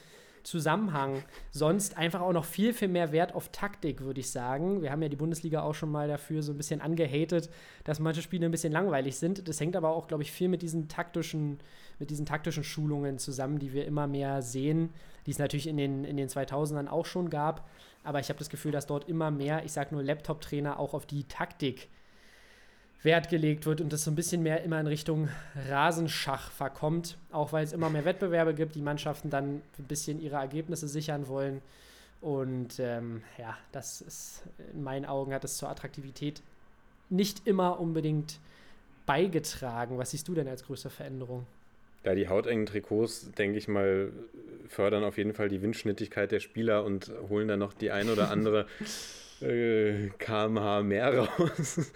[0.49, 1.23] Zusammenhang.
[1.51, 4.81] Sonst einfach auch noch viel, viel mehr Wert auf Taktik, würde ich sagen.
[4.81, 7.51] Wir haben ja die Bundesliga auch schon mal dafür so ein bisschen angehatet,
[7.83, 9.47] dass manche Spiele ein bisschen langweilig sind.
[9.47, 11.59] Das hängt aber auch, glaube ich, viel mit diesen taktischen,
[11.99, 14.89] mit diesen taktischen Schulungen zusammen, die wir immer mehr sehen,
[15.27, 17.69] die es natürlich in den, in den 2000ern auch schon gab.
[18.03, 21.05] Aber ich habe das Gefühl, dass dort immer mehr, ich sage nur Laptop-Trainer, auch auf
[21.05, 21.89] die Taktik
[23.01, 25.29] Wert gelegt wird und das so ein bisschen mehr immer in Richtung
[25.69, 30.35] Rasenschach verkommt, auch weil es immer mehr Wettbewerbe gibt, die Mannschaften dann ein bisschen ihre
[30.35, 31.61] Ergebnisse sichern wollen.
[32.21, 34.43] Und ähm, ja, das ist
[34.73, 36.41] in meinen Augen hat es zur Attraktivität
[37.09, 38.39] nicht immer unbedingt
[39.05, 39.97] beigetragen.
[39.97, 41.45] Was siehst du denn als größte Veränderung?
[42.03, 44.11] Ja, die hautengen Trikots, denke ich mal,
[44.67, 48.29] fördern auf jeden Fall die Windschnittigkeit der Spieler und holen dann noch die ein oder
[48.29, 48.67] andere
[49.41, 51.91] äh, kmh mehr raus.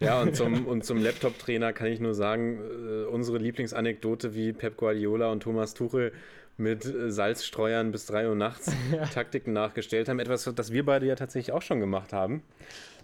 [0.00, 4.76] Ja, und zum, und zum Laptop-Trainer kann ich nur sagen, äh, unsere Lieblingsanekdote, wie Pep
[4.76, 6.12] Guardiola und Thomas Tuchel
[6.56, 9.04] mit äh, Salzstreuern bis 3 Uhr nachts Ja.
[9.06, 10.18] Taktiken nachgestellt haben.
[10.18, 12.42] Etwas, das wir beide ja tatsächlich auch schon gemacht haben.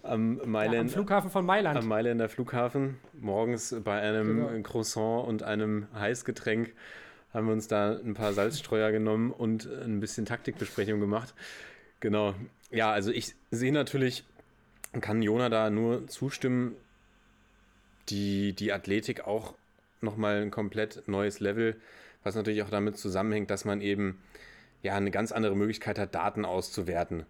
[0.03, 1.77] Am Ja, am Flughafen von Mailand.
[1.79, 4.63] am Mailänder Flughafen, morgens bei einem Genau.
[4.63, 6.73] Croissant und einem Heißgetränk
[7.35, 11.35] haben wir uns da ein paar Salzstreuer genommen und ein bisschen Taktikbesprechung gemacht.
[12.01, 12.35] Genau.
[12.71, 14.25] Ja, also ich sehe natürlich,
[15.01, 16.75] kann Jona da nur zustimmen,
[18.09, 19.55] die, die Athletik auch
[20.01, 21.77] nochmal ein komplett neues Level,
[22.25, 24.19] was natürlich auch damit zusammenhängt, dass man eben
[24.83, 27.25] ja eine ganz andere Möglichkeit hat, Daten auszuwerten.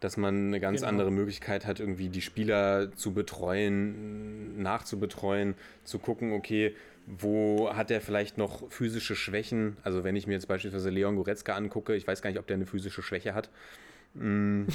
[0.00, 0.90] Dass man eine ganz Genau.
[0.90, 5.54] andere Möglichkeit hat, irgendwie die Spieler zu betreuen, nachzubetreuen,
[5.84, 6.74] zu gucken, okay,
[7.06, 9.76] wo hat er vielleicht noch physische Schwächen?
[9.82, 12.56] Also wenn ich mir jetzt beispielsweise Leon Goretzka angucke, ich weiß gar nicht, ob der
[12.56, 13.50] eine physische Schwäche hat.
[14.14, 14.66] Mm,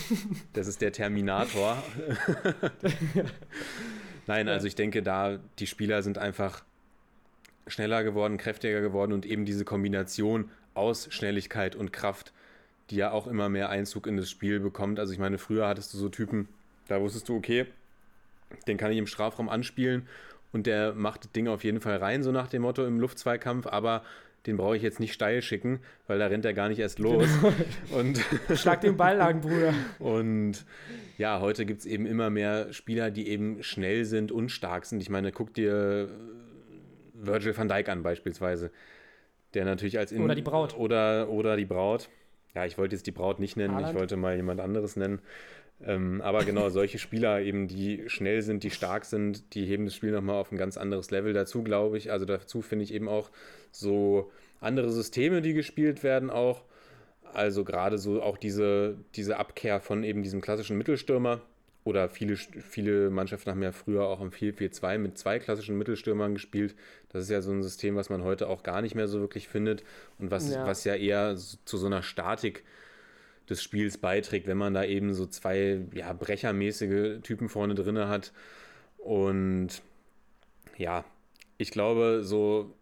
[0.53, 1.81] Das ist der Terminator.
[4.27, 6.63] Nein, also ich denke, da die Spieler sind einfach
[7.67, 12.33] schneller geworden, kräftiger geworden und eben diese Kombination aus Schnelligkeit und Kraft,
[12.89, 14.99] die ja auch immer mehr Einzug in das Spiel bekommt.
[14.99, 16.47] Also ich meine, früher hattest du so Typen,
[16.87, 17.65] da wusstest du, okay,
[18.67, 20.07] den kann ich im Strafraum anspielen
[20.51, 23.67] und der macht das Ding auf jeden Fall rein, so nach dem Motto im Luftzweikampf,
[23.67, 24.03] aber
[24.45, 27.27] den brauche ich jetzt nicht steil schicken, weil da rennt er gar nicht erst los.
[27.91, 28.23] Und
[28.55, 29.73] Schlag den Ball lang, Bruder.
[29.99, 30.65] und
[31.17, 35.01] ja, heute gibt es eben immer mehr Spieler, die eben schnell sind und stark sind.
[35.01, 38.71] Ich meine, guck dir äh, Virgil van Dijk an beispielsweise,
[39.53, 40.13] der natürlich als...
[40.13, 40.77] In Oder die Braut.
[40.77, 42.09] Oder, oder die Braut.
[42.55, 43.93] Ja, ich wollte jetzt die Braut nicht nennen, Haaland.
[43.93, 45.19] ich wollte mal jemand anderes nennen.
[45.85, 49.95] Ähm, aber genau, solche Spieler eben, die schnell sind, die stark sind, die heben das
[49.95, 52.11] Spiel nochmal auf ein ganz anderes Level dazu, glaube ich.
[52.11, 53.29] Also dazu finde ich eben auch
[53.71, 56.63] so andere Systeme, die gespielt werden auch.
[57.33, 61.41] Also gerade so auch diese, diese Abkehr von eben diesem klassischen Mittelstürmer.
[61.85, 66.75] Oder viele, viele Mannschaften haben ja früher auch im 4-4-2 mit zwei klassischen Mittelstürmern gespielt.
[67.07, 69.47] Das ist ja so ein System, was man heute auch gar nicht mehr so wirklich
[69.47, 69.83] findet
[70.19, 70.67] und was Ja.
[70.67, 72.63] was ja eher zu so einer Statik
[73.49, 78.31] des Spiels beiträgt, wenn man da eben so zwei ja, brechermäßige Typen vorne drin hat.
[78.97, 79.81] Und
[80.77, 81.05] ja,
[81.57, 82.75] ich glaube, so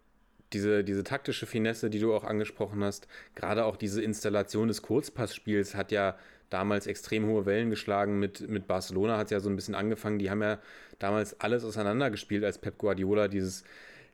[0.54, 5.76] diese, diese taktische Finesse, die du auch angesprochen hast, gerade auch diese Installation des Kurzpassspiels
[5.76, 6.18] hat ja
[6.50, 8.20] damals extrem hohe Wellen geschlagen.
[8.20, 10.20] Mit, mit Barcelona hat es ja so ein bisschen angefangen.
[10.20, 10.60] Die haben ja
[11.00, 13.64] damals alles auseinandergespielt, als Pep Guardiola dieses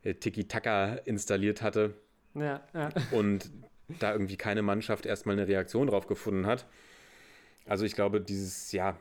[0.03, 1.93] äh, Tiki-Taka installiert hatte
[2.33, 2.89] Ja, ja.
[3.11, 3.51] und
[3.87, 6.65] da irgendwie keine Mannschaft erstmal eine Reaktion drauf gefunden hat.
[7.65, 8.97] Also ich glaube, dieses, ja,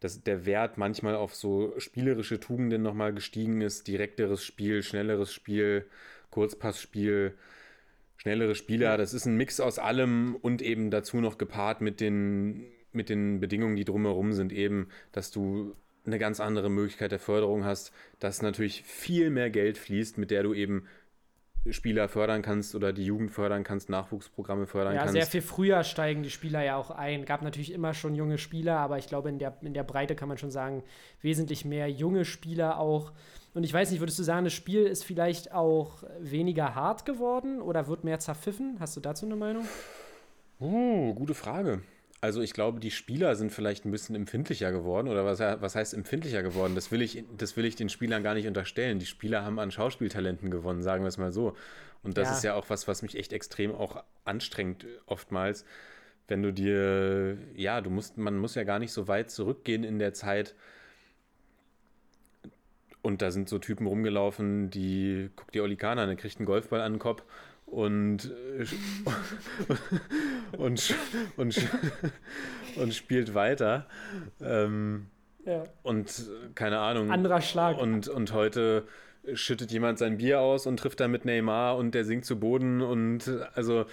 [0.00, 5.86] dass der Wert manchmal auf so spielerische Tugenden nochmal gestiegen ist, direkteres Spiel, schnelleres Spiel,
[6.30, 7.34] Kurzpassspiel
[8.18, 8.98] schnellere Spieler.
[8.98, 13.40] Das ist ein Mix aus allem und eben dazu noch gepaart mit den, mit den
[13.40, 15.74] Bedingungen, die drumherum sind, eben, dass du
[16.04, 20.42] eine ganz andere Möglichkeit der Förderung hast, dass natürlich viel mehr Geld fließt, mit der
[20.42, 20.86] du eben
[21.72, 25.14] Spieler fördern kannst oder die Jugend fördern kannst, Nachwuchsprogramme fördern ja, kannst.
[25.14, 27.24] sehr viel früher steigen die Spieler ja auch ein.
[27.24, 30.28] Gab natürlich immer schon junge Spieler, aber ich glaube, in der, in der Breite kann
[30.28, 30.82] man schon sagen,
[31.20, 33.12] wesentlich mehr junge Spieler auch.
[33.54, 37.60] Und ich weiß nicht, würdest du sagen, das Spiel ist vielleicht auch weniger hart geworden
[37.60, 38.76] oder wird mehr zerpfiffen?
[38.78, 39.64] Hast du dazu eine Meinung?
[40.60, 41.82] Uh, gute Frage.
[42.20, 45.08] Also ich glaube, die Spieler sind vielleicht ein bisschen empfindlicher geworden.
[45.08, 46.74] Oder was, was heißt empfindlicher geworden?
[46.74, 48.98] Das will, ich, das will ich den Spielern gar nicht unterstellen.
[48.98, 51.54] Die Spieler haben an Schauspieltalenten gewonnen, sagen wir es mal so.
[52.02, 52.36] Und das Ja.
[52.36, 55.64] ist ja auch was, was mich echt extrem auch anstrengt oftmals.
[56.26, 59.98] Wenn du dir, ja, du musst, man muss ja gar nicht so weit zurückgehen in
[60.00, 60.54] der Zeit.
[63.00, 66.46] Und da sind so Typen rumgelaufen, die, guck dir Oli Kahn an, der kriegt einen
[66.46, 67.22] Golfball an den Kopf
[67.70, 68.64] und, äh,
[70.56, 70.94] und,
[71.36, 71.68] und,
[72.76, 73.86] und spielt weiter.
[74.40, 75.06] Ähm,
[75.82, 77.10] und keine Ahnung.
[77.10, 77.78] Anderer Schlag.
[77.78, 78.84] Und, und heute
[79.34, 82.80] schüttet jemand sein Bier aus und trifft dann mit Neymar und der sinkt zu Boden
[82.80, 83.86] und also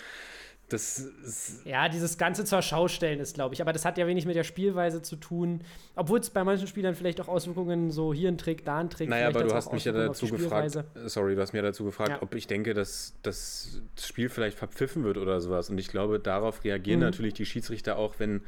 [0.70, 3.62] das Ja, dieses ganze zur Schaustellen ist, glaube ich.
[3.62, 5.62] Aber das hat ja wenig mit der Spielweise zu tun.
[5.96, 9.10] Obwohl es bei manchen Spielern vielleicht auch Auswirkungen, so hier ein Trick, da ein Trick.
[9.10, 12.22] Naja, aber du hast mich ja dazu gefragt, sorry, du hast mir dazu gefragt, Ja.
[12.22, 15.70] ob ich denke, dass das Spiel vielleicht verpfiffen wird oder sowas.
[15.70, 17.06] Und ich glaube, darauf reagieren Mhm.
[17.06, 18.42] natürlich die Schiedsrichter auch, wenn,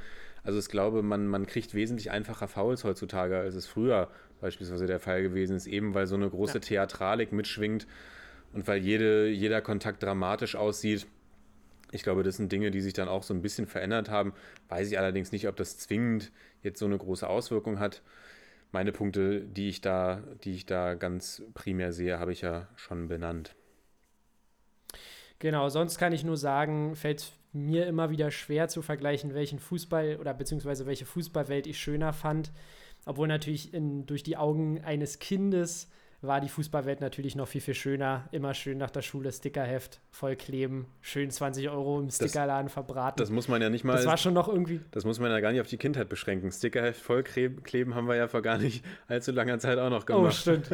[0.44, 4.10] also ich glaube, man, man kriegt wesentlich einfacher Fouls heutzutage, als es früher
[4.42, 6.60] beispielsweise der Fall gewesen ist, eben weil so eine große Ja.
[6.62, 7.86] Theatralik mitschwingt
[8.54, 11.06] und weil jede, jeder Kontakt dramatisch aussieht.
[11.92, 14.34] Ich glaube, das sind Dinge, die sich dann auch so ein bisschen verändert haben.
[14.68, 16.32] Weiß ich allerdings nicht, ob das zwingend
[16.62, 18.02] jetzt so eine große Auswirkung hat.
[18.72, 23.08] Meine Punkte, die ich da, die ich da ganz primär sehe, habe ich ja schon
[23.08, 23.56] benannt.
[25.40, 30.18] Genau, sonst kann ich nur sagen, fällt mir immer wieder schwer zu vergleichen, welchen Fußball
[30.20, 32.52] oder beziehungsweise welche Fußballwelt ich schöner fand.
[33.06, 35.90] Obwohl natürlich in, durch die Augen eines Kindes
[36.22, 38.28] war die Fußballwelt natürlich noch viel, viel schöner.
[38.32, 43.18] Immer schön nach der Schule Stickerheft vollkleben, schön 20 Euro im Stickerladen verbraten.
[43.20, 44.82] Das muss man ja nicht mal, das war schon noch irgendwie.
[44.92, 46.52] das muss man ja gar nicht auf die Kindheit beschränken.
[46.52, 50.36] Stickerheft vollkleben haben wir ja vor gar nicht allzu langer Zeit auch noch Oh, gemacht.
[50.36, 50.70] stimmt.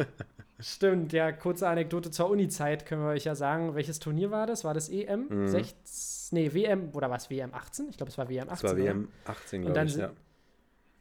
[0.60, 3.74] Stimmt, ja, kurze Anekdote zur Uni-Zeit können wir euch ja sagen.
[3.74, 4.64] Welches Turnier war das?
[4.64, 5.26] War das EM?
[5.28, 5.48] Mhm.
[5.48, 6.38] 16?
[6.38, 7.28] Nee, WM, oder was?
[7.28, 7.88] WM 18?
[7.90, 8.68] Ich glaube, es war WM 18.
[8.68, 8.84] das war?
[8.84, 10.10] WM 18, Und glaube dann ich, ja.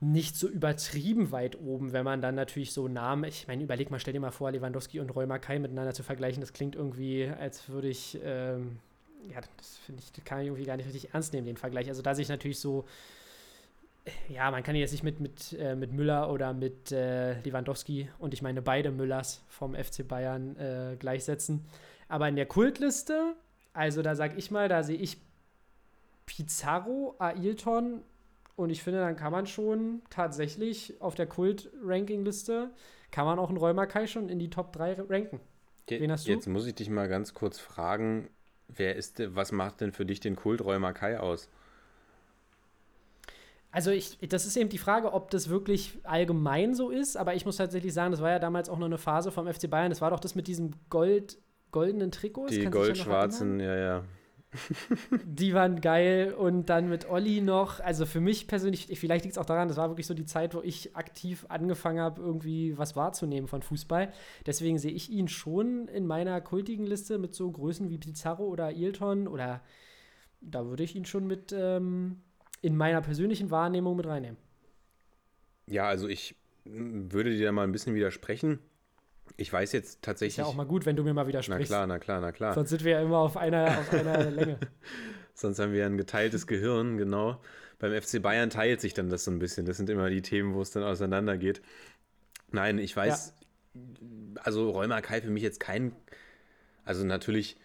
[0.00, 4.00] nicht so übertrieben weit oben, wenn man dann natürlich so Namen, ich meine, überleg mal,
[4.00, 7.68] stell dir mal vor, Lewandowski und Roy Mackay miteinander zu vergleichen, das klingt irgendwie, als
[7.68, 8.78] würde ich, ähm,
[9.30, 11.88] ja, das finde ich, kann ich irgendwie gar nicht richtig ernst nehmen, den Vergleich.
[11.88, 12.86] Also da sehe ich natürlich so,
[14.28, 18.32] ja, man kann jetzt nicht mit, mit, äh, mit Müller oder mit äh, Lewandowski und
[18.32, 21.66] ich meine beide Müllers vom FC Bayern äh, gleichsetzen.
[22.08, 23.34] Aber in der Kultliste,
[23.72, 25.18] also da sage ich mal, da sehe ich
[26.26, 28.02] Pizarro, Ailton
[28.56, 32.70] und ich finde, dann kann man schon tatsächlich auf der Kult-Ranking-Liste,
[33.10, 35.40] kann man auch einen Mackay schon in die Top 3 ranken.
[35.88, 36.30] Je- Wen hast du?
[36.32, 38.28] Jetzt muss ich dich mal ganz kurz fragen,
[38.68, 41.48] wer ist, was macht denn für dich den Kult Mackay aus?
[43.72, 47.44] Also ich, das ist eben die Frage, ob das wirklich allgemein so ist, aber ich
[47.46, 50.00] muss tatsächlich sagen, das war ja damals auch noch eine Phase vom FC Bayern, das
[50.00, 51.38] war doch das mit diesem Gold,
[51.70, 52.52] goldenen Trikots.
[52.52, 54.04] Die goldschwarzen, ja, ja.
[55.24, 57.78] Die waren geil und dann mit Olli noch.
[57.78, 60.54] Also für mich persönlich, vielleicht liegt es auch daran, das war wirklich so die Zeit,
[60.54, 64.12] wo ich aktiv angefangen habe, irgendwie was wahrzunehmen von Fußball.
[64.46, 68.66] Deswegen sehe ich ihn schon in meiner kultigen Liste mit so Größen wie Pizarro oder
[68.66, 69.62] Ailton oder
[70.40, 72.20] da würde ich ihn schon mit ähm,
[72.60, 74.38] in meiner persönlichen Wahrnehmung mit reinnehmen.
[75.66, 76.34] Ja, also ich
[76.64, 78.58] würde dir da mal ein bisschen widersprechen.
[79.36, 80.38] Ich weiß jetzt Ist tatsächlich.
[80.38, 81.68] ja auch mal gut, wenn du mir mal na widersprichst.
[81.70, 82.54] klar, na klar, na klar.
[82.54, 84.58] Sonst sind wir ja immer auf einer, auf einer Länge.
[85.34, 87.40] Sonst haben wir ein geteiltes Gehirn, genau.
[87.78, 89.64] Beim FC Bayern teilt sich dann das so ein bisschen.
[89.64, 91.62] Das sind immer die Themen, wo es dann auseinandergeht.
[92.52, 93.34] Nein, ich weiß,
[94.42, 95.92] also Rheuma Kai für mich jetzt kein,
[96.84, 97.56] also natürlich,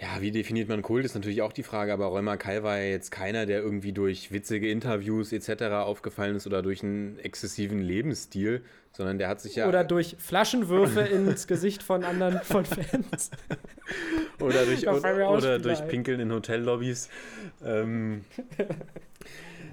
[0.00, 2.84] ja, wie definiert man Kult, ist natürlich auch die Frage, aber Rheuma Kai war ja
[2.84, 5.64] jetzt keiner, der irgendwie durch witzige Interviews etc.
[5.74, 8.62] aufgefallen ist oder durch einen exzessiven Lebensstil,
[8.92, 9.68] sondern der hat sich ja.
[9.68, 13.30] Oder durch Flaschenwürfe ins Gesicht von anderen, von Fans.
[14.38, 15.86] Oder durch, oder Spieler durch.
[15.88, 17.10] Pinkeln in Hotellobbys.
[17.62, 18.24] Ähm,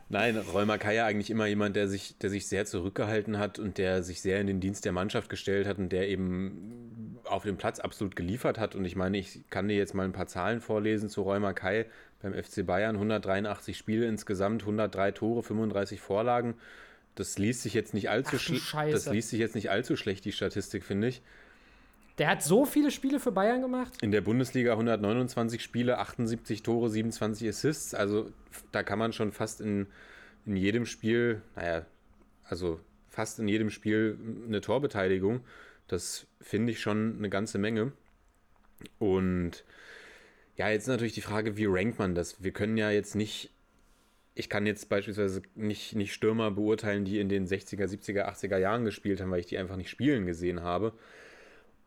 [0.09, 3.77] nein, Rheuma Kai ja eigentlich immer jemand, der sich, der sich sehr zurückgehalten hat und
[3.77, 7.57] der sich sehr in den Dienst der Mannschaft gestellt hat und der eben auf dem
[7.57, 8.75] Platz absolut geliefert hat.
[8.75, 11.85] Und ich meine, ich kann dir jetzt mal ein paar Zahlen vorlesen zu Rheuma Kai
[12.21, 12.95] beim FC Bayern.
[12.95, 16.55] 183 Spiele insgesamt, 103 Tore, 35 Vorlagen.
[17.15, 18.73] Das liest sich jetzt nicht allzu schlecht.
[18.93, 21.21] Das liest sich jetzt nicht allzu schlecht, die Statistik, finde ich.
[22.17, 24.01] Der hat so viele Spiele für Bayern gemacht.
[24.01, 27.93] In der Bundesliga 129 Spiele, 78 Tore, 27 Assists.
[27.93, 28.31] Also
[28.71, 29.87] da kann man schon fast in,
[30.45, 31.85] in jedem Spiel, naja,
[32.43, 32.79] also
[33.09, 34.17] fast in jedem Spiel
[34.47, 35.41] eine Torbeteiligung.
[35.87, 37.91] Das finde ich schon eine ganze Menge.
[38.99, 39.63] Und
[40.55, 42.43] ja, jetzt ist natürlich die Frage, wie rankt man das?
[42.43, 43.51] Wir können ja jetzt nicht,
[44.35, 48.83] ich kann jetzt beispielsweise nicht, nicht Stürmer beurteilen, die in den 60er, 70er, 80er Jahren
[48.85, 50.93] gespielt haben, weil ich die einfach nicht spielen gesehen habe.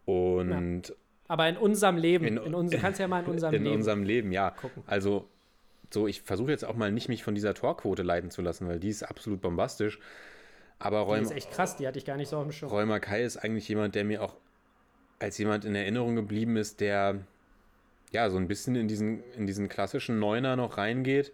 [0.05, 0.95] Und
[1.29, 2.25] Aber in unserem Leben.
[2.27, 3.77] In- In, uns, du kannst ja mal in unserem in Leben.
[3.77, 4.51] unserem Leben, ja.
[4.51, 4.83] gucken.
[4.87, 5.29] Also,
[5.93, 8.79] so, ich versuche jetzt auch mal nicht mich von dieser Torquote leiten zu lassen, weil
[8.81, 9.99] die ist absolut bombastisch.
[10.81, 12.71] Aber die Räum, ist echt krass, die hatte ich gar nicht so auf dem Schirm.
[12.71, 14.35] Räumer Kai ist eigentlich jemand, der mir auch
[15.19, 17.21] als jemand in Erinnerung geblieben ist, der
[18.11, 21.33] ja so ein bisschen in diesen, in diesen klassischen Neuner noch reingeht.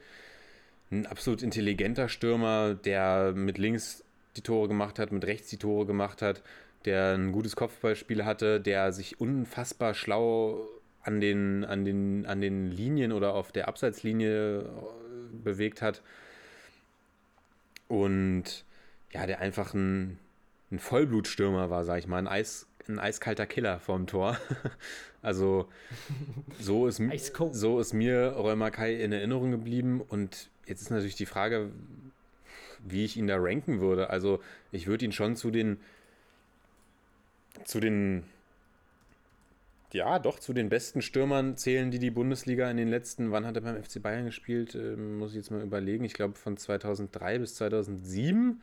[0.91, 4.05] Ein absolut intelligenter Stürmer, der mit links
[4.37, 6.43] die Tore gemacht hat, mit rechts die Tore gemacht hat,
[6.85, 10.69] der ein gutes Kopfballspiel hatte, der sich unfassbar schlau
[11.03, 14.65] an den, an den, an den Linien oder auf der Abseitslinie äh,
[15.45, 16.03] bewegt hat.
[17.89, 18.66] Und
[19.17, 20.19] ja, der einfach ein,
[20.71, 24.37] ein Vollblutstürmer war, sag ich mal, ein, Eis, ein eiskalter Killer vorm Tor.
[25.23, 25.69] also
[26.61, 27.01] so ist,
[27.53, 31.71] so ist mir Römer Kai in Erinnerung geblieben und jetzt ist natürlich die Frage,
[32.81, 34.11] wie ich ihn da ranken würde.
[34.11, 34.41] Also
[34.71, 35.79] ich würde ihn schon zu den
[37.65, 38.25] zu den
[39.93, 43.57] ja, doch zu den besten Stürmern zählen, die die Bundesliga in den letzten, wann hat
[43.57, 44.75] er beim FC Bayern gespielt?
[44.75, 46.05] Ähm, muss ich jetzt mal überlegen.
[46.05, 48.61] Ich glaube von 2003 bis 2007,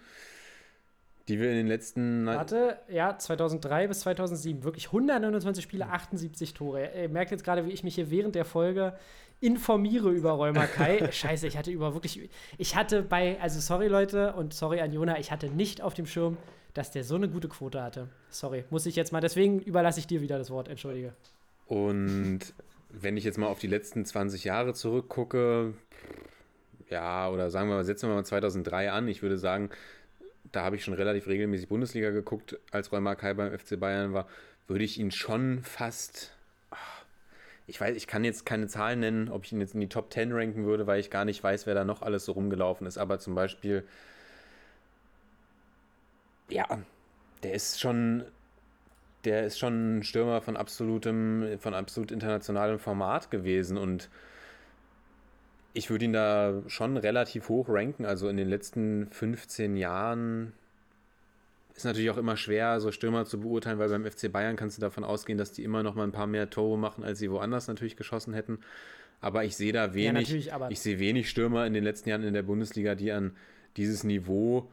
[1.28, 2.26] die wir in den letzten.
[2.26, 4.64] Warte, ja, 2003 bis 2007.
[4.64, 6.90] Wirklich 129 Spiele, 78 Tore.
[6.96, 8.94] Ihr merkt jetzt gerade, wie ich mich hier während der Folge
[9.40, 11.10] informiere über Rheuma Kai.
[11.12, 12.30] Scheiße, ich hatte über wirklich.
[12.58, 13.40] Ich hatte bei.
[13.42, 16.38] Also, sorry, Leute, und sorry an Jona, ich hatte nicht auf dem Schirm,
[16.74, 18.10] dass der so eine gute Quote hatte.
[18.30, 19.22] Sorry, muss ich jetzt mal.
[19.22, 20.68] Deswegen überlasse ich dir wieder das Wort.
[20.68, 21.14] Entschuldige.
[21.68, 22.40] Und
[22.90, 25.74] wenn ich jetzt mal auf die letzten 20 Jahre zurückgucke,
[26.90, 29.70] ja, oder sagen wir mal, setzen wir mal 2003 an, ich würde sagen,
[30.54, 34.28] da habe ich schon relativ regelmäßig Bundesliga geguckt, als Rheuma Kai beim FC Bayern war,
[34.68, 36.36] würde ich ihn schon fast.
[36.72, 36.78] ah,
[37.68, 40.14] Ich weiß, ich kann jetzt keine Zahlen nennen, ob ich ihn jetzt in die Top
[40.14, 42.98] 10 ranken würde, weil ich gar nicht weiß, wer da noch alles so rumgelaufen ist.
[42.98, 43.86] Aber zum Beispiel,
[46.50, 46.66] ja,
[47.44, 48.26] der ist schon,
[49.26, 54.10] der ist schon ein Stürmer von absolutem, von absolut internationalem Format gewesen und
[55.74, 58.06] ich würde ihn da schon relativ hoch ranken.
[58.06, 60.54] Also in den letzten 15 Jahren
[61.76, 64.82] ist natürlich auch immer schwer, so Stürmer zu beurteilen, weil beim FC Bayern kannst du
[64.82, 67.68] davon ausgehen, dass die immer noch mal ein paar mehr Tore machen, als sie woanders
[67.68, 68.60] natürlich geschossen hätten.
[69.22, 72.34] Aber ich sehe da wenig, aber- ich sehe wenig Stürmer in den letzten Jahren in
[72.34, 73.32] der Bundesliga, die an
[73.78, 74.70] dieses Niveau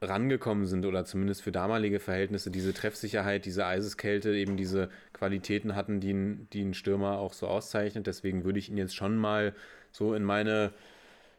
[0.00, 6.00] rangekommen sind oder zumindest für damalige Verhältnisse diese Treffsicherheit, diese Eiseskälte, eben diese Qualitäten hatten,
[6.00, 8.06] die, die einen Stürmer auch so auszeichnet.
[8.06, 9.54] Deswegen würde ich ihn jetzt schon mal
[9.92, 10.72] so in meine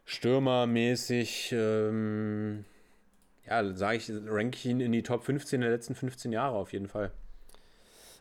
[0.05, 2.65] Stürmermäßig, ähm,
[3.45, 6.71] ja, sage ich, ranke ich ihn in die Top 15 der letzten 15 Jahre auf
[6.71, 7.11] jeden Fall.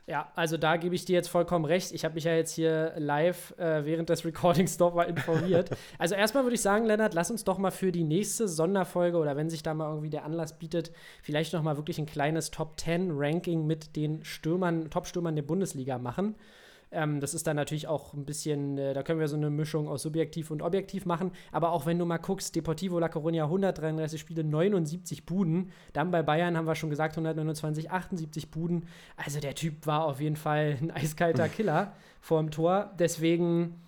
[0.07, 1.93] Ja, also da gebe ich dir jetzt vollkommen recht.
[1.93, 5.71] Ich habe mich ja jetzt hier live äh, während des Recordings doch mal informiert.
[5.99, 9.37] also erstmal würde ich sagen, Lennart, lass uns doch mal für die nächste Sonderfolge oder
[9.37, 10.91] wenn sich da mal irgendwie der Anlass bietet,
[11.23, 15.99] vielleicht noch mal wirklich ein kleines Top 10 Ranking mit den Stürmern, Top-Stürmern der Bundesliga
[15.99, 16.35] machen.
[16.93, 19.89] Ähm, das ist dann natürlich auch ein bisschen, äh, da können wir so eine Mischung
[19.89, 21.33] aus subjektiv und objektiv machen.
[21.51, 25.71] Aber auch wenn du mal guckst, Deportivo La Coruña 133 Spiele, 79 Buden.
[25.93, 28.87] Dann bei Bayern haben wir schon gesagt 129, 78 Buden.
[29.17, 32.93] Also der Typ war auf jeden Fall ein eiskalter Killer vor dem Tor.
[32.99, 33.81] Deswegen,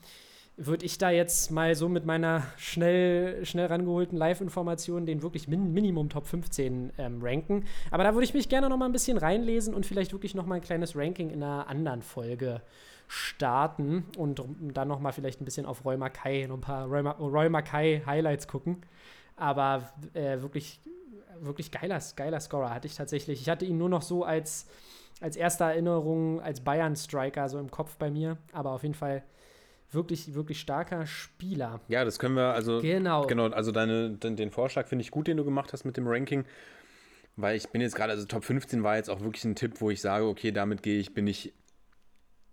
[0.56, 5.72] würde ich da jetzt mal so mit meiner schnell, schnell rangeholten Live-Information den wirklich min
[5.72, 7.64] Minimum Top 15 ähm, ranken.
[7.90, 10.46] Aber da würde ich mich gerne noch mal ein bisschen reinlesen und vielleicht wirklich noch
[10.46, 12.62] mal ein kleines Ranking in einer anderen Folge
[13.08, 17.00] starten und dann noch mal vielleicht ein bisschen auf Roy Mackay und ein paar Roy,
[17.00, 18.82] Roy Mackay Highlights gucken.
[19.36, 20.80] Aber äh, wirklich,
[21.40, 23.40] wirklich geiler, geiler Scorer hatte ich tatsächlich.
[23.40, 24.66] Ich hatte ihn nur noch so als,
[25.20, 28.38] als erste Erinnerung als Bayern-Striker so im Kopf bei mir.
[28.52, 29.22] Aber auf jeden Fall
[29.90, 31.80] wirklich, wirklich starker Spieler.
[31.88, 33.26] Ja, das können wir, also Genau.
[33.26, 36.06] genau, also deine, den, den Vorschlag finde ich gut, den du gemacht hast mit dem
[36.06, 36.44] Ranking.
[37.36, 39.90] Weil ich bin jetzt gerade, also Top 15 war jetzt auch wirklich ein Tipp, wo
[39.90, 41.52] ich sage, okay, damit gehe ich, bin ich,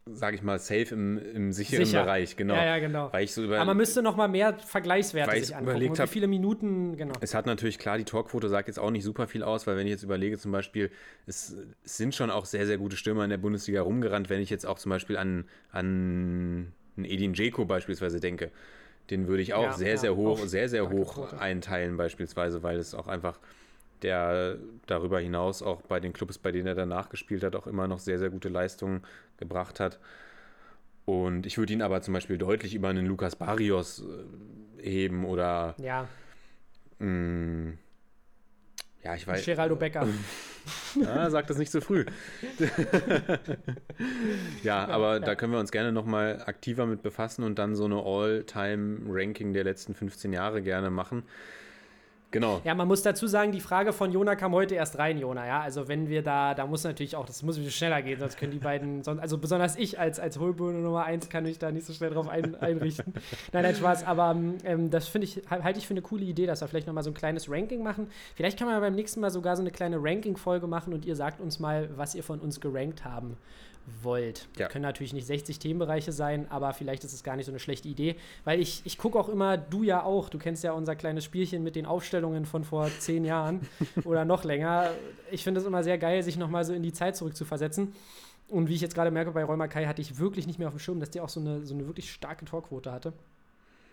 [0.05, 2.03] sage ich mal, safe im, im sicheren Sicher.
[2.03, 2.55] Bereich, genau.
[2.55, 3.13] Ja, ja, genau.
[3.13, 5.69] Weil ich so über, Aber man müsste noch mal mehr Vergleichswerte sich angucken.
[5.69, 7.13] überlegt und wie hab- viele Minuten, genau.
[7.21, 9.85] Es hat natürlich klar, die Torquote sagt jetzt auch nicht super viel aus, weil wenn
[9.85, 10.89] ich jetzt überlege, zum Beispiel,
[11.27, 14.49] es, es sind schon auch sehr, sehr gute Stürmer in der Bundesliga rumgerannt, wenn ich
[14.49, 18.51] jetzt auch zum Beispiel an, an einen Edin Dzeko beispielsweise denke.
[19.09, 22.77] Den würde ich auch Ja, sehr, ja, sehr hoch, sehr, sehr hoch einteilen, beispielsweise, weil
[22.77, 23.39] es auch einfach
[24.03, 24.57] der
[24.87, 27.99] darüber hinaus auch bei den Clubs, bei denen er danach gespielt hat, auch immer noch
[27.99, 29.03] sehr, sehr gute Leistungen
[29.37, 29.99] gebracht hat.
[31.05, 34.03] Und ich würde ihn aber zum Beispiel deutlich über einen Lukas Barrios
[34.79, 36.07] äh, heben oder Ja,
[36.99, 37.73] mh,
[39.03, 39.45] ja, ich weiß.
[39.45, 40.07] Geraldo Becker.
[41.07, 42.05] Ah, sag das nicht so früh.
[44.63, 45.19] ja, aber ja.
[45.19, 49.63] da können wir uns gerne nochmal aktiver mit befassen und dann so eine All-Time-Ranking der
[49.63, 51.23] letzten 15 Jahre gerne machen.
[52.31, 52.61] Genau.
[52.63, 55.61] Ja, man muss dazu sagen, die Frage von Jona kam heute erst rein, Jona, ja.
[55.61, 58.37] Also wenn wir da, da muss natürlich auch, das muss ein bisschen schneller gehen, sonst
[58.37, 61.71] können die beiden, sonst, also besonders ich als, als Hohlbirne Nummer 1 kann mich da
[61.71, 63.13] nicht so schnell drauf ein, einrichten.
[63.51, 66.61] Nein, nein, Spaß, aber ähm, das finde ich, halte ich für eine coole Idee, dass
[66.61, 68.07] wir vielleicht nochmal so ein kleines Ranking machen.
[68.35, 71.41] Vielleicht kann man beim nächsten Mal sogar so eine kleine Ranking-Folge machen und ihr sagt
[71.41, 73.35] uns mal, was ihr von uns gerankt haben
[74.01, 74.47] wollt.
[74.57, 74.67] Ja.
[74.67, 77.87] Können natürlich nicht 60 Themenbereiche sein, aber vielleicht ist es gar nicht so eine schlechte
[77.87, 81.25] Idee, weil ich, ich gucke auch immer, du ja auch, du kennst ja unser kleines
[81.25, 83.61] Spielchen mit den Aufstellungen von vor zehn Jahren
[84.03, 84.91] oder noch länger.
[85.31, 87.93] Ich finde es immer sehr geil, sich nochmal so in die Zeit zurückzuversetzen.
[88.49, 90.73] Und wie ich jetzt gerade merke, bei Rheuma Kai hatte ich wirklich nicht mehr auf
[90.73, 93.13] dem Schirm, dass der auch so eine, so eine wirklich starke Torquote hatte.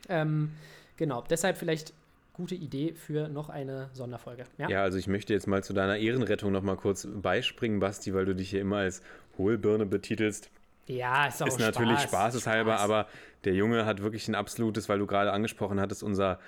[0.08, 0.50] Ähm,
[0.96, 1.92] genau, deshalb vielleicht
[2.38, 4.44] gute Idee für noch eine Sonderfolge.
[4.58, 8.24] Ja, Ja, also ich möchte jetzt mal zu deiner Ehrenrettung nochmal kurz beispringen, Basti, weil
[8.24, 9.02] du dich hier immer als
[9.38, 10.50] Hohlbirne betitelst.
[10.86, 12.82] ja ist auch ist natürlich Spaß, spaßeshalber, Spaß.
[12.84, 13.06] aber
[13.44, 16.38] der Junge hat wirklich ein absolutes, weil du gerade angesprochen hattest, unser,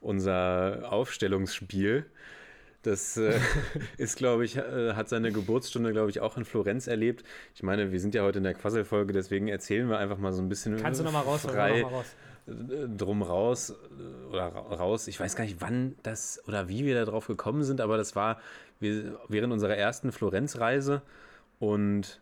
[0.00, 2.06] unser Aufstellungsspiel.
[2.82, 3.38] Das äh,
[3.98, 7.24] ist, glaube ich, äh, hat seine Geburtsstunde, glaube ich, auch in Florenz erlebt.
[7.54, 10.40] Ich meine, wir sind ja heute in der Quasselfolge, deswegen erzählen wir einfach mal so
[10.40, 12.14] ein bisschen Kannst du nochmal raus, frei noch mal raus.
[12.46, 15.08] äh, drum raus äh, oder ra- raus.
[15.08, 18.14] Ich weiß gar nicht, wann das oder wie wir da drauf gekommen sind, aber das
[18.14, 18.40] war
[18.78, 21.02] wir, während unserer ersten Florenzreise
[21.58, 22.20] und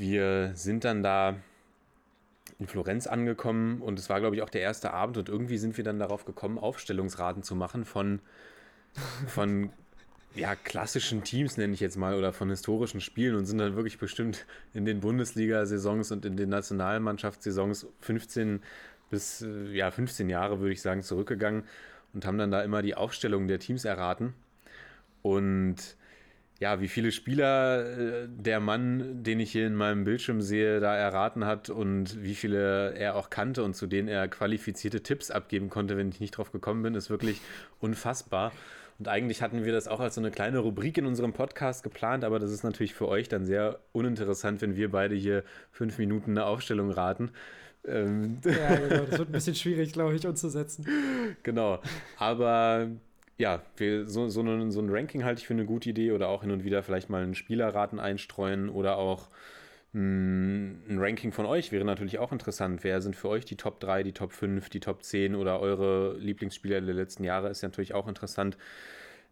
[0.00, 1.36] wir sind dann da
[2.58, 5.76] in Florenz angekommen und es war, glaube ich, auch der erste Abend und irgendwie sind
[5.76, 8.20] wir dann darauf gekommen, Aufstellungsraten zu machen von,
[9.26, 9.70] von
[10.34, 13.98] ja, klassischen Teams, nenne ich jetzt mal, oder von historischen Spielen und sind dann wirklich
[13.98, 18.62] bestimmt in den Bundesliga-Saisons und in den Nationalmannschaftssaisons 15
[19.10, 21.64] bis äh, ja, 15 Jahre, würde ich sagen, zurückgegangen
[22.14, 24.34] und haben dann da immer die Aufstellung der Teams erraten.
[25.22, 25.96] Und
[26.60, 30.94] ja, wie viele Spieler äh, der Mann, den ich hier in meinem Bildschirm sehe, da
[30.94, 35.70] erraten hat und wie viele er auch kannte und zu denen er qualifizierte Tipps abgeben
[35.70, 37.40] konnte, wenn ich nicht drauf gekommen bin, ist wirklich
[37.80, 38.52] unfassbar.
[38.98, 42.24] Und eigentlich hatten wir das auch als so eine kleine Rubrik in unserem Podcast geplant,
[42.24, 46.32] aber das ist natürlich für euch dann sehr uninteressant, wenn wir beide hier fünf Minuten
[46.32, 47.30] eine Aufstellung raten.
[47.86, 50.86] Ähm, Ja, genau, das wird ein bisschen schwierig, glaube ich, umzusetzen.
[51.42, 51.80] Genau.
[52.18, 52.90] Aber
[53.40, 56.28] ja, wir, so, so, ein, so ein Ranking halte ich für eine gute Idee oder
[56.28, 59.30] auch hin und wieder vielleicht mal einen Spielerraten einstreuen oder auch
[59.94, 62.84] mh, ein Ranking von euch wäre natürlich auch interessant.
[62.84, 66.18] Wer sind für euch die Top 3, die Top 5, die Top 10 oder eure
[66.18, 68.58] Lieblingsspieler der letzten Jahre ist ja natürlich auch interessant,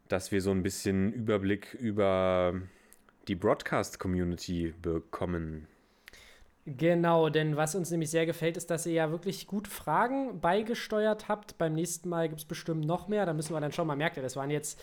[0.09, 2.55] dass wir so ein bisschen Überblick über
[3.29, 5.67] die Broadcast-Community bekommen.
[6.77, 11.29] Genau, denn was uns nämlich sehr gefällt, ist, dass ihr ja wirklich gut Fragen beigesteuert
[11.29, 11.57] habt.
[11.57, 13.25] Beim nächsten Mal gibt es bestimmt noch mehr.
[13.25, 13.87] Da müssen wir dann schauen.
[13.87, 14.79] Man merkt ja, das waren jetzt,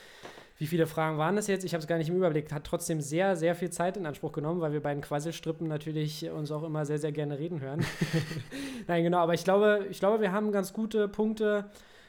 [0.57, 1.64] wie viele Fragen waren das jetzt?
[1.64, 2.52] Ich habe es gar nicht im Überblick.
[2.52, 6.52] Hat trotzdem sehr, sehr viel Zeit in Anspruch genommen, weil wir beiden Quasselstrippen natürlich uns
[6.52, 7.86] auch immer sehr, sehr gerne reden hören.
[8.88, 11.66] Nein, genau, aber ich glaube, ich glaube, wir haben ganz gute Punkte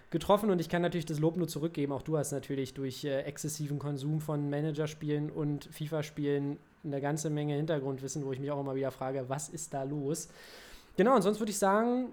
[0.09, 1.93] getroffen und ich kann natürlich das Lob nur zurückgeben.
[1.93, 7.55] Auch du hast natürlich durch äh, exzessiven Konsum von Managerspielen und FIFA-Spielen eine ganze Menge
[7.55, 10.29] Hintergrundwissen, wo ich mich auch immer wieder frage, was ist da los?
[10.97, 12.09] Genau, und sonst würde ich sagen,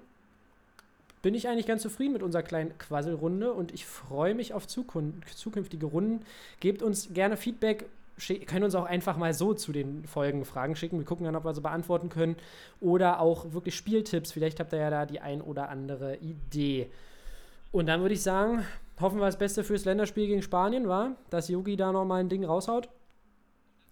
[1.22, 5.22] bin ich eigentlich ganz zufrieden mit unserer kleinen Quasselrunde und ich freue mich auf Zukun
[5.34, 6.26] zukünftige Runden.
[6.60, 7.86] Gebt uns gerne Feedback,
[8.46, 11.00] können uns auch einfach mal so zu den Folgen Fragen schicken.
[11.00, 12.36] Wir gucken dann, ob wir sie beantworten können.
[12.82, 14.34] Oder auch wirklich Spieltipps.
[14.34, 16.90] Vielleicht habt ihr ja da die ein oder andere Idee.
[17.72, 18.66] Und dann würde ich sagen,
[19.00, 22.46] hoffen wir das Beste fürs Länderspiel gegen Spanien, war, dass Yogi da nochmal ein Ding
[22.46, 22.90] raushaut.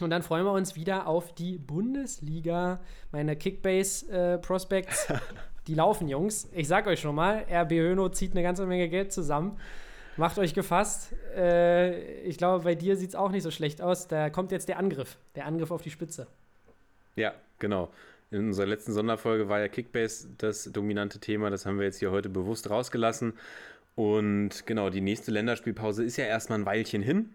[0.02, 2.80] Und dann freuen wir uns wieder auf die Bundesliga.
[3.11, 5.19] Meine Kickbase-Prospects, äh,
[5.68, 6.49] die laufen, Jungs.
[6.53, 9.57] Ich sag euch schon mal, RB Höno zieht eine ganze Menge Geld zusammen.
[10.18, 11.14] Macht euch gefasst.
[11.36, 14.07] Äh, ich glaube, bei dir sieht es auch nicht so schlecht aus.
[14.07, 15.18] Da kommt jetzt der Angriff.
[15.36, 16.28] Der Angriff auf die Spitze.
[17.15, 17.90] Ja, genau.
[18.30, 21.49] In unserer letzten Sonderfolge war ja Kickbase das dominante Thema.
[21.49, 23.34] Das haben wir jetzt hier heute bewusst rausgelassen.
[23.95, 27.30] Und genau, die nächste Länderspielpause ist ja erstmal ein Weilchen hin.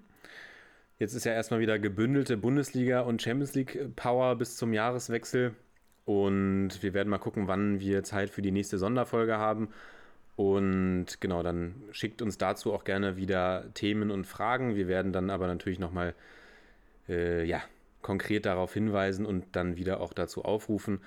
[0.99, 5.55] Jetzt ist ja erstmal wieder gebündelte Bundesliga und Champions League Power bis zum Jahreswechsel.
[6.07, 9.69] Und wir werden mal gucken, wann wir Zeit für die nächste Sonderfolge haben.
[10.37, 14.75] Und genau, dann schickt uns dazu auch gerne wieder Themen und Fragen.
[14.75, 16.15] Wir werden dann aber natürlich nochmal
[17.09, 17.63] äh, ja,
[18.01, 21.01] konkret darauf hinweisen und dann wieder auch dazu aufrufen.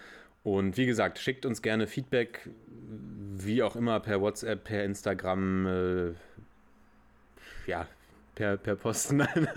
[0.44, 2.50] Und wie gesagt, schickt uns gerne Feedback,
[3.36, 6.14] wie auch immer, per WhatsApp, per Instagram, äh,
[7.66, 7.88] ja,
[8.40, 9.50] per, per Post, nein.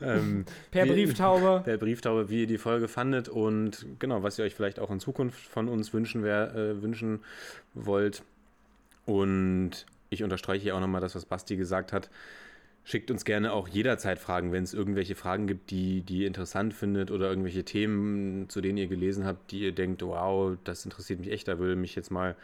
[0.00, 1.62] ähm, per wie, Brieftaube.
[1.64, 4.98] Per Brieftaube, wie ihr die Folge fandet und genau, was ihr euch vielleicht auch in
[4.98, 7.20] Zukunft von uns wünschen, wer, äh, wünschen
[7.74, 8.24] wollt.
[9.04, 12.10] Und ich unterstreiche hier auch nochmal das, was Basti gesagt hat.
[12.82, 16.74] Schickt uns gerne auch jederzeit Fragen, wenn es irgendwelche Fragen gibt, die, die ihr interessant
[16.74, 21.20] findet oder irgendwelche Themen, zu denen ihr gelesen habt, die ihr denkt, wow, das interessiert
[21.20, 22.34] mich echt, da würde mich jetzt mal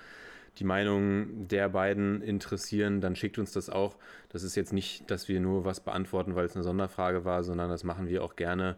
[0.59, 3.97] die Meinung der beiden interessieren, dann schickt uns das auch.
[4.29, 7.70] Das ist jetzt nicht, dass wir nur was beantworten, weil es eine Sonderfrage war, sondern
[7.70, 8.77] das machen wir auch gerne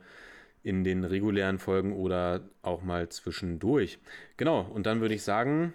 [0.62, 3.98] in den regulären Folgen oder auch mal zwischendurch.
[4.36, 5.74] Genau, und dann würde ich sagen,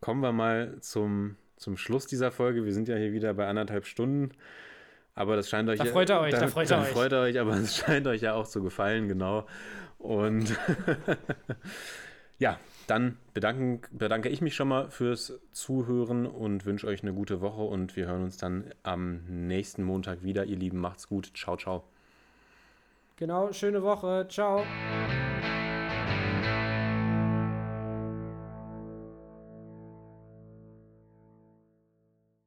[0.00, 2.64] kommen wir mal zum zum Schluss dieser Folge.
[2.64, 4.30] Wir sind ja hier wieder bei anderthalb Stunden.
[5.14, 5.78] Aber das scheint euch.
[5.78, 6.88] Da freut ihr euch, da, da freut ihr euch.
[6.88, 9.46] freut ihr euch, aber es scheint euch ja auch zu gefallen, genau.
[9.98, 10.56] Und
[12.38, 12.58] ja,
[12.88, 17.62] dann bedanken, bedanke ich mich schon mal fürs Zuhören und wünsche euch eine gute Woche
[17.62, 20.46] und wir hören uns dann am nächsten Montag wieder.
[20.46, 21.30] Ihr Lieben, macht's gut.
[21.34, 21.84] Ciao, ciao.
[23.16, 24.26] Genau, schöne Woche.
[24.28, 24.64] Ciao.